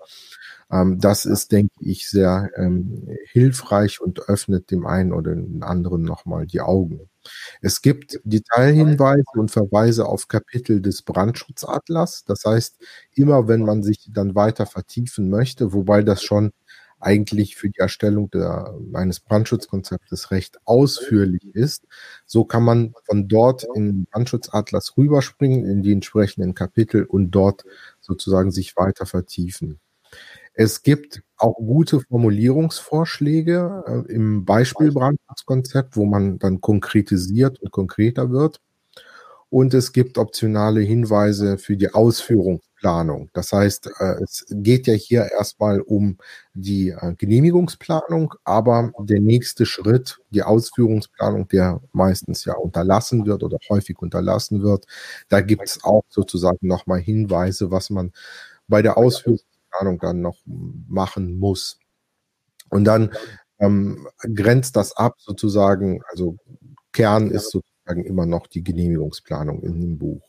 Ähm, 0.70 0.98
das 1.00 1.24
ist, 1.26 1.52
denke 1.52 1.74
ich, 1.80 2.08
sehr 2.08 2.50
ähm, 2.56 3.08
hilfreich 3.26 4.00
und 4.00 4.28
öffnet 4.28 4.70
dem 4.70 4.86
einen 4.86 5.12
oder 5.12 5.34
den 5.34 5.62
anderen 5.62 6.02
nochmal 6.02 6.46
die 6.46 6.60
Augen. 6.60 7.08
Es 7.62 7.82
gibt 7.82 8.20
Detailhinweise 8.24 9.24
und 9.34 9.50
Verweise 9.50 10.06
auf 10.06 10.28
Kapitel 10.28 10.80
des 10.82 11.02
Brandschutzatlas. 11.02 12.24
Das 12.26 12.44
heißt, 12.44 12.78
immer 13.14 13.48
wenn 13.48 13.62
man 13.64 13.82
sich 13.82 14.08
dann 14.12 14.34
weiter 14.34 14.66
vertiefen 14.66 15.30
möchte, 15.30 15.72
wobei 15.72 16.02
das 16.02 16.22
schon 16.22 16.52
eigentlich 17.00 17.56
für 17.56 17.68
die 17.68 17.78
Erstellung 17.80 18.30
der, 18.30 18.74
eines 18.94 19.20
Brandschutzkonzeptes 19.20 20.30
recht 20.30 20.58
ausführlich 20.64 21.44
ist. 21.54 21.86
So 22.26 22.44
kann 22.44 22.62
man 22.64 22.94
von 23.04 23.28
dort 23.28 23.64
in 23.74 23.86
den 23.86 24.04
Brandschutzatlas 24.06 24.96
rüberspringen 24.96 25.66
in 25.66 25.82
die 25.82 25.92
entsprechenden 25.92 26.54
Kapitel 26.54 27.04
und 27.04 27.30
dort 27.32 27.64
sozusagen 28.00 28.50
sich 28.52 28.76
weiter 28.76 29.06
vertiefen. 29.06 29.80
Es 30.54 30.82
gibt 30.82 31.22
auch 31.36 31.56
gute 31.56 32.00
Formulierungsvorschläge 32.00 33.84
äh, 34.08 34.12
im 34.12 34.44
Beispielbrandschutzkonzept, 34.44 35.96
wo 35.96 36.04
man 36.04 36.38
dann 36.38 36.60
konkretisiert 36.60 37.60
und 37.60 37.72
konkreter 37.72 38.30
wird. 38.30 38.60
Und 39.50 39.74
es 39.74 39.92
gibt 39.92 40.18
optionale 40.18 40.80
Hinweise 40.80 41.58
für 41.58 41.76
die 41.76 41.92
Ausführungsplanung. 41.92 43.30
Das 43.34 43.52
heißt, 43.52 43.88
äh, 43.98 44.22
es 44.22 44.44
geht 44.50 44.86
ja 44.86 44.94
hier 44.94 45.28
erstmal 45.32 45.80
um 45.80 46.18
die 46.54 46.90
äh, 46.90 47.14
Genehmigungsplanung, 47.16 48.34
aber 48.44 48.92
der 49.00 49.20
nächste 49.20 49.66
Schritt, 49.66 50.18
die 50.30 50.42
Ausführungsplanung, 50.42 51.48
der 51.48 51.80
meistens 51.92 52.44
ja 52.44 52.54
unterlassen 52.54 53.26
wird 53.26 53.42
oder 53.42 53.58
häufig 53.68 53.98
unterlassen 54.00 54.62
wird, 54.62 54.86
da 55.28 55.40
gibt 55.40 55.64
es 55.64 55.82
auch 55.84 56.04
sozusagen 56.08 56.66
nochmal 56.66 57.00
Hinweise, 57.00 57.70
was 57.70 57.90
man 57.90 58.12
bei 58.68 58.82
der 58.82 58.96
Ausführung 58.98 59.40
Ahnung, 59.80 59.98
dann 59.98 60.20
noch 60.20 60.38
machen 60.46 61.38
muss. 61.38 61.78
Und 62.70 62.84
dann 62.84 63.12
ähm, 63.60 64.08
grenzt 64.34 64.76
das 64.76 64.96
ab 64.96 65.14
sozusagen, 65.18 66.02
also 66.08 66.36
Kern 66.92 67.30
ist 67.30 67.50
sozusagen 67.50 68.04
immer 68.04 68.26
noch 68.26 68.46
die 68.46 68.64
Genehmigungsplanung 68.64 69.62
in 69.62 69.80
dem 69.80 69.98
Buch. 69.98 70.22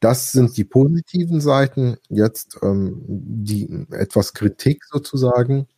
Das 0.00 0.32
sind 0.32 0.56
die 0.56 0.64
positiven 0.64 1.40
Seiten. 1.40 1.96
Jetzt 2.08 2.58
ähm, 2.62 3.02
die 3.06 3.86
etwas 3.90 4.34
Kritik 4.34 4.84
sozusagen. 4.84 5.68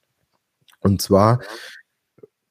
Und 0.81 1.03
zwar 1.03 1.41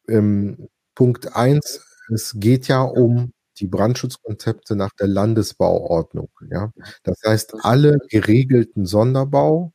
ähm, 0.07 0.69
Punkt 0.95 1.35
eins: 1.35 1.81
es 2.13 2.33
geht 2.37 2.67
ja 2.67 2.81
um 2.81 3.33
die 3.57 3.67
Brandschutzkonzepte 3.67 4.75
nach 4.75 4.91
der 4.99 5.07
Landesbauordnung. 5.07 6.29
Ja? 6.49 6.71
Das 7.03 7.21
heißt, 7.25 7.55
alle 7.63 7.97
geregelten 8.09 8.85
Sonderbau, 8.85 9.73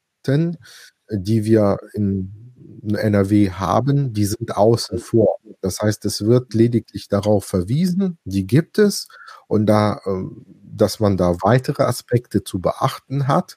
die 1.10 1.44
wir 1.44 1.78
in 1.94 2.50
NRW 2.82 3.50
haben, 3.50 4.12
die 4.12 4.24
sind 4.24 4.56
außen 4.56 4.98
vor. 4.98 5.36
Das 5.60 5.80
heißt, 5.80 6.04
es 6.06 6.24
wird 6.24 6.54
lediglich 6.54 7.08
darauf 7.08 7.44
verwiesen, 7.44 8.18
die 8.24 8.46
gibt 8.46 8.78
es 8.78 9.08
und 9.48 9.66
da, 9.66 10.00
ähm, 10.06 10.44
dass 10.46 11.00
man 11.00 11.16
da 11.16 11.36
weitere 11.42 11.82
Aspekte 11.82 12.44
zu 12.44 12.60
beachten 12.60 13.28
hat. 13.28 13.56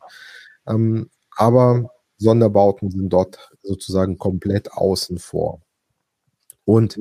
Ähm, 0.68 1.10
aber 1.38 1.90
Sonderbauten 2.18 2.92
sind 2.92 3.10
dort 3.10 3.52
sozusagen 3.62 4.18
komplett 4.18 4.74
außen 4.74 5.18
vor. 5.20 5.62
Und 6.66 7.00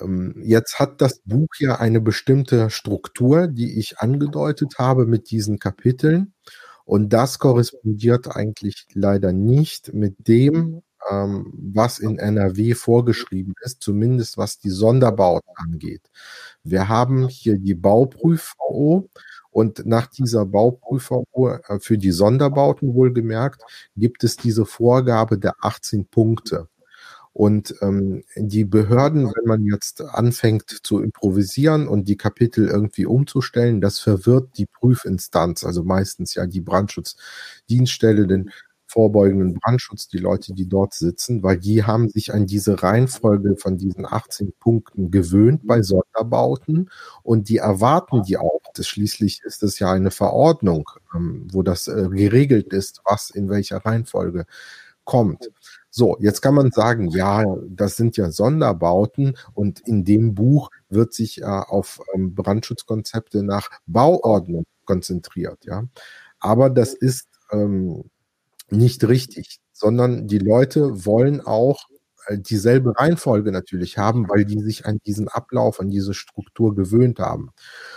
ähm, 0.00 0.34
jetzt 0.44 0.78
hat 0.78 1.00
das 1.00 1.20
Buch 1.24 1.48
ja 1.58 1.76
eine 1.76 2.00
bestimmte 2.00 2.70
Struktur, 2.70 3.48
die 3.48 3.78
ich 3.78 3.98
angedeutet 3.98 4.74
habe 4.78 5.06
mit 5.06 5.30
diesen 5.30 5.58
Kapiteln. 5.58 6.34
Und 6.84 7.12
das 7.12 7.38
korrespondiert 7.38 8.34
eigentlich 8.34 8.86
leider 8.92 9.32
nicht 9.32 9.92
mit 9.94 10.28
dem, 10.28 10.82
ähm, 11.10 11.52
was 11.54 11.98
in 11.98 12.18
NRW 12.18 12.74
vorgeschrieben 12.74 13.54
ist, 13.62 13.82
zumindest 13.82 14.38
was 14.38 14.58
die 14.58 14.70
Sonderbauten 14.70 15.50
angeht. 15.56 16.10
Wir 16.62 16.88
haben 16.88 17.28
hier 17.28 17.58
die 17.58 17.74
Bauprüf-VO 17.74 19.08
und 19.50 19.84
nach 19.86 20.06
dieser 20.06 20.46
Bauprüf-VO 20.46 21.48
äh, 21.48 21.80
für 21.80 21.98
die 21.98 22.12
Sonderbauten 22.12 22.94
wohlgemerkt 22.94 23.62
gibt 23.96 24.24
es 24.24 24.36
diese 24.36 24.64
Vorgabe 24.64 25.38
der 25.38 25.54
18 25.60 26.06
Punkte. 26.06 26.68
Und 27.32 27.74
ähm, 27.80 28.24
die 28.36 28.64
Behörden, 28.64 29.26
wenn 29.26 29.46
man 29.46 29.64
jetzt 29.64 30.02
anfängt 30.02 30.80
zu 30.82 31.00
improvisieren 31.00 31.88
und 31.88 32.08
die 32.08 32.16
Kapitel 32.16 32.68
irgendwie 32.68 33.06
umzustellen, 33.06 33.80
das 33.80 34.00
verwirrt 34.00 34.50
die 34.58 34.66
Prüfinstanz, 34.66 35.64
also 35.64 35.82
meistens 35.82 36.34
ja 36.34 36.46
die 36.46 36.60
Brandschutzdienststelle, 36.60 38.26
den 38.26 38.50
vorbeugenden 38.92 39.54
Brandschutz, 39.54 40.08
die 40.08 40.18
Leute, 40.18 40.52
die 40.52 40.68
dort 40.68 40.92
sitzen, 40.92 41.42
weil 41.42 41.58
die 41.58 41.84
haben 41.84 42.10
sich 42.10 42.34
an 42.34 42.46
diese 42.46 42.82
Reihenfolge 42.82 43.56
von 43.56 43.78
diesen 43.78 44.04
18 44.04 44.52
Punkten 44.60 45.10
gewöhnt 45.10 45.66
bei 45.66 45.82
Sonderbauten 45.82 46.90
und 47.22 47.48
die 47.48 47.56
erwarten 47.56 48.22
die 48.22 48.36
auch. 48.36 48.60
Das 48.74 48.86
schließlich 48.86 49.40
ist 49.44 49.62
es 49.62 49.78
ja 49.78 49.90
eine 49.90 50.10
Verordnung, 50.10 50.90
ähm, 51.14 51.48
wo 51.50 51.62
das 51.62 51.88
äh, 51.88 52.08
geregelt 52.10 52.72
ist, 52.72 53.00
was 53.04 53.30
in 53.30 53.48
welcher 53.48 53.78
Reihenfolge 53.78 54.44
kommt. 55.04 55.50
So, 55.94 56.16
jetzt 56.20 56.40
kann 56.40 56.54
man 56.54 56.70
sagen, 56.72 57.10
ja, 57.10 57.44
das 57.68 57.96
sind 57.96 58.16
ja 58.16 58.30
Sonderbauten 58.30 59.36
und 59.52 59.80
in 59.80 60.04
dem 60.04 60.34
Buch 60.34 60.70
wird 60.88 61.12
sich 61.12 61.42
äh, 61.42 61.44
auf 61.44 62.00
ähm, 62.14 62.34
Brandschutzkonzepte 62.34 63.42
nach 63.42 63.68
Bauordnung 63.86 64.64
konzentriert, 64.86 65.66
ja. 65.66 65.84
Aber 66.40 66.70
das 66.70 66.94
ist 66.94 67.28
ähm, 67.52 68.04
nicht 68.70 69.06
richtig, 69.06 69.58
sondern 69.74 70.28
die 70.28 70.38
Leute 70.38 71.04
wollen 71.04 71.42
auch 71.42 71.88
äh, 72.26 72.38
dieselbe 72.38 72.96
Reihenfolge 72.96 73.50
natürlich 73.52 73.98
haben, 73.98 74.28
weil 74.28 74.44
die 74.44 74.60
sich 74.60 74.86
an 74.86 74.98
diesen 75.06 75.28
Ablauf, 75.28 75.80
an 75.80 75.90
diese 75.90 76.14
Struktur 76.14 76.74
gewöhnt 76.74 77.18
haben. 77.18 77.50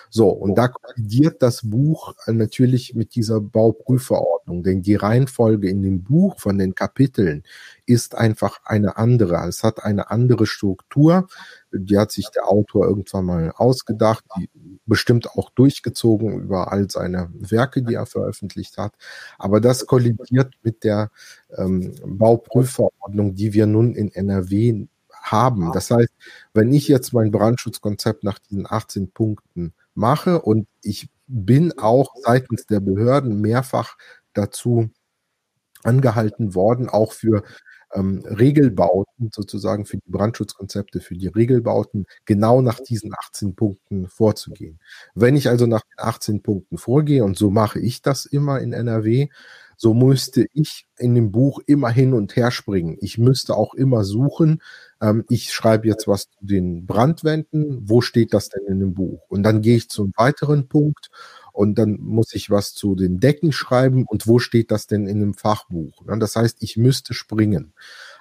So, 0.10 0.30
und 0.30 0.56
da 0.56 0.68
kollidiert 0.68 1.42
das 1.42 1.62
Buch 1.70 2.14
äh, 2.26 2.34
natürlich 2.34 2.96
mit 2.96 3.16
dieser 3.16 3.40
Bauprüfverordnung, 3.42 4.64
denn 4.64 4.82
die 4.82 4.96
Reihenfolge 4.96 5.70
in 5.70 5.82
dem 5.82 6.04
Buch 6.04 6.40
von 6.40 6.58
den 6.58 6.76
Kapiteln 6.76 7.44
ist 7.86 8.16
einfach 8.16 8.62
eine 8.66 8.98
andere. 8.98 9.36
Es 9.48 9.64
hat 9.64 9.84
eine 9.84 10.10
andere 10.10 10.46
Struktur. 10.46 11.28
Die 11.72 11.98
hat 11.98 12.12
sich 12.12 12.30
der 12.30 12.48
Autor 12.48 12.88
irgendwann 12.88 13.26
mal 13.26 13.52
ausgedacht, 13.56 14.24
die 14.38 14.50
bestimmt 14.86 15.32
auch 15.32 15.50
durchgezogen 15.52 16.40
über 16.42 16.72
all 16.72 16.90
seine 16.90 17.30
Werke, 17.34 17.84
die 17.84 17.96
er 17.96 18.06
veröffentlicht 18.06 18.78
hat. 18.78 18.94
Aber 19.38 19.60
das 19.60 19.86
kollidiert 19.86 20.54
mit 20.64 20.84
der 20.84 21.12
ähm, 21.56 21.96
Bauprüfverordnung, 22.06 23.36
die 23.36 23.54
wir 23.54 23.66
nun 23.68 23.94
in 23.94 24.12
NRW 24.12 24.88
haben. 25.22 25.72
Das 25.72 25.92
heißt, 25.92 26.14
wenn 26.54 26.72
ich 26.72 26.88
jetzt 26.88 27.14
mein 27.14 27.32
Brandschutzkonzept 27.32 28.24
nach 28.24 28.40
diesen 28.40 28.68
18 28.70 29.12
Punkten 29.12 29.74
mache 29.96 30.42
und 30.42 30.68
ich 30.82 31.10
bin 31.28 31.78
auch 31.80 32.14
seitens 32.24 32.68
der 32.68 32.80
Behörden 32.80 33.42
mehrfach 33.42 33.98
dazu 34.34 34.90
angehalten 35.84 36.56
worden, 36.56 36.90
auch 36.90 37.14
für 37.14 37.44
ähm, 37.96 38.24
Regelbauten 38.26 39.30
sozusagen 39.34 39.86
für 39.86 39.98
die 39.98 40.12
Brandschutzkonzepte, 40.12 41.00
für 41.00 41.16
die 41.16 41.28
Regelbauten 41.28 42.06
genau 42.26 42.62
nach 42.62 42.80
diesen 42.80 43.14
18 43.14 43.56
Punkten 43.56 44.08
vorzugehen. 44.08 44.80
Wenn 45.14 45.36
ich 45.36 45.50
also 45.50 45.66
nach 45.66 45.82
den 45.82 46.06
18 46.06 46.42
Punkten 46.42 46.78
vorgehe, 46.78 47.24
und 47.24 47.38
so 47.38 47.50
mache 47.50 47.80
ich 47.80 48.02
das 48.02 48.26
immer 48.26 48.60
in 48.60 48.74
NRW, 48.74 49.30
so 49.78 49.94
müsste 49.94 50.46
ich 50.54 50.88
in 50.98 51.16
dem 51.16 51.32
Buch 51.32 51.60
immer 51.66 51.90
hin 51.90 52.14
und 52.14 52.36
her 52.36 52.52
springen. 52.52 52.98
Ich 53.02 53.18
müsste 53.18 53.56
auch 53.56 53.74
immer 53.74 54.04
suchen. 54.04 54.62
Ähm, 55.02 55.26
ich 55.30 55.52
schreibe 55.54 55.88
jetzt 55.88 56.08
was 56.08 56.30
zu 56.30 56.46
den 56.46 56.86
Brandwänden. 56.86 57.82
Wo 57.90 58.02
steht 58.02 58.34
das 58.34 58.50
denn 58.50 58.66
in 58.68 58.80
dem 58.80 58.94
Buch? 58.94 59.22
Und 59.28 59.44
dann 59.44 59.62
gehe 59.62 59.76
ich 59.76 59.90
zum 59.90 60.14
weiteren 60.16 60.68
Punkt 60.70 61.10
und 61.56 61.76
dann 61.76 61.98
muss 62.02 62.34
ich 62.34 62.50
was 62.50 62.74
zu 62.74 62.96
den 62.96 63.20
Decken 63.20 63.54
schreiben 63.54 64.06
und 64.06 64.28
wo 64.28 64.40
steht 64.40 64.72
das 64.72 64.88
denn 64.88 65.08
in 65.08 65.18
einem 65.18 65.34
Fachbuch? 65.34 66.04
Das 66.20 66.36
heißt, 66.36 66.58
ich 66.62 66.76
müsste 66.76 67.14
springen. 67.14 67.74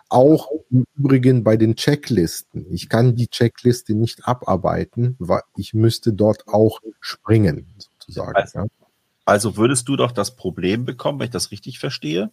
Auch 0.09 0.49
im 0.71 0.85
Übrigen 0.95 1.43
bei 1.43 1.57
den 1.57 1.75
Checklisten. 1.75 2.73
Ich 2.73 2.89
kann 2.89 3.17
die 3.17 3.29
Checkliste 3.29 3.95
nicht 3.95 4.29
abarbeiten, 4.29 5.17
weil 5.19 5.43
ich 5.57 5.75
müsste 5.75 6.13
dort 6.13 6.47
auch 6.47 6.79
springen, 7.01 7.75
sozusagen. 7.79 8.37
Also, 8.37 8.59
ja. 8.61 8.67
also 9.25 9.57
würdest 9.57 9.89
du 9.89 9.97
doch 9.97 10.13
das 10.13 10.37
Problem 10.37 10.85
bekommen, 10.85 11.19
wenn 11.19 11.27
ich 11.27 11.33
das 11.33 11.51
richtig 11.51 11.81
verstehe, 11.81 12.31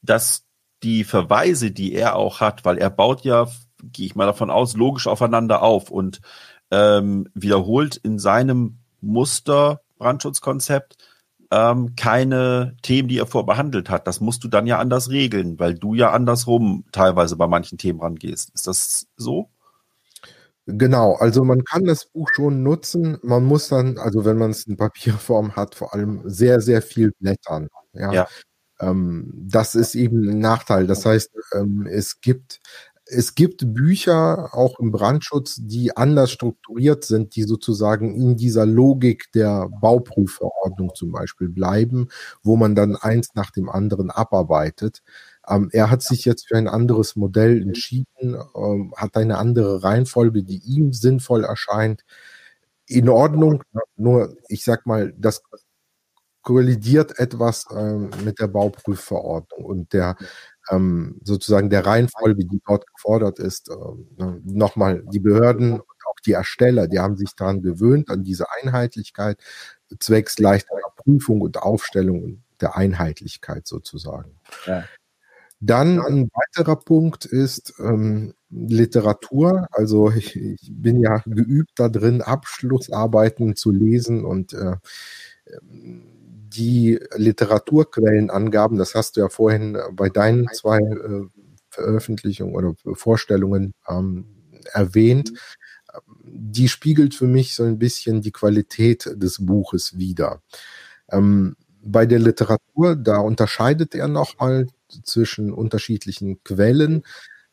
dass 0.00 0.46
die 0.82 1.04
Verweise, 1.04 1.70
die 1.70 1.92
er 1.92 2.16
auch 2.16 2.40
hat, 2.40 2.64
weil 2.64 2.78
er 2.78 2.90
baut 2.90 3.24
ja, 3.24 3.48
gehe 3.82 4.06
ich 4.06 4.14
mal 4.14 4.26
davon 4.26 4.50
aus, 4.50 4.74
logisch 4.74 5.06
aufeinander 5.06 5.62
auf 5.62 5.90
und 5.90 6.22
ähm, 6.70 7.28
wiederholt 7.34 7.96
in 7.96 8.18
seinem 8.18 8.78
Muster 9.04 9.80
Brandschutzkonzept 9.98 10.96
ähm, 11.50 11.94
keine 11.96 12.76
Themen, 12.82 13.08
die 13.08 13.18
er 13.18 13.26
vorbehandelt 13.26 13.88
hat. 13.90 14.06
Das 14.06 14.20
musst 14.20 14.42
du 14.44 14.48
dann 14.48 14.66
ja 14.66 14.78
anders 14.78 15.10
regeln, 15.10 15.58
weil 15.58 15.74
du 15.74 15.94
ja 15.94 16.10
andersrum 16.10 16.84
teilweise 16.92 17.36
bei 17.36 17.46
manchen 17.46 17.78
Themen 17.78 18.00
rangehst. 18.00 18.50
Ist 18.54 18.66
das 18.66 19.06
so? 19.16 19.50
Genau, 20.66 21.14
also 21.14 21.44
man 21.44 21.62
kann 21.62 21.84
das 21.84 22.06
Buch 22.06 22.30
schon 22.34 22.62
nutzen. 22.62 23.18
Man 23.22 23.44
muss 23.44 23.68
dann, 23.68 23.98
also 23.98 24.24
wenn 24.24 24.38
man 24.38 24.50
es 24.50 24.66
in 24.66 24.76
Papierform 24.76 25.56
hat, 25.56 25.74
vor 25.74 25.92
allem 25.94 26.22
sehr, 26.24 26.60
sehr 26.60 26.80
viel 26.80 27.12
blättern. 27.20 27.68
Ja. 27.92 28.12
ja. 28.12 28.28
Ähm, 28.80 29.30
das 29.34 29.74
ist 29.74 29.94
eben 29.94 30.28
ein 30.28 30.38
Nachteil. 30.38 30.86
Das 30.86 31.04
heißt, 31.04 31.30
ähm, 31.52 31.86
es 31.86 32.20
gibt 32.20 32.60
es 33.06 33.34
gibt 33.34 33.74
Bücher 33.74 34.54
auch 34.54 34.78
im 34.78 34.90
Brandschutz, 34.90 35.58
die 35.60 35.96
anders 35.96 36.30
strukturiert 36.30 37.04
sind, 37.04 37.36
die 37.36 37.42
sozusagen 37.42 38.14
in 38.14 38.36
dieser 38.36 38.66
Logik 38.66 39.30
der 39.32 39.68
Bauprüfverordnung 39.80 40.94
zum 40.94 41.12
Beispiel 41.12 41.48
bleiben, 41.48 42.08
wo 42.42 42.56
man 42.56 42.74
dann 42.74 42.96
eins 42.96 43.34
nach 43.34 43.50
dem 43.50 43.68
anderen 43.68 44.10
abarbeitet. 44.10 45.02
Ähm, 45.46 45.68
er 45.72 45.90
hat 45.90 46.02
sich 46.02 46.24
jetzt 46.24 46.48
für 46.48 46.56
ein 46.56 46.68
anderes 46.68 47.16
Modell 47.16 47.60
entschieden, 47.60 48.36
ähm, 48.56 48.94
hat 48.96 49.16
eine 49.16 49.38
andere 49.38 49.82
Reihenfolge, 49.82 50.42
die 50.42 50.62
ihm 50.64 50.92
sinnvoll 50.92 51.44
erscheint. 51.44 52.04
In 52.86 53.08
Ordnung, 53.08 53.62
nur 53.96 54.36
ich 54.48 54.64
sag 54.64 54.86
mal, 54.86 55.14
das 55.18 55.42
kollidiert 56.42 57.18
etwas 57.18 57.66
ähm, 57.74 58.10
mit 58.24 58.38
der 58.38 58.48
Bauprüfverordnung 58.48 59.64
und 59.64 59.92
der 59.94 60.16
ähm, 60.70 61.20
sozusagen 61.24 61.70
der 61.70 61.86
Reihenfolge, 61.86 62.44
die 62.44 62.60
dort 62.66 62.86
gefordert 62.86 63.38
ist. 63.38 63.70
Ähm, 63.70 64.42
Nochmal, 64.44 65.02
die 65.12 65.20
Behörden 65.20 65.72
und 65.72 65.82
auch 65.82 66.20
die 66.24 66.32
Ersteller, 66.32 66.88
die 66.88 66.98
haben 66.98 67.16
sich 67.16 67.34
daran 67.36 67.62
gewöhnt, 67.62 68.10
an 68.10 68.22
diese 68.22 68.46
Einheitlichkeit, 68.62 69.38
zwecks 69.98 70.38
leichterer 70.38 70.92
Prüfung 70.96 71.40
und 71.40 71.58
Aufstellung 71.58 72.42
der 72.60 72.76
Einheitlichkeit 72.76 73.66
sozusagen. 73.66 74.38
Ja. 74.66 74.84
Dann 75.60 75.98
ein 76.00 76.30
weiterer 76.34 76.76
Punkt 76.76 77.24
ist 77.24 77.74
ähm, 77.78 78.34
Literatur. 78.50 79.66
Also 79.72 80.10
ich, 80.10 80.36
ich, 80.36 80.70
bin 80.70 81.00
ja 81.00 81.22
geübt 81.24 81.72
da 81.76 81.88
drin, 81.88 82.20
Abschlussarbeiten 82.20 83.56
zu 83.56 83.70
lesen 83.70 84.24
und 84.24 84.52
äh, 84.52 84.76
die 86.56 86.98
Literaturquellenangaben, 87.16 88.78
das 88.78 88.94
hast 88.94 89.16
du 89.16 89.20
ja 89.20 89.28
vorhin 89.28 89.78
bei 89.92 90.08
deinen 90.08 90.48
zwei 90.52 90.78
äh, 90.78 91.26
Veröffentlichungen 91.70 92.54
oder 92.54 92.74
Vorstellungen 92.94 93.74
ähm, 93.88 94.26
erwähnt, 94.72 95.32
die 96.24 96.68
spiegelt 96.68 97.14
für 97.14 97.26
mich 97.26 97.54
so 97.54 97.64
ein 97.64 97.78
bisschen 97.78 98.22
die 98.22 98.32
Qualität 98.32 99.10
des 99.14 99.44
Buches 99.44 99.96
wider. 99.98 100.42
Ähm, 101.10 101.56
bei 101.82 102.06
der 102.06 102.18
Literatur, 102.18 102.96
da 102.96 103.18
unterscheidet 103.18 103.94
er 103.94 104.08
nochmal 104.08 104.68
zwischen 105.04 105.52
unterschiedlichen 105.52 106.42
Quellen, 106.44 107.02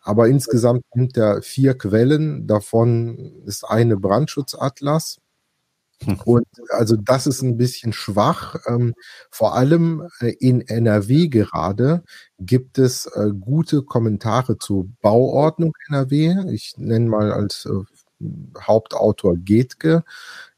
aber 0.02 0.28
insgesamt 0.30 0.84
nimmt 0.96 1.18
er 1.18 1.42
vier 1.44 1.78
Quellen. 1.78 2.48
Davon 2.48 3.44
ist 3.46 3.64
eine 3.66 3.98
Brandschutzatlas. 3.98 5.21
Und 6.26 6.48
also 6.70 6.96
das 6.96 7.28
ist 7.28 7.42
ein 7.42 7.58
bisschen 7.58 7.94
schwach. 7.94 8.56
Ähm, 8.68 8.94
vor 9.30 9.56
allem 9.56 10.08
äh, 10.20 10.34
in 10.40 10.62
NRW 10.62 11.28
gerade 11.28 12.04
gibt 12.40 12.78
es 12.78 13.06
äh, 13.06 13.30
gute 13.40 13.84
Kommentare 13.84 14.58
zur 14.58 14.88
Bauordnung 15.02 15.74
NRW. 15.90 16.52
Ich 16.52 16.78
nenne 16.78 17.08
mal 17.08 17.32
als 17.32 17.66
äh, 17.66 18.26
Hauptautor 18.60 19.38
Getke. 19.38 20.04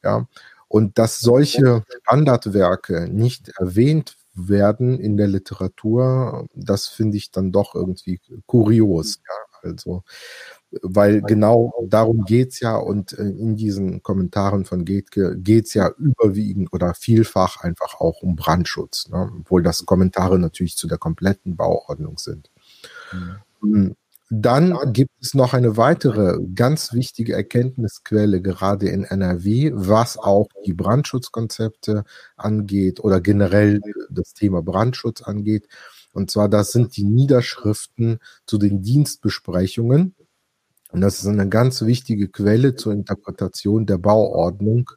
Ja, 0.03 0.27
und 0.67 0.97
dass 0.97 1.19
solche 1.19 1.83
Standardwerke 2.01 3.07
nicht 3.09 3.49
erwähnt 3.59 4.17
werden 4.33 4.99
in 4.99 5.17
der 5.17 5.27
Literatur, 5.27 6.47
das 6.55 6.87
finde 6.87 7.17
ich 7.17 7.31
dann 7.31 7.51
doch 7.51 7.75
irgendwie 7.75 8.19
kurios. 8.47 9.19
Ja, 9.27 9.69
also, 9.69 10.03
weil 10.81 11.21
genau 11.21 11.73
darum 11.87 12.25
geht's 12.25 12.59
ja 12.59 12.75
und 12.75 13.13
äh, 13.13 13.23
in 13.23 13.55
diesen 13.55 14.01
Kommentaren 14.01 14.65
von 14.65 14.85
Getke 14.85 15.37
geht's 15.37 15.73
ja 15.73 15.91
überwiegend 15.97 16.73
oder 16.73 16.93
vielfach 16.93 17.61
einfach 17.61 17.99
auch 17.99 18.21
um 18.21 18.35
Brandschutz, 18.35 19.09
ne? 19.09 19.31
obwohl 19.39 19.63
das 19.63 19.85
Kommentare 19.85 20.39
natürlich 20.39 20.75
zu 20.75 20.87
der 20.87 20.97
kompletten 20.97 21.55
Bauordnung 21.55 22.17
sind. 22.17 22.49
Mhm. 23.61 23.95
Dann 24.35 24.75
gibt 24.93 25.11
es 25.21 25.35
noch 25.35 25.53
eine 25.53 25.77
weitere 25.77 26.39
ganz 26.55 26.91
wichtige 26.91 27.33
Erkenntnisquelle, 27.33 28.41
gerade 28.41 28.89
in 28.89 29.03
NRW, 29.03 29.71
was 29.75 30.17
auch 30.17 30.47
die 30.65 30.73
Brandschutzkonzepte 30.73 32.03
angeht 32.35 32.99
oder 32.99 33.21
generell 33.21 33.79
das 34.09 34.33
Thema 34.33 34.63
Brandschutz 34.63 35.21
angeht. 35.21 35.67
Und 36.13 36.31
zwar, 36.31 36.49
das 36.49 36.71
sind 36.71 36.97
die 36.97 37.03
Niederschriften 37.03 38.19
zu 38.47 38.57
den 38.57 38.81
Dienstbesprechungen. 38.81 40.15
Und 40.93 41.01
das 41.01 41.19
ist 41.19 41.25
eine 41.27 41.49
ganz 41.49 41.81
wichtige 41.81 42.29
Quelle 42.29 42.75
zur 42.75 42.93
Interpretation 42.93 43.87
der 43.87 43.97
Bauordnung. 43.97 44.91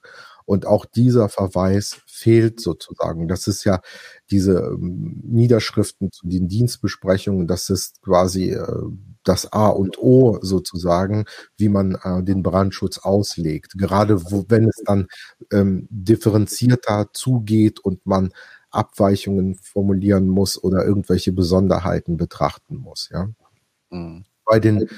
Und 0.44 0.66
auch 0.66 0.84
dieser 0.84 1.28
Verweis 1.28 2.02
fehlt 2.06 2.60
sozusagen. 2.60 3.26
Das 3.28 3.48
ist 3.48 3.64
ja 3.64 3.80
diese 4.30 4.58
ähm, 4.58 5.20
Niederschriften 5.24 6.12
zu 6.12 6.28
den 6.28 6.48
Dienstbesprechungen, 6.48 7.48
das 7.48 7.68
ist 7.70 8.00
quasi 8.02 8.50
äh, 8.50 8.82
das 9.24 9.52
A 9.52 9.68
und 9.68 9.98
O 9.98 10.38
sozusagen, 10.42 11.24
wie 11.56 11.68
man 11.68 11.96
äh, 12.04 12.22
den 12.22 12.42
Brandschutz 12.44 12.98
auslegt. 12.98 13.72
Gerade 13.76 14.22
wo, 14.30 14.44
wenn 14.48 14.68
es 14.68 14.82
dann 14.84 15.08
ähm, 15.50 15.88
differenzierter 15.90 17.08
zugeht 17.12 17.80
und 17.80 18.04
man 18.06 18.32
Abweichungen 18.70 19.56
formulieren 19.56 20.28
muss 20.28 20.62
oder 20.62 20.84
irgendwelche 20.84 21.32
Besonderheiten 21.32 22.18
betrachten 22.18 22.76
muss. 22.76 23.08
Ja. 23.12 23.30
Mhm. 23.90 24.24
Bei 24.44 24.60
den 24.60 24.88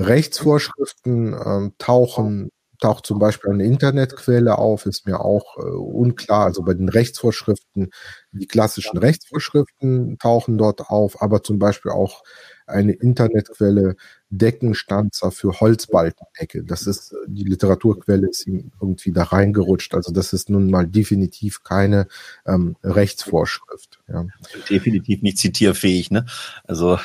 Rechtsvorschriften 0.00 1.34
äh, 1.34 1.70
tauchen 1.78 2.50
taucht 2.80 3.06
zum 3.06 3.18
Beispiel 3.18 3.52
eine 3.52 3.64
Internetquelle 3.64 4.58
auf, 4.58 4.86
ist 4.86 5.06
mir 5.06 5.20
auch 5.20 5.58
äh, 5.58 5.60
unklar. 5.60 6.46
Also 6.46 6.62
bei 6.62 6.74
den 6.74 6.88
Rechtsvorschriften, 6.88 7.90
die 8.32 8.46
klassischen 8.46 8.96
Rechtsvorschriften 8.98 10.18
tauchen 10.18 10.58
dort 10.58 10.88
auf, 10.88 11.22
aber 11.22 11.42
zum 11.42 11.58
Beispiel 11.58 11.92
auch 11.92 12.22
eine 12.66 12.92
Internetquelle 12.92 13.96
Deckenstanzer 14.30 15.30
für 15.30 15.60
Holzbalkendecke. 15.60 16.64
Das 16.64 16.86
ist, 16.86 17.14
die 17.26 17.44
Literaturquelle 17.44 18.28
ist 18.28 18.46
irgendwie 18.46 19.12
da 19.12 19.24
reingerutscht. 19.24 19.94
Also 19.94 20.12
das 20.12 20.32
ist 20.32 20.48
nun 20.50 20.70
mal 20.70 20.86
definitiv 20.86 21.62
keine 21.62 22.06
ähm, 22.46 22.76
Rechtsvorschrift. 22.82 24.00
Ja. 24.08 24.26
Definitiv 24.68 25.22
nicht 25.22 25.38
zitierfähig, 25.38 26.10
ne? 26.10 26.26
Also. 26.64 26.98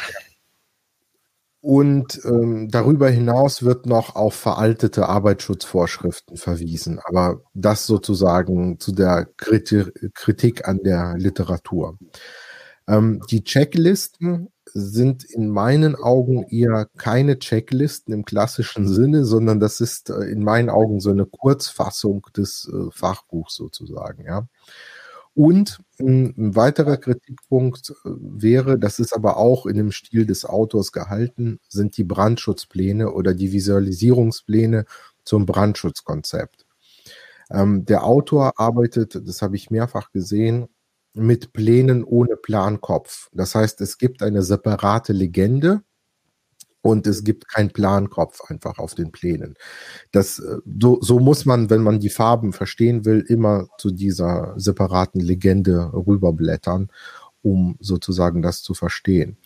Und 1.66 2.22
ähm, 2.26 2.70
darüber 2.70 3.10
hinaus 3.10 3.64
wird 3.64 3.88
noch 3.88 4.16
auf 4.16 4.36
veraltete 4.36 5.10
Arbeitsschutzvorschriften 5.10 6.38
verwiesen, 6.38 7.00
aber 7.04 7.42
das 7.56 7.88
sozusagen 7.88 8.80
zu 8.80 8.92
der 8.92 9.28
Kritik 9.36 10.68
an 10.68 10.84
der 10.84 11.16
Literatur. 11.18 11.98
Ähm, 12.88 13.20
die 13.32 13.44
Checklisten 13.44 14.50
sind 14.76 15.24
in 15.24 15.50
meinen 15.50 15.96
Augen 15.96 16.44
eher 16.44 16.88
keine 16.98 17.40
Checklisten 17.40 18.14
im 18.14 18.26
klassischen 18.26 18.88
Sinne, 18.88 19.26
sondern 19.26 19.60
das 19.60 19.82
ist 19.82 20.12
äh, 20.12 20.26
in 20.26 20.44
meinen 20.44 20.70
Augen 20.70 21.00
so 21.00 21.10
eine 21.10 21.26
Kurzfassung 21.26 22.28
des 22.38 22.72
äh, 22.72 22.92
Fachbuchs 22.92 23.56
sozusagen, 23.56 24.24
ja. 24.26 24.48
Und 25.36 25.82
ein 26.00 26.56
weiterer 26.56 26.96
Kritikpunkt 26.96 27.90
äh, 27.90 28.10
wäre, 28.20 28.80
das 28.80 29.00
ist 29.00 29.14
aber 29.14 29.38
auch 29.38 29.66
in 29.66 29.76
dem 29.76 29.92
Stil 29.92 30.26
des 30.26 30.46
Autors 30.46 30.94
gehalten, 30.94 31.60
sind 31.68 31.98
die 31.98 32.06
Brandschutzpläne 32.06 33.12
oder 33.12 33.34
die 33.34 33.52
Visualisierungspläne 33.52 34.86
zum 35.26 35.46
Brandschutzkonzept. 35.46 36.66
Ähm, 37.52 37.86
der 37.86 38.06
Autor 38.06 38.54
arbeitet, 38.60 39.22
das 39.28 39.42
habe 39.42 39.58
ich 39.58 39.70
mehrfach 39.70 40.12
gesehen, 40.12 40.68
mit 41.14 41.54
Plänen 41.54 42.04
ohne 42.04 42.38
Plankopf. 42.38 43.30
Das 43.34 43.56
heißt, 43.56 43.82
es 43.82 43.98
gibt 43.98 44.24
eine 44.24 44.42
separate 44.42 45.14
Legende 45.14 45.82
und 46.86 47.08
es 47.08 47.24
gibt 47.24 47.48
keinen 47.48 47.72
Plankopf 47.72 48.42
einfach 48.48 48.78
auf 48.78 48.94
den 48.94 49.12
Plänen. 49.12 49.56
Das, 50.12 50.38
äh, 50.38 50.60
so, 50.80 51.02
so 51.02 51.20
muss 51.20 51.44
man, 51.44 51.72
wenn 51.72 51.82
man 51.82 52.00
die 52.00 52.12
Farben 52.12 52.54
verstehen 52.54 53.06
will, 53.06 53.26
immer 53.28 53.68
zu 53.80 53.90
dieser 53.90 54.54
separaten 54.56 55.20
Legende 55.20 55.92
rüberblättern, 55.94 56.92
um 57.42 57.76
sozusagen 57.80 58.44
das 58.44 58.62
zu 58.62 58.76
verstehen. 58.76 59.38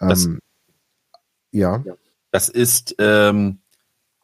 Das, 0.00 0.24
ähm, 0.24 0.40
ja. 1.52 1.84
Das 2.32 2.48
ist 2.48 2.96
ähm, 2.98 3.60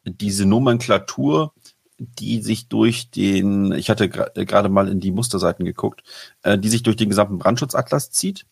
diese 0.03 0.45
Nomenklatur, 0.45 1.53
die 1.97 2.41
sich 2.41 2.67
durch 2.67 3.11
den, 3.11 3.71
ich 3.71 3.89
hatte 3.89 4.11
äh, 4.35 4.43
gerade 4.43 4.67
mal 4.67 4.89
in 4.89 4.99
die 4.99 5.11
Musterseiten 5.11 5.63
geguckt, 5.63 6.03
äh, 6.43 6.59
die 6.59 6.67
sich 6.67 6.83
durch 6.83 6.97
den 6.97 7.07
gesamten 7.07 7.37
Brandschutzatlas 7.37 8.11
zieht 8.11 8.45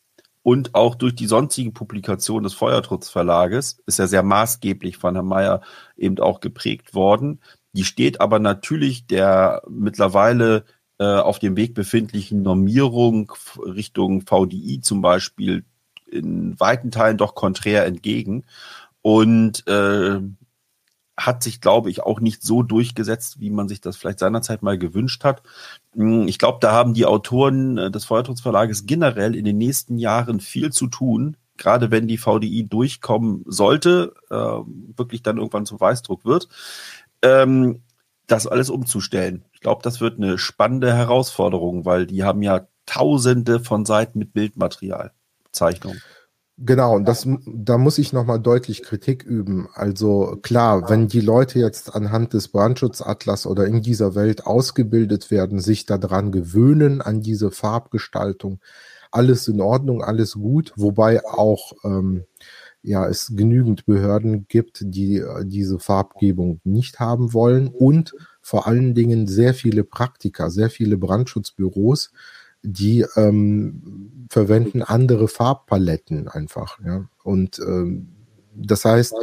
und 0.46 0.76
auch 0.76 0.94
durch 0.94 1.16
die 1.16 1.26
sonstigen 1.26 1.74
Publikationen 1.74 2.44
des 2.44 2.54
Feuertrutzverlages 2.54 3.82
ist 3.88 3.98
ja 3.98 4.06
sehr 4.06 4.22
maßgeblich 4.22 4.98
von 4.98 5.16
Herrn 5.16 5.26
Mayer 5.26 5.62
eben 5.98 6.20
auch 6.20 6.40
geprägt 6.40 6.94
worden. 6.94 7.42
Die 7.74 7.84
steht 7.84 8.22
aber 8.22 8.38
natürlich 8.38 9.08
der 9.08 9.64
mittlerweile 9.68 10.66
äh, 11.00 11.04
auf 11.04 11.40
dem 11.40 11.58
Weg 11.58 11.74
befindlichen 11.74 12.44
Normierung 12.44 13.34
Richtung 13.58 14.22
VDI 14.22 14.82
zum 14.82 15.02
Beispiel 15.02 15.66
in 16.12 16.60
weiten 16.60 16.92
Teilen 16.92 17.18
doch 17.18 17.34
konträr 17.34 17.88
entgegen. 17.88 18.44
Und 19.02 19.68
äh, 19.68 20.20
hat 21.18 21.44
sich, 21.44 21.62
glaube 21.62 21.90
ich, 21.90 22.04
auch 22.04 22.20
nicht 22.20 22.44
so 22.44 22.62
durchgesetzt, 22.62 23.40
wie 23.40 23.50
man 23.50 23.68
sich 23.70 23.82
das 23.82 23.96
vielleicht 23.96 24.20
seinerzeit 24.20 24.64
mal 24.64 24.78
gewünscht 24.78 25.24
hat. 25.24 25.44
Hm, 25.94 26.28
ich 26.28 26.40
glaube, 26.40 26.58
da 26.62 26.74
haben 26.74 26.94
die 26.94 27.06
Autoren 27.06 27.78
äh, 27.78 27.92
des 27.92 28.06
Feuertrutzverlages 28.06 28.86
generell 28.86 29.36
in 29.36 29.46
den 29.46 29.58
nächsten 29.58 29.98
Jahren 29.98 30.40
viel 30.40 30.72
zu 30.72 30.88
tun, 30.88 31.38
gerade 31.58 31.90
wenn 31.90 32.08
die 32.08 32.18
VDI 32.18 32.68
durchkommen 32.70 33.44
sollte, 33.46 34.14
äh, 34.30 34.36
wirklich 34.36 35.24
dann 35.24 35.38
irgendwann 35.38 35.66
zum 35.66 35.80
Weißdruck 35.80 36.26
wird, 36.26 36.50
ähm, 37.22 37.82
das 38.28 38.48
alles 38.48 38.70
umzustellen. 38.70 39.46
Ich 39.54 39.62
glaube, 39.62 39.84
das 39.84 40.02
wird 40.02 40.18
eine 40.18 40.38
spannende 40.38 40.94
Herausforderung, 40.94 41.86
weil 41.86 42.08
die 42.08 42.24
haben 42.24 42.42
ja 42.42 42.68
tausende 42.86 43.60
von 43.60 43.86
Seiten 43.86 44.20
mit 44.20 44.34
Bildmaterial, 44.34 45.12
Zeichnungen. 45.52 46.02
Genau, 46.58 46.96
und 46.96 47.06
das, 47.06 47.28
da 47.46 47.78
muss 47.78 47.98
ich 47.98 48.14
nochmal 48.14 48.40
deutlich 48.40 48.82
Kritik 48.82 49.24
üben. 49.24 49.68
Also 49.74 50.38
klar, 50.42 50.90
wenn 50.90 51.10
die 51.10 51.20
Leute 51.20 51.60
jetzt 51.60 51.94
anhand 51.94 52.32
des 52.34 52.48
Brandschutzatlas 52.48 53.46
oder 53.46 53.66
in 53.66 53.82
dieser 53.82 54.16
Welt 54.16 54.46
ausgebildet 54.46 55.32
werden, 55.32 55.60
sich 55.60 55.86
daran 55.86 56.32
gewöhnen, 56.32 57.02
an 57.02 57.20
diese 57.20 57.52
Farbgestaltung, 57.52 58.62
alles 59.12 59.50
in 59.50 59.60
Ordnung, 59.60 60.02
alles 60.02 60.34
gut, 60.36 60.72
wobei 60.78 61.26
auch 61.26 61.74
ähm, 61.84 62.24
ja, 62.82 63.06
es 63.08 63.34
genügend 63.36 63.86
Behörden 63.86 64.48
gibt, 64.48 64.80
die 64.82 65.18
äh, 65.18 65.44
diese 65.46 65.80
Farbgebung 65.80 66.62
nicht 66.64 67.00
haben 67.00 67.34
wollen 67.34 67.68
und 67.68 68.14
vor 68.42 68.68
allen 68.68 68.94
Dingen 68.94 69.28
sehr 69.28 69.54
viele 69.56 69.84
Praktiker, 69.84 70.50
sehr 70.52 70.70
viele 70.70 70.98
Brandschutzbüros, 70.98 72.12
die 72.66 73.06
ähm, 73.16 74.28
verwenden 74.30 74.82
andere 74.82 75.28
Farbpaletten 75.28 76.28
einfach. 76.28 76.80
Ja? 76.86 77.08
Und 77.24 77.60
ähm, 77.60 78.10
das 78.56 78.86
heißt, 78.86 79.14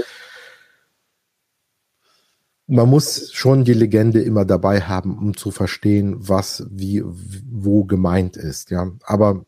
man 2.66 2.88
muss 2.88 3.32
schon 3.32 3.64
die 3.64 3.74
Legende 3.74 4.22
immer 4.22 4.44
dabei 4.44 4.80
haben, 4.80 5.18
um 5.18 5.36
zu 5.36 5.50
verstehen, 5.50 6.16
was 6.18 6.66
wie 6.70 7.02
wo 7.04 7.84
gemeint 7.84 8.36
ist. 8.36 8.70
Ja, 8.70 8.90
aber 9.02 9.44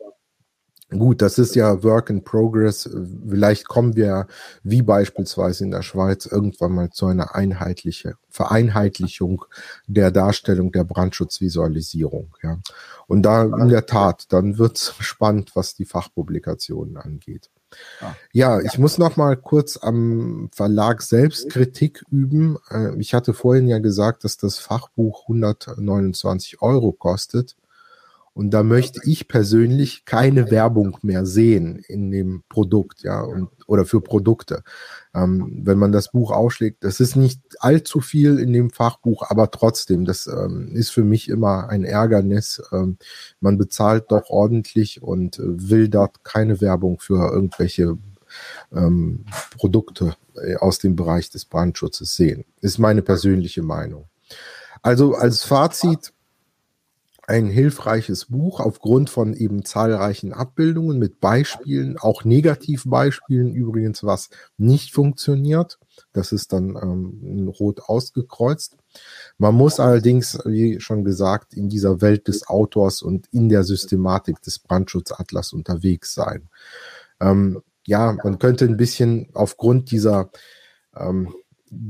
Gut, 0.91 1.23
das 1.23 1.39
ist 1.39 1.55
ja 1.57 1.83
Work 1.83 2.11
in 2.11 2.25
Progress. 2.25 2.89
Vielleicht 3.29 3.67
kommen 3.67 3.97
wir, 3.97 4.27
wie 4.63 4.83
beispielsweise 4.83 5.65
in 5.65 5.71
der 5.71 5.83
Schweiz, 5.83 6.27
irgendwann 6.27 6.73
mal 6.73 6.91
zu 6.91 7.07
einer 7.07 7.35
einheitliche 7.35 8.17
Vereinheitlichung 8.29 9.45
der 9.87 10.11
Darstellung 10.11 10.73
der 10.73 10.85
Brandschutzvisualisierung. 10.85 12.37
Ja. 12.43 12.59
Und 13.07 13.23
da 13.23 13.45
in 13.45 13.69
der 13.69 13.87
Tat, 13.87 14.33
dann 14.33 14.59
wird's 14.59 14.95
spannend, 15.01 15.53
was 15.55 15.75
die 15.75 15.85
Fachpublikationen 15.85 16.97
angeht. 16.97 17.51
Ah. 18.01 18.15
Ja, 18.33 18.61
ich 18.61 18.79
muss 18.79 18.99
noch 18.99 19.17
mal 19.17 19.37
kurz 19.37 19.77
am 19.77 20.49
Verlag 20.53 21.03
selbst 21.03 21.51
Kritik 21.51 22.05
üben. 22.11 22.59
Äh, 22.71 22.97
ich 23.01 23.15
hatte 23.15 23.35
vorhin 23.35 23.67
ja 23.67 23.79
gesagt, 23.79 24.25
dass 24.25 24.37
das 24.37 24.59
Fachbuch 24.59 25.23
129 25.23 26.63
Euro 26.63 26.93
kostet. 26.93 27.57
Und 28.35 28.51
da 28.51 28.65
möchte 28.65 29.01
ich 29.05 29.29
persönlich 29.29 30.05
keine 30.05 30.51
Werbung 30.51 30.99
mehr 31.03 31.25
sehen 31.25 31.79
in 31.87 32.11
dem 32.11 32.43
Produkt, 32.49 33.03
ja, 33.03 33.21
und, 33.21 33.49
oder 33.69 33.85
für 33.85 34.01
Produkte. 34.01 34.65
Ähm, 35.15 35.61
wenn 35.63 35.79
man 35.79 35.93
das 35.93 36.11
Buch 36.11 36.33
ausschlägt, 36.33 36.83
das 36.83 36.99
ist 36.99 37.15
nicht 37.15 37.41
allzu 37.61 38.01
viel 38.01 38.41
in 38.41 38.53
dem 38.53 38.71
Fachbuch, 38.71 39.31
aber 39.31 39.53
trotzdem, 39.53 40.05
das 40.05 40.27
ähm, 40.27 40.73
ist 40.75 40.91
für 40.91 41.05
mich 41.05 41.29
immer 41.29 41.69
ein 41.69 41.85
Ärgernis. 41.85 42.61
Ähm, 42.73 42.99
man 43.39 43.57
bezahlt 43.57 44.11
doch 44.11 44.29
ordentlich 44.31 45.01
und 45.01 45.39
äh, 45.39 45.43
will 45.71 45.89
dort 45.89 46.25
keine 46.25 46.61
Werbung 46.61 46.99
für 46.99 47.33
irgendwelche 47.33 47.99
ähm, 48.73 49.27
Produkte 49.57 50.17
äh, 50.35 50.57
aus 50.57 50.81
dem 50.81 50.97
Bereich 50.97 51.31
des 51.31 51.45
Brandschutzes 51.45 52.17
sehen. 52.17 52.45
Ist 52.61 52.79
meine 52.79 53.03
persönliche 53.03 53.63
Meinung. 53.63 54.07
Also 54.83 55.15
als 55.15 55.45
Fazit, 55.45 56.13
ein 57.27 57.47
hilfreiches 57.47 58.27
Buch 58.27 58.61
aufgrund 58.61 59.11
von 59.11 59.35
eben 59.35 59.65
zahlreichen 59.65 60.33
Abbildungen 60.33 60.99
mit 60.99 61.21
Beispielen, 61.21 61.99
auch 61.99 62.25
Negativbeispielen 62.25 63.55
übrigens, 63.55 64.05
was 64.05 64.31
nicht 64.59 64.93
funktioniert. 64.93 65.79
Das 66.13 66.33
ist 66.33 66.53
dann 66.53 66.77
ähm, 66.77 67.49
rot 67.49 67.81
ausgekreuzt. 67.87 68.77
Man 69.39 69.55
muss 69.55 69.81
allerdings, 69.81 70.39
wie 70.45 70.81
schon 70.81 71.05
gesagt, 71.05 71.55
in 71.55 71.69
dieser 71.69 72.01
Welt 72.01 72.29
des 72.29 72.47
Autors 72.47 73.03
und 73.03 73.27
in 73.33 73.49
der 73.49 73.65
Systematik 73.65 74.43
des 74.43 74.59
Brandschutzatlas 74.59 75.53
unterwegs 75.53 76.15
sein. 76.15 76.49
Ähm, 77.21 77.63
ja, 77.87 78.17
man 78.23 78.39
könnte 78.39 78.65
ein 78.65 78.77
bisschen 78.77 79.29
aufgrund 79.35 79.91
dieser 79.91 80.31
ähm, 80.97 81.35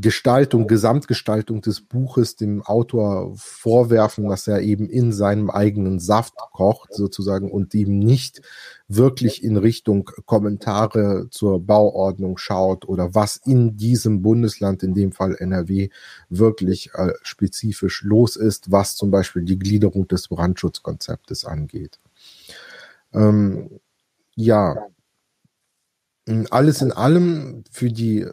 Gestaltung, 0.01 0.67
Gesamtgestaltung 0.67 1.61
des 1.61 1.81
Buches 1.81 2.37
dem 2.37 2.63
Autor 2.63 3.33
vorwerfen, 3.37 4.29
dass 4.29 4.47
er 4.47 4.61
eben 4.61 4.89
in 4.89 5.13
seinem 5.13 5.51
eigenen 5.51 5.99
Saft 5.99 6.35
kocht, 6.53 6.95
sozusagen, 6.95 7.51
und 7.51 7.75
eben 7.75 7.99
nicht 7.99 8.43
wirklich 8.89 9.43
in 9.43 9.57
Richtung 9.57 10.11
Kommentare 10.27 11.29
zur 11.31 11.61
Bauordnung 11.61 12.39
schaut 12.39 12.87
oder 12.87 13.15
was 13.15 13.37
in 13.37 13.77
diesem 13.77 14.23
Bundesland, 14.23 14.83
in 14.83 14.95
dem 14.95 15.13
Fall 15.13 15.37
NRW, 15.39 15.89
wirklich 16.29 16.91
äh, 16.95 17.13
spezifisch 17.23 18.03
los 18.03 18.37
ist, 18.37 18.71
was 18.71 18.97
zum 18.97 19.11
Beispiel 19.11 19.43
die 19.43 19.59
Gliederung 19.59 20.09
des 20.09 20.29
Brandschutzkonzeptes 20.29 21.45
angeht. 21.45 21.99
Ähm, 23.13 23.81
ja, 24.37 24.89
alles 26.51 26.81
in 26.81 26.91
allem 26.91 27.65
für 27.71 27.91
die 27.91 28.27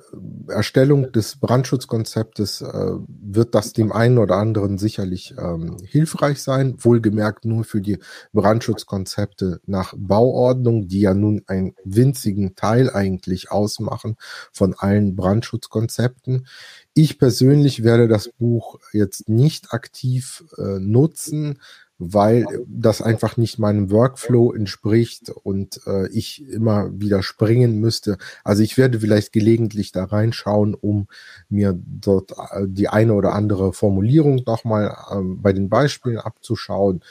Erstellung 0.48 1.12
des 1.12 1.36
Brandschutzkonzeptes 1.38 2.62
äh, 2.62 2.92
wird 3.08 3.54
das 3.54 3.74
dem 3.74 3.92
einen 3.92 4.18
oder 4.18 4.38
anderen 4.38 4.78
sicherlich 4.78 5.36
ähm, 5.38 5.76
hilfreich 5.84 6.42
sein, 6.42 6.76
wohlgemerkt 6.78 7.44
nur 7.44 7.66
für 7.66 7.82
die 7.82 8.00
Brandschutzkonzepte 8.32 9.60
nach 9.66 9.94
Bauordnung, 9.98 10.88
die 10.88 11.02
ja 11.02 11.14
nun 11.14 11.42
einen 11.48 11.76
winzigen 11.84 12.56
Teil 12.56 12.90
eigentlich 12.90 13.52
ausmachen 13.52 14.16
von 14.54 14.74
allen 14.78 15.18
Brandschutzkonzepten. 15.18 16.48
Ich 16.94 17.20
persönlich 17.20 17.84
werde 17.84 18.08
das 18.08 18.30
Buch 18.30 18.80
jetzt 18.94 19.28
nicht 19.28 19.74
aktiv 19.74 20.46
äh, 20.58 20.80
nutzen, 20.80 21.60
weil 22.04 22.48
das 22.68 23.04
einfach 23.04 23.38
nicht 23.38 23.60
meinem 23.60 23.92
Workflow 23.92 24.54
entspricht 24.54 25.30
und 25.30 25.82
äh, 25.86 26.10
ich 26.10 26.50
immer 26.50 26.90
wieder 27.00 27.22
springen 27.22 27.80
müsste. 27.80 28.18
Also 28.44 28.64
ich 28.64 28.76
werde 28.76 29.02
vielleicht 29.02 29.32
gelegentlich 29.32 29.92
da 29.92 30.06
reinschauen, 30.06 30.74
um 30.74 31.08
mir 31.48 31.78
dort 31.78 32.32
äh, 32.32 32.66
die 32.68 32.90
eine 32.90 33.14
oder 33.14 33.34
andere 33.34 33.72
Formulierung 33.72 34.42
nochmal 34.48 34.98
ähm, 35.12 35.44
bei 35.44 35.54
den 35.54 35.70
Beispielen 35.70 36.18
abzuschauen 36.18 37.04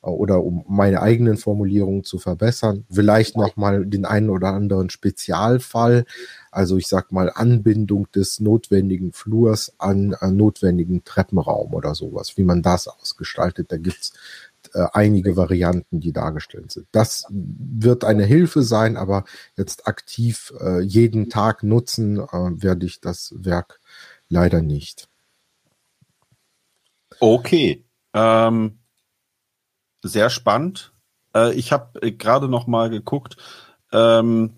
oder 0.00 0.44
um 0.44 0.64
meine 0.68 1.02
eigenen 1.02 1.36
Formulierungen 1.36 2.04
zu 2.04 2.18
verbessern. 2.18 2.84
Vielleicht 2.90 3.36
nochmal 3.36 3.84
den 3.84 4.04
einen 4.04 4.30
oder 4.30 4.48
anderen 4.48 4.90
Spezialfall, 4.90 6.04
also 6.50 6.76
ich 6.76 6.86
sag 6.86 7.12
mal 7.12 7.30
Anbindung 7.34 8.10
des 8.12 8.40
notwendigen 8.40 9.12
Flurs 9.12 9.72
an, 9.78 10.14
an 10.14 10.36
notwendigen 10.36 11.04
Treppenraum 11.04 11.74
oder 11.74 11.94
sowas, 11.94 12.36
wie 12.36 12.44
man 12.44 12.62
das 12.62 12.88
ausgestaltet. 12.88 13.72
Da 13.72 13.76
gibt's 13.76 14.12
äh, 14.74 14.86
einige 14.92 15.36
Varianten, 15.36 16.00
die 16.00 16.12
dargestellt 16.12 16.72
sind. 16.72 16.86
Das 16.92 17.26
wird 17.30 18.04
eine 18.04 18.24
Hilfe 18.24 18.62
sein, 18.62 18.96
aber 18.96 19.24
jetzt 19.56 19.86
aktiv 19.86 20.52
äh, 20.60 20.80
jeden 20.80 21.30
Tag 21.30 21.62
nutzen 21.62 22.18
äh, 22.18 22.26
werde 22.32 22.86
ich 22.86 23.00
das 23.00 23.34
Werk 23.36 23.80
leider 24.28 24.62
nicht. 24.62 25.08
Okay. 27.20 27.84
Ähm, 28.14 28.78
sehr 30.02 30.30
spannend. 30.30 30.92
Äh, 31.34 31.54
ich 31.54 31.72
habe 31.72 32.00
äh, 32.02 32.12
gerade 32.12 32.48
noch 32.48 32.66
mal 32.66 32.90
geguckt. 32.90 33.36
Ähm, 33.92 34.54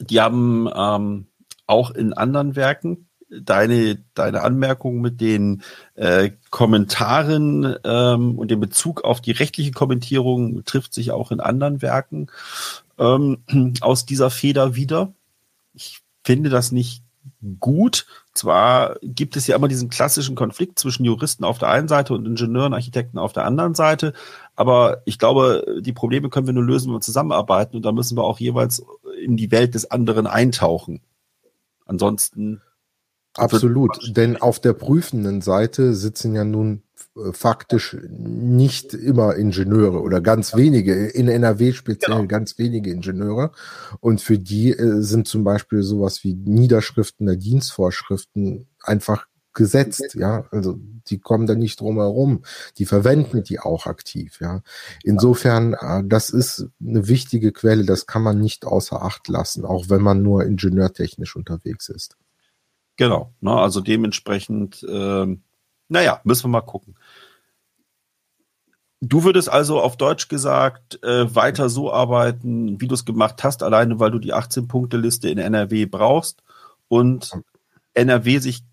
die 0.00 0.20
haben 0.20 0.68
ähm, 0.74 1.26
auch 1.66 1.90
in 1.90 2.12
anderen 2.12 2.56
Werken 2.56 3.08
deine, 3.30 4.02
deine 4.14 4.42
Anmerkung 4.42 5.00
mit 5.00 5.20
den 5.20 5.62
äh, 5.94 6.30
Kommentaren 6.50 7.76
ähm, 7.84 8.38
und 8.38 8.50
dem 8.50 8.60
Bezug 8.60 9.04
auf 9.04 9.20
die 9.20 9.32
rechtliche 9.32 9.72
Kommentierung 9.72 10.64
trifft 10.64 10.94
sich 10.94 11.10
auch 11.10 11.30
in 11.30 11.40
anderen 11.40 11.82
Werken 11.82 12.30
ähm, 12.98 13.42
aus 13.80 14.06
dieser 14.06 14.30
Feder 14.30 14.74
wieder. 14.74 15.12
Ich 15.74 16.00
finde 16.24 16.50
das 16.50 16.72
nicht 16.72 17.02
gut. 17.60 18.06
Zwar 18.34 18.96
gibt 19.02 19.36
es 19.36 19.46
ja 19.46 19.56
immer 19.56 19.68
diesen 19.68 19.88
klassischen 19.88 20.34
Konflikt 20.34 20.78
zwischen 20.78 21.04
Juristen 21.04 21.44
auf 21.44 21.58
der 21.58 21.68
einen 21.68 21.88
Seite 21.88 22.14
und 22.14 22.26
Ingenieuren, 22.26 22.74
Architekten 22.74 23.18
auf 23.18 23.32
der 23.32 23.44
anderen 23.44 23.74
Seite, 23.74 24.12
aber 24.56 25.02
ich 25.04 25.18
glaube, 25.18 25.80
die 25.80 25.92
Probleme 25.92 26.30
können 26.30 26.46
wir 26.46 26.54
nur 26.54 26.64
lösen, 26.64 26.88
wenn 26.88 26.96
wir 26.96 27.00
zusammenarbeiten 27.00 27.76
und 27.76 27.84
da 27.84 27.92
müssen 27.92 28.16
wir 28.16 28.24
auch 28.24 28.38
jeweils 28.38 28.84
in 29.22 29.36
die 29.36 29.50
Welt 29.50 29.74
des 29.74 29.90
anderen 29.90 30.26
eintauchen. 30.26 31.00
Ansonsten 31.86 32.60
Absolut, 33.36 34.16
denn 34.16 34.36
auf 34.36 34.58
der 34.58 34.72
prüfenden 34.72 35.42
Seite 35.42 35.94
sitzen 35.94 36.34
ja 36.34 36.44
nun 36.44 36.82
faktisch 37.32 37.96
nicht 38.08 38.94
immer 38.94 39.36
Ingenieure 39.36 40.00
oder 40.00 40.20
ganz 40.20 40.56
wenige, 40.56 41.06
in 41.08 41.28
NRW 41.28 41.72
speziell 41.72 42.16
genau. 42.16 42.28
ganz 42.28 42.58
wenige 42.58 42.90
Ingenieure. 42.90 43.52
Und 44.00 44.20
für 44.20 44.38
die 44.38 44.70
äh, 44.70 45.02
sind 45.02 45.28
zum 45.28 45.44
Beispiel 45.44 45.82
sowas 45.82 46.24
wie 46.24 46.34
Niederschriften 46.34 47.26
der 47.26 47.36
Dienstvorschriften 47.36 48.68
einfach 48.82 49.26
gesetzt, 49.54 50.14
ja, 50.14 50.44
also 50.52 50.78
die 51.08 51.18
kommen 51.18 51.46
da 51.46 51.54
nicht 51.56 51.80
drum 51.80 51.96
herum, 51.96 52.44
die 52.78 52.86
verwenden 52.86 53.42
die 53.42 53.58
auch 53.58 53.86
aktiv, 53.86 54.38
ja. 54.40 54.62
Insofern, 55.02 55.74
äh, 55.74 56.02
das 56.06 56.30
ist 56.30 56.68
eine 56.80 57.08
wichtige 57.08 57.50
Quelle, 57.52 57.84
das 57.84 58.06
kann 58.06 58.22
man 58.22 58.38
nicht 58.38 58.64
außer 58.64 59.02
Acht 59.02 59.26
lassen, 59.26 59.64
auch 59.64 59.88
wenn 59.88 60.00
man 60.02 60.22
nur 60.22 60.44
ingenieurtechnisch 60.44 61.34
unterwegs 61.34 61.88
ist. 61.88 62.16
Genau, 62.96 63.32
ne, 63.40 63.52
also 63.52 63.80
dementsprechend, 63.80 64.86
ähm, 64.88 65.42
naja, 65.88 66.20
müssen 66.24 66.44
wir 66.44 66.48
mal 66.48 66.60
gucken. 66.60 66.94
Du 69.00 69.22
würdest 69.22 69.48
also 69.48 69.80
auf 69.80 69.96
Deutsch 69.96 70.28
gesagt 70.28 71.02
äh, 71.04 71.32
weiter 71.34 71.68
so 71.68 71.92
arbeiten, 71.92 72.80
wie 72.80 72.88
du 72.88 72.94
es 72.94 73.04
gemacht 73.04 73.44
hast, 73.44 73.62
alleine 73.62 74.00
weil 74.00 74.10
du 74.10 74.18
die 74.18 74.34
18-Punkte-Liste 74.34 75.30
in 75.30 75.38
NRW 75.38 75.86
brauchst 75.86 76.42
und 76.88 77.32
NRW 77.94 78.38
sich 78.38 78.64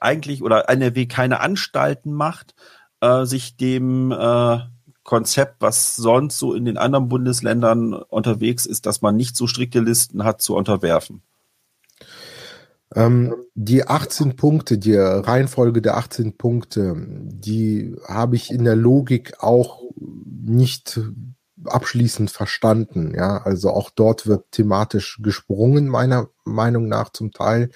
eigentlich 0.00 0.42
oder 0.42 0.68
NRW 0.68 1.06
keine 1.06 1.40
Anstalten 1.40 2.12
macht, 2.12 2.56
äh, 3.00 3.24
sich 3.24 3.56
dem 3.56 4.10
äh, 4.10 4.58
Konzept, 5.04 5.56
was 5.60 5.94
sonst 5.94 6.38
so 6.38 6.54
in 6.54 6.64
den 6.64 6.78
anderen 6.78 7.08
Bundesländern 7.08 7.94
unterwegs 7.94 8.66
ist, 8.66 8.86
dass 8.86 9.00
man 9.00 9.16
nicht 9.16 9.36
so 9.36 9.46
strikte 9.46 9.80
Listen 9.80 10.24
hat, 10.24 10.42
zu 10.42 10.56
unterwerfen. 10.56 11.22
Ähm, 12.94 13.34
die 13.54 13.86
18 13.86 14.36
Punkte, 14.36 14.78
die 14.78 14.96
Reihenfolge 14.96 15.82
der 15.82 15.96
18 15.96 16.36
Punkte, 16.36 16.94
die 16.98 17.96
habe 18.06 18.36
ich 18.36 18.50
in 18.50 18.64
der 18.64 18.76
Logik 18.76 19.34
auch 19.40 19.82
nicht 19.96 21.00
abschließend 21.64 22.30
verstanden. 22.30 23.14
Ja, 23.14 23.38
also 23.38 23.70
auch 23.70 23.90
dort 23.90 24.26
wird 24.26 24.50
thematisch 24.52 25.20
gesprungen, 25.22 25.88
meiner 25.88 26.28
Meinung 26.44 26.88
nach 26.88 27.10
zum 27.10 27.30
Teil. 27.32 27.70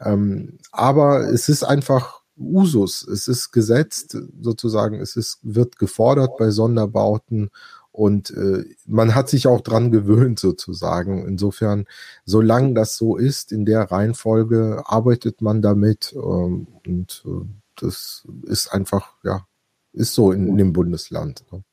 Ähm, 0.00 0.58
aber 0.72 1.28
es 1.28 1.48
ist 1.48 1.64
einfach 1.64 2.22
Usus. 2.38 3.06
Es 3.06 3.28
ist 3.28 3.50
gesetzt, 3.50 4.16
sozusagen. 4.40 5.00
Es 5.00 5.16
ist, 5.16 5.38
wird 5.42 5.78
gefordert 5.78 6.36
bei 6.38 6.50
Sonderbauten 6.50 7.50
und 7.98 8.30
äh, 8.30 8.64
man 8.86 9.16
hat 9.16 9.28
sich 9.28 9.48
auch 9.48 9.60
dran 9.60 9.90
gewöhnt 9.90 10.38
sozusagen. 10.38 11.26
Insofern, 11.26 11.86
solange 12.24 12.72
das 12.72 12.96
so 12.96 13.16
ist, 13.16 13.50
in 13.50 13.64
der 13.66 13.90
Reihenfolge 13.90 14.84
arbeitet 14.86 15.42
man 15.42 15.62
damit 15.62 16.14
ähm, 16.14 16.68
und 16.86 17.24
äh, 17.26 17.44
das 17.74 18.24
ist 18.44 18.68
einfach, 18.68 19.14
ja, 19.24 19.48
ist 19.92 20.14
so 20.14 20.30
in, 20.30 20.46
in 20.46 20.56
dem 20.58 20.72
Bundesland. 20.72 21.44
Ne? 21.50 21.64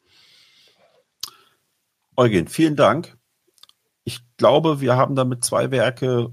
Eugen, 2.17 2.47
vielen 2.47 2.75
Dank. 2.75 3.15
Ich 4.03 4.21
glaube, 4.37 4.81
wir 4.81 4.97
haben 4.97 5.15
damit 5.15 5.43
zwei 5.43 5.69
Werke 5.69 6.31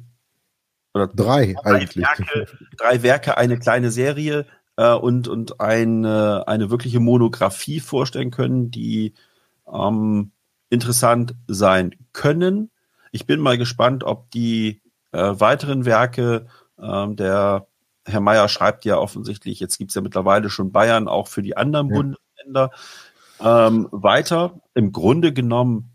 oder 0.95 1.07
drei, 1.07 1.55
drei 1.63 1.71
eigentlich. 1.71 2.07
Werke, 2.07 2.47
drei 2.79 3.03
Werke, 3.03 3.37
eine 3.37 3.59
kleine 3.59 3.91
Serie 3.91 4.47
äh, 4.79 4.95
und, 4.95 5.29
und 5.29 5.61
eine, 5.61 6.45
eine 6.47 6.71
wirkliche 6.71 7.01
Monographie 7.01 7.81
vorstellen 7.81 8.31
können, 8.31 8.71
die 8.71 9.13
ähm, 9.71 10.33
interessant 10.71 11.35
sein 11.47 11.95
können. 12.13 12.71
Ich 13.11 13.27
bin 13.27 13.41
mal 13.41 13.59
gespannt, 13.59 14.05
ob 14.05 14.31
die 14.31 14.81
äh, 15.13 15.19
weiteren 15.19 15.85
Werke, 15.85 16.47
äh, 16.79 17.09
der 17.15 17.67
Herr 18.05 18.21
Mayer 18.21 18.49
schreibt 18.49 18.85
ja 18.85 18.97
offensichtlich, 18.99 19.61
jetzt 19.61 19.79
gibt 19.79 19.91
es 19.91 19.95
ja 19.95 20.03
mittlerweile 20.03 20.51
schon 20.51 20.73
Bayern 20.73 21.09
auch 21.09 21.29
für 21.29 21.43
die 21.43 21.57
anderen 21.57 21.89
ja. 21.89 21.95
Bundesländer, 21.95 22.71
ähm, 23.41 23.89
weiter. 23.93 24.61
Im 24.75 24.93
Grunde 24.93 25.33
genommen 25.33 25.91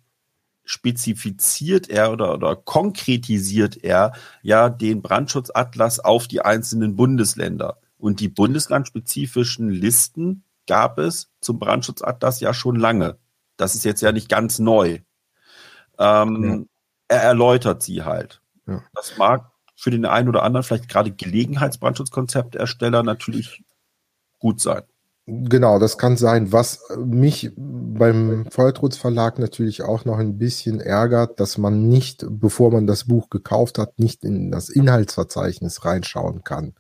spezifiziert 0.63 1.89
er 1.89 2.11
oder, 2.11 2.33
oder 2.33 2.55
konkretisiert 2.55 3.83
er 3.83 4.13
ja 4.41 4.69
den 4.69 5.01
Brandschutzatlas 5.01 5.99
auf 5.99 6.27
die 6.27 6.41
einzelnen 6.41 6.95
Bundesländer. 6.95 7.77
Und 7.97 8.19
die 8.19 8.27
bundeslandspezifischen 8.27 9.69
Listen 9.69 10.43
gab 10.67 10.99
es 10.99 11.31
zum 11.39 11.57
Brandschutzatlas 11.57 12.41
ja 12.41 12.53
schon 12.53 12.75
lange. 12.75 13.17
Das 13.57 13.75
ist 13.75 13.85
jetzt 13.85 14.01
ja 14.01 14.11
nicht 14.11 14.29
ganz 14.29 14.59
neu. 14.59 14.99
Ähm, 15.99 16.67
ja. 17.09 17.17
Er 17.17 17.23
erläutert 17.23 17.83
sie 17.83 18.03
halt. 18.03 18.41
Ja. 18.67 18.83
Das 18.93 19.17
mag 19.17 19.51
für 19.75 19.91
den 19.91 20.05
einen 20.05 20.27
oder 20.27 20.43
anderen, 20.43 20.63
vielleicht 20.63 20.89
gerade 20.89 21.11
Gelegenheitsbrandschutzkonzeptersteller, 21.11 23.03
natürlich 23.03 23.63
gut 24.39 24.59
sein. 24.59 24.83
Genau, 25.29 25.77
das 25.77 25.97
kann 25.97 26.15
sein. 26.15 26.53
Was 26.53 26.79
mich 26.97 27.51
beim 27.57 28.45
Feuertrutz 28.49 28.95
Verlag 28.95 29.39
natürlich 29.39 29.83
auch 29.83 30.05
noch 30.05 30.19
ein 30.19 30.37
bisschen 30.37 30.79
ärgert, 30.79 31.41
dass 31.41 31.57
man 31.57 31.89
nicht, 31.89 32.25
bevor 32.29 32.71
man 32.71 32.87
das 32.87 33.07
Buch 33.09 33.29
gekauft 33.29 33.77
hat, 33.77 33.99
nicht 33.99 34.23
in 34.23 34.51
das 34.51 34.69
Inhaltsverzeichnis 34.69 35.83
reinschauen 35.83 36.45
kann. 36.45 36.75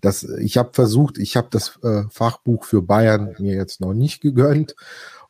Das, 0.00 0.24
ich 0.24 0.58
habe 0.58 0.70
versucht, 0.72 1.16
ich 1.16 1.36
habe 1.36 1.46
das 1.52 1.78
äh, 1.84 2.02
Fachbuch 2.10 2.64
für 2.64 2.82
Bayern 2.82 3.36
mir 3.38 3.54
jetzt 3.54 3.80
noch 3.80 3.94
nicht 3.94 4.20
gegönnt 4.20 4.74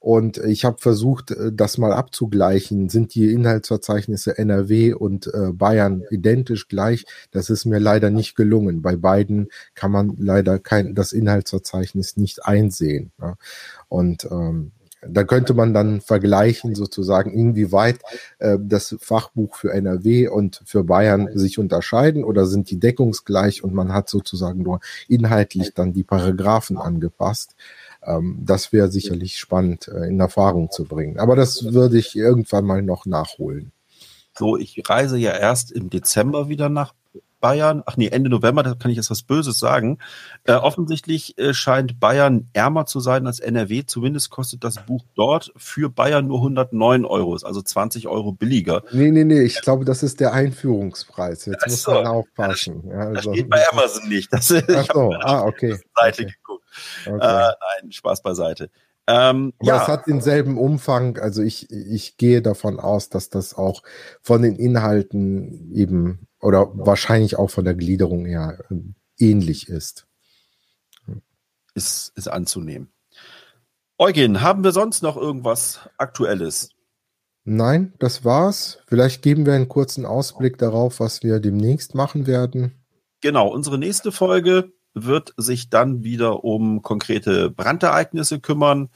und 0.03 0.37
ich 0.37 0.65
habe 0.65 0.79
versucht, 0.81 1.31
äh, 1.31 1.53
das 1.53 1.79
mal 1.79 1.93
abzugleichen. 1.93 2.89
Sind 2.89 3.15
die 3.15 3.33
Inhaltsverzeichnisse 3.33 4.37
NRW 4.37 4.95
und 4.95 5.29
äh, 5.29 5.53
Bayern 5.53 6.03
identisch 6.11 6.67
gleich? 6.67 7.07
Das 7.31 7.51
ist 7.51 7.67
mir 7.67 7.79
leider 7.79 8.11
nicht 8.11 8.35
gelungen. 8.35 8.83
Bei 8.83 8.97
beiden 8.97 9.49
kann 9.77 9.93
man 9.93 10.17
leider 10.19 10.59
kein 10.59 10.97
das 10.97 11.13
Inhaltsverzeichnis 11.13 12.17
nicht 12.17 12.45
einsehen. 12.45 13.13
Ja. 13.21 13.37
Und 13.89 14.27
ähm, 14.29 14.73
da 15.07 15.25
könnte 15.25 15.55
man 15.55 15.75
dann 15.75 16.01
vergleichen, 16.01 16.75
sozusagen, 16.75 17.33
inwieweit 17.33 17.99
äh, 18.39 18.59
das 18.61 18.97
Fachbuch 19.01 19.57
für 19.57 19.73
NRW 19.73 20.29
und 20.29 20.63
für 20.65 20.85
Bayern 20.85 21.29
sich 21.35 21.59
unterscheiden 21.59 22.25
oder 22.25 22.47
sind 22.47 22.71
die 22.71 22.79
deckungsgleich 22.79 23.65
und 23.65 23.75
man 23.75 23.93
hat 23.93 24.09
sozusagen 24.09 24.63
nur 24.63 24.81
inhaltlich 25.09 25.75
dann 25.75 25.93
die 25.93 26.05
Paragraphen 26.05 26.77
angepasst. 26.77 27.55
Ähm, 28.05 28.39
das 28.41 28.73
wäre 28.73 28.91
sicherlich 28.91 29.39
spannend 29.39 29.89
äh, 29.89 30.09
in 30.09 30.21
Erfahrung 30.21 30.71
zu 30.71 30.85
bringen. 30.85 31.19
Aber 31.19 31.37
das 31.37 31.73
würde 31.73 31.99
ich 31.99 32.17
irgendwann 32.17 32.65
mal 32.65 32.83
noch 32.83 33.07
nachholen. 33.07 33.73
So, 34.37 34.57
ich 34.57 34.83
reise 34.89 35.19
ja 35.19 35.33
erst 35.33 35.73
im 35.73 35.91
Dezember 35.91 36.49
wieder 36.49 36.69
nach 36.69 36.95
Bayern, 37.43 37.83
ach 37.85 37.99
nee, 37.99 38.07
Ende 38.07 38.31
November, 38.31 38.63
da 38.63 38.75
kann 38.75 38.91
ich 38.91 38.97
jetzt 38.97 39.11
was 39.11 39.25
Böses 39.25 39.59
sagen. 39.59 39.99
Äh, 40.45 40.55
offensichtlich 40.55 41.37
äh, 41.37 41.53
scheint 41.53 42.01
Bayern 42.01 42.49
ärmer 42.55 42.87
zu 42.87 43.01
sein 43.01 43.27
als 43.27 43.41
NRW. 43.41 43.85
Zumindest 43.85 44.31
kostet 44.31 44.65
das 44.65 44.77
Buch 44.87 45.05
dort 45.15 45.53
für 45.57 45.91
Bayern 45.91 46.29
nur 46.29 46.39
109 46.39 47.05
Euro, 47.05 47.37
also 47.43 47.61
20 47.61 48.07
Euro 48.07 48.33
billiger. 48.33 48.85
Nee, 48.93 49.11
nee, 49.11 49.25
nee, 49.25 49.43
ich 49.43 49.61
glaube, 49.61 49.85
das 49.85 50.03
ist 50.03 50.21
der 50.21 50.33
Einführungspreis. 50.33 51.45
Jetzt 51.47 51.67
muss 51.67 51.87
man 51.89 52.07
aufpassen. 52.07 52.85
Ja, 52.89 52.99
also. 53.01 53.13
Das 53.15 53.25
steht 53.25 53.51
bei 53.51 53.69
Amazon 53.73 54.09
nicht. 54.09 54.33
Das, 54.33 54.53
ach 54.53 54.87
so, 54.95 55.13
ah, 55.21 55.43
okay. 55.43 55.77
Seite 55.97 56.23
okay. 56.23 56.33
geguckt. 56.33 56.65
Okay. 57.07 57.17
Äh, 57.17 57.53
nein, 57.83 57.93
Spaß 57.93 58.23
beiseite. 58.23 58.71
Ähm, 59.09 59.53
Aber 59.59 59.69
ja. 59.69 59.83
es 59.83 59.89
hat 59.89 60.07
denselben 60.07 60.57
Umfang. 60.57 61.19
Also 61.19 61.43
ich, 61.43 61.71
ich 61.71 62.17
gehe 62.17 62.41
davon 62.41 62.79
aus, 62.79 63.09
dass 63.09 63.31
das 63.31 63.55
auch 63.55 63.83
von 64.21 64.43
den 64.43 64.55
Inhalten 64.55 65.73
eben 65.75 66.29
oder 66.43 66.71
wahrscheinlich 66.75 67.39
auch 67.39 67.49
von 67.49 67.65
der 67.65 67.75
Gliederung 67.75 68.27
her 68.27 68.59
äh, 68.71 68.75
ähnlich 69.19 69.69
ist. 69.69 70.07
Ist, 71.75 72.13
ist 72.17 72.29
anzunehmen. 72.29 72.93
Eugen, 73.97 74.43
haben 74.43 74.63
wir 74.63 74.73
sonst 74.73 75.03
noch 75.03 75.17
irgendwas 75.17 75.89
Aktuelles? 75.97 76.71
Nein, 77.45 77.95
das 77.99 78.25
war's. 78.25 78.79
Vielleicht 78.87 79.23
geben 79.23 79.47
wir 79.47 79.55
einen 79.55 79.69
kurzen 79.69 80.05
Ausblick 80.05 80.59
darauf, 80.59 81.01
was 81.01 81.23
wir 81.23 81.41
demnächst 81.41 81.95
machen 81.95 82.27
werden. 82.27 82.73
Genau, 83.21 83.49
unsere 83.49 83.79
nächste 83.79 84.13
Folge 84.13 84.73
wird 84.95 85.33
sich 85.37 85.71
dann 85.71 86.05
wieder 86.05 86.45
um 86.45 86.83
konkrete 86.83 87.51
Brandereignisse 87.51 88.41
kümmern. 88.41 88.91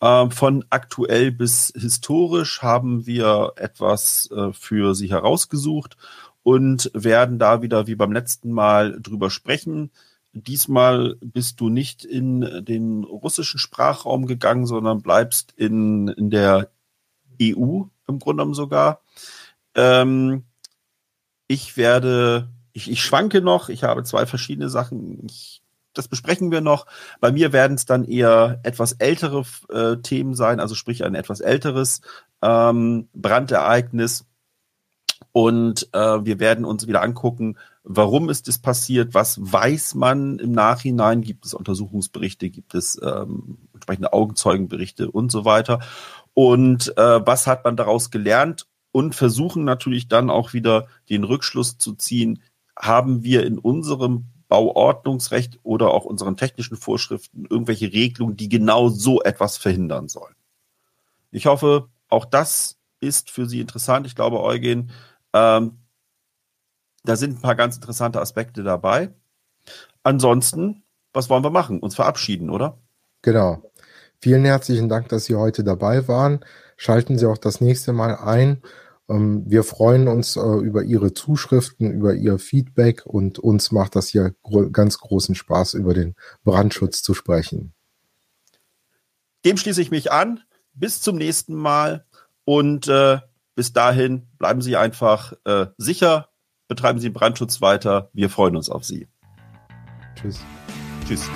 Äh, 0.00 0.30
von 0.30 0.64
aktuell 0.70 1.32
bis 1.32 1.72
historisch 1.76 2.62
haben 2.62 3.06
wir 3.06 3.54
etwas 3.56 4.30
äh, 4.30 4.52
für 4.52 4.94
Sie 4.94 5.10
herausgesucht 5.10 5.96
und 6.42 6.90
werden 6.94 7.38
da 7.38 7.62
wieder 7.62 7.86
wie 7.86 7.94
beim 7.94 8.12
letzten 8.12 8.52
Mal 8.52 8.98
drüber 9.00 9.30
sprechen. 9.30 9.90
Diesmal 10.32 11.16
bist 11.20 11.60
du 11.60 11.68
nicht 11.68 12.04
in 12.04 12.64
den 12.64 13.04
russischen 13.04 13.58
Sprachraum 13.58 14.26
gegangen, 14.26 14.66
sondern 14.66 15.02
bleibst 15.02 15.52
in, 15.56 16.08
in 16.08 16.30
der 16.30 16.70
EU 17.42 17.82
im 18.06 18.18
Grunde 18.18 18.42
genommen 18.42 18.54
sogar. 18.54 19.02
Ähm, 19.74 20.44
ich 21.48 21.76
werde 21.76 22.48
ich, 22.72 22.90
ich 22.90 23.02
schwanke 23.02 23.40
noch, 23.40 23.68
ich 23.68 23.84
habe 23.84 24.04
zwei 24.04 24.26
verschiedene 24.26 24.68
Sachen. 24.68 25.26
Ich, 25.26 25.62
das 25.92 26.08
besprechen 26.08 26.50
wir 26.50 26.60
noch. 26.60 26.86
Bei 27.20 27.32
mir 27.32 27.52
werden 27.52 27.74
es 27.74 27.84
dann 27.84 28.04
eher 28.04 28.60
etwas 28.62 28.92
ältere 28.92 29.44
äh, 29.70 29.96
Themen 29.96 30.34
sein, 30.34 30.60
also 30.60 30.74
sprich 30.74 31.04
ein 31.04 31.14
etwas 31.14 31.40
älteres 31.40 32.00
ähm, 32.42 33.08
Brandereignis. 33.12 34.26
Und 35.32 35.88
äh, 35.92 36.24
wir 36.24 36.40
werden 36.40 36.64
uns 36.64 36.86
wieder 36.86 37.02
angucken, 37.02 37.56
warum 37.84 38.28
ist 38.28 38.48
es 38.48 38.58
passiert, 38.58 39.14
was 39.14 39.38
weiß 39.40 39.94
man 39.94 40.38
im 40.38 40.52
Nachhinein, 40.52 41.22
gibt 41.22 41.46
es 41.46 41.54
Untersuchungsberichte, 41.54 42.50
gibt 42.50 42.74
es 42.74 43.00
ähm, 43.02 43.58
entsprechende 43.72 44.12
Augenzeugenberichte 44.12 45.10
und 45.10 45.30
so 45.30 45.44
weiter. 45.44 45.80
Und 46.34 46.96
äh, 46.96 47.26
was 47.26 47.46
hat 47.46 47.64
man 47.64 47.76
daraus 47.76 48.10
gelernt? 48.10 48.66
Und 48.92 49.14
versuchen 49.14 49.62
natürlich 49.62 50.08
dann 50.08 50.30
auch 50.30 50.52
wieder 50.52 50.88
den 51.08 51.22
Rückschluss 51.22 51.78
zu 51.78 51.94
ziehen, 51.94 52.42
haben 52.76 53.22
wir 53.22 53.46
in 53.46 53.56
unserem 53.56 54.24
Bauordnungsrecht 54.48 55.60
oder 55.62 55.92
auch 55.92 56.04
unseren 56.04 56.36
technischen 56.36 56.76
Vorschriften 56.76 57.46
irgendwelche 57.48 57.92
Regelungen, 57.92 58.36
die 58.36 58.48
genau 58.48 58.88
so 58.88 59.22
etwas 59.22 59.58
verhindern 59.58 60.08
sollen. 60.08 60.34
Ich 61.30 61.46
hoffe, 61.46 61.88
auch 62.08 62.24
das 62.24 62.78
ist 62.98 63.30
für 63.30 63.46
Sie 63.46 63.60
interessant. 63.60 64.06
Ich 64.06 64.16
glaube, 64.16 64.40
Eugen, 64.42 64.90
ähm, 65.32 65.78
da 67.04 67.16
sind 67.16 67.38
ein 67.38 67.40
paar 67.40 67.54
ganz 67.54 67.76
interessante 67.76 68.20
Aspekte 68.20 68.62
dabei. 68.62 69.12
Ansonsten, 70.02 70.82
was 71.12 71.30
wollen 71.30 71.44
wir 71.44 71.50
machen? 71.50 71.80
Uns 71.80 71.94
verabschieden, 71.94 72.50
oder? 72.50 72.78
Genau. 73.22 73.62
Vielen 74.20 74.44
herzlichen 74.44 74.88
Dank, 74.88 75.08
dass 75.08 75.24
Sie 75.24 75.34
heute 75.34 75.64
dabei 75.64 76.06
waren. 76.08 76.44
Schalten 76.76 77.18
Sie 77.18 77.26
auch 77.26 77.38
das 77.38 77.60
nächste 77.60 77.92
Mal 77.92 78.16
ein. 78.16 78.62
Ähm, 79.08 79.44
wir 79.46 79.64
freuen 79.64 80.08
uns 80.08 80.36
äh, 80.36 80.40
über 80.40 80.82
Ihre 80.82 81.12
Zuschriften, 81.12 81.90
über 81.90 82.14
Ihr 82.14 82.38
Feedback 82.38 83.06
und 83.06 83.38
uns 83.38 83.72
macht 83.72 83.96
das 83.96 84.08
hier 84.08 84.34
ganz 84.72 84.98
großen 84.98 85.34
Spaß, 85.34 85.74
über 85.74 85.94
den 85.94 86.14
Brandschutz 86.44 87.02
zu 87.02 87.14
sprechen. 87.14 87.72
Dem 89.44 89.56
schließe 89.56 89.80
ich 89.80 89.90
mich 89.90 90.12
an. 90.12 90.40
Bis 90.72 91.00
zum 91.00 91.16
nächsten 91.16 91.54
Mal 91.54 92.04
und 92.44 92.88
äh, 92.88 93.18
bis 93.60 93.74
dahin 93.74 94.26
bleiben 94.38 94.62
Sie 94.62 94.78
einfach 94.78 95.34
äh, 95.44 95.66
sicher, 95.76 96.30
betreiben 96.66 96.98
Sie 96.98 97.10
Brandschutz 97.10 97.60
weiter. 97.60 98.08
Wir 98.14 98.30
freuen 98.30 98.56
uns 98.56 98.70
auf 98.70 98.86
Sie. 98.86 99.06
Tschüss. 100.14 100.40
Tschüss. 101.06 101.28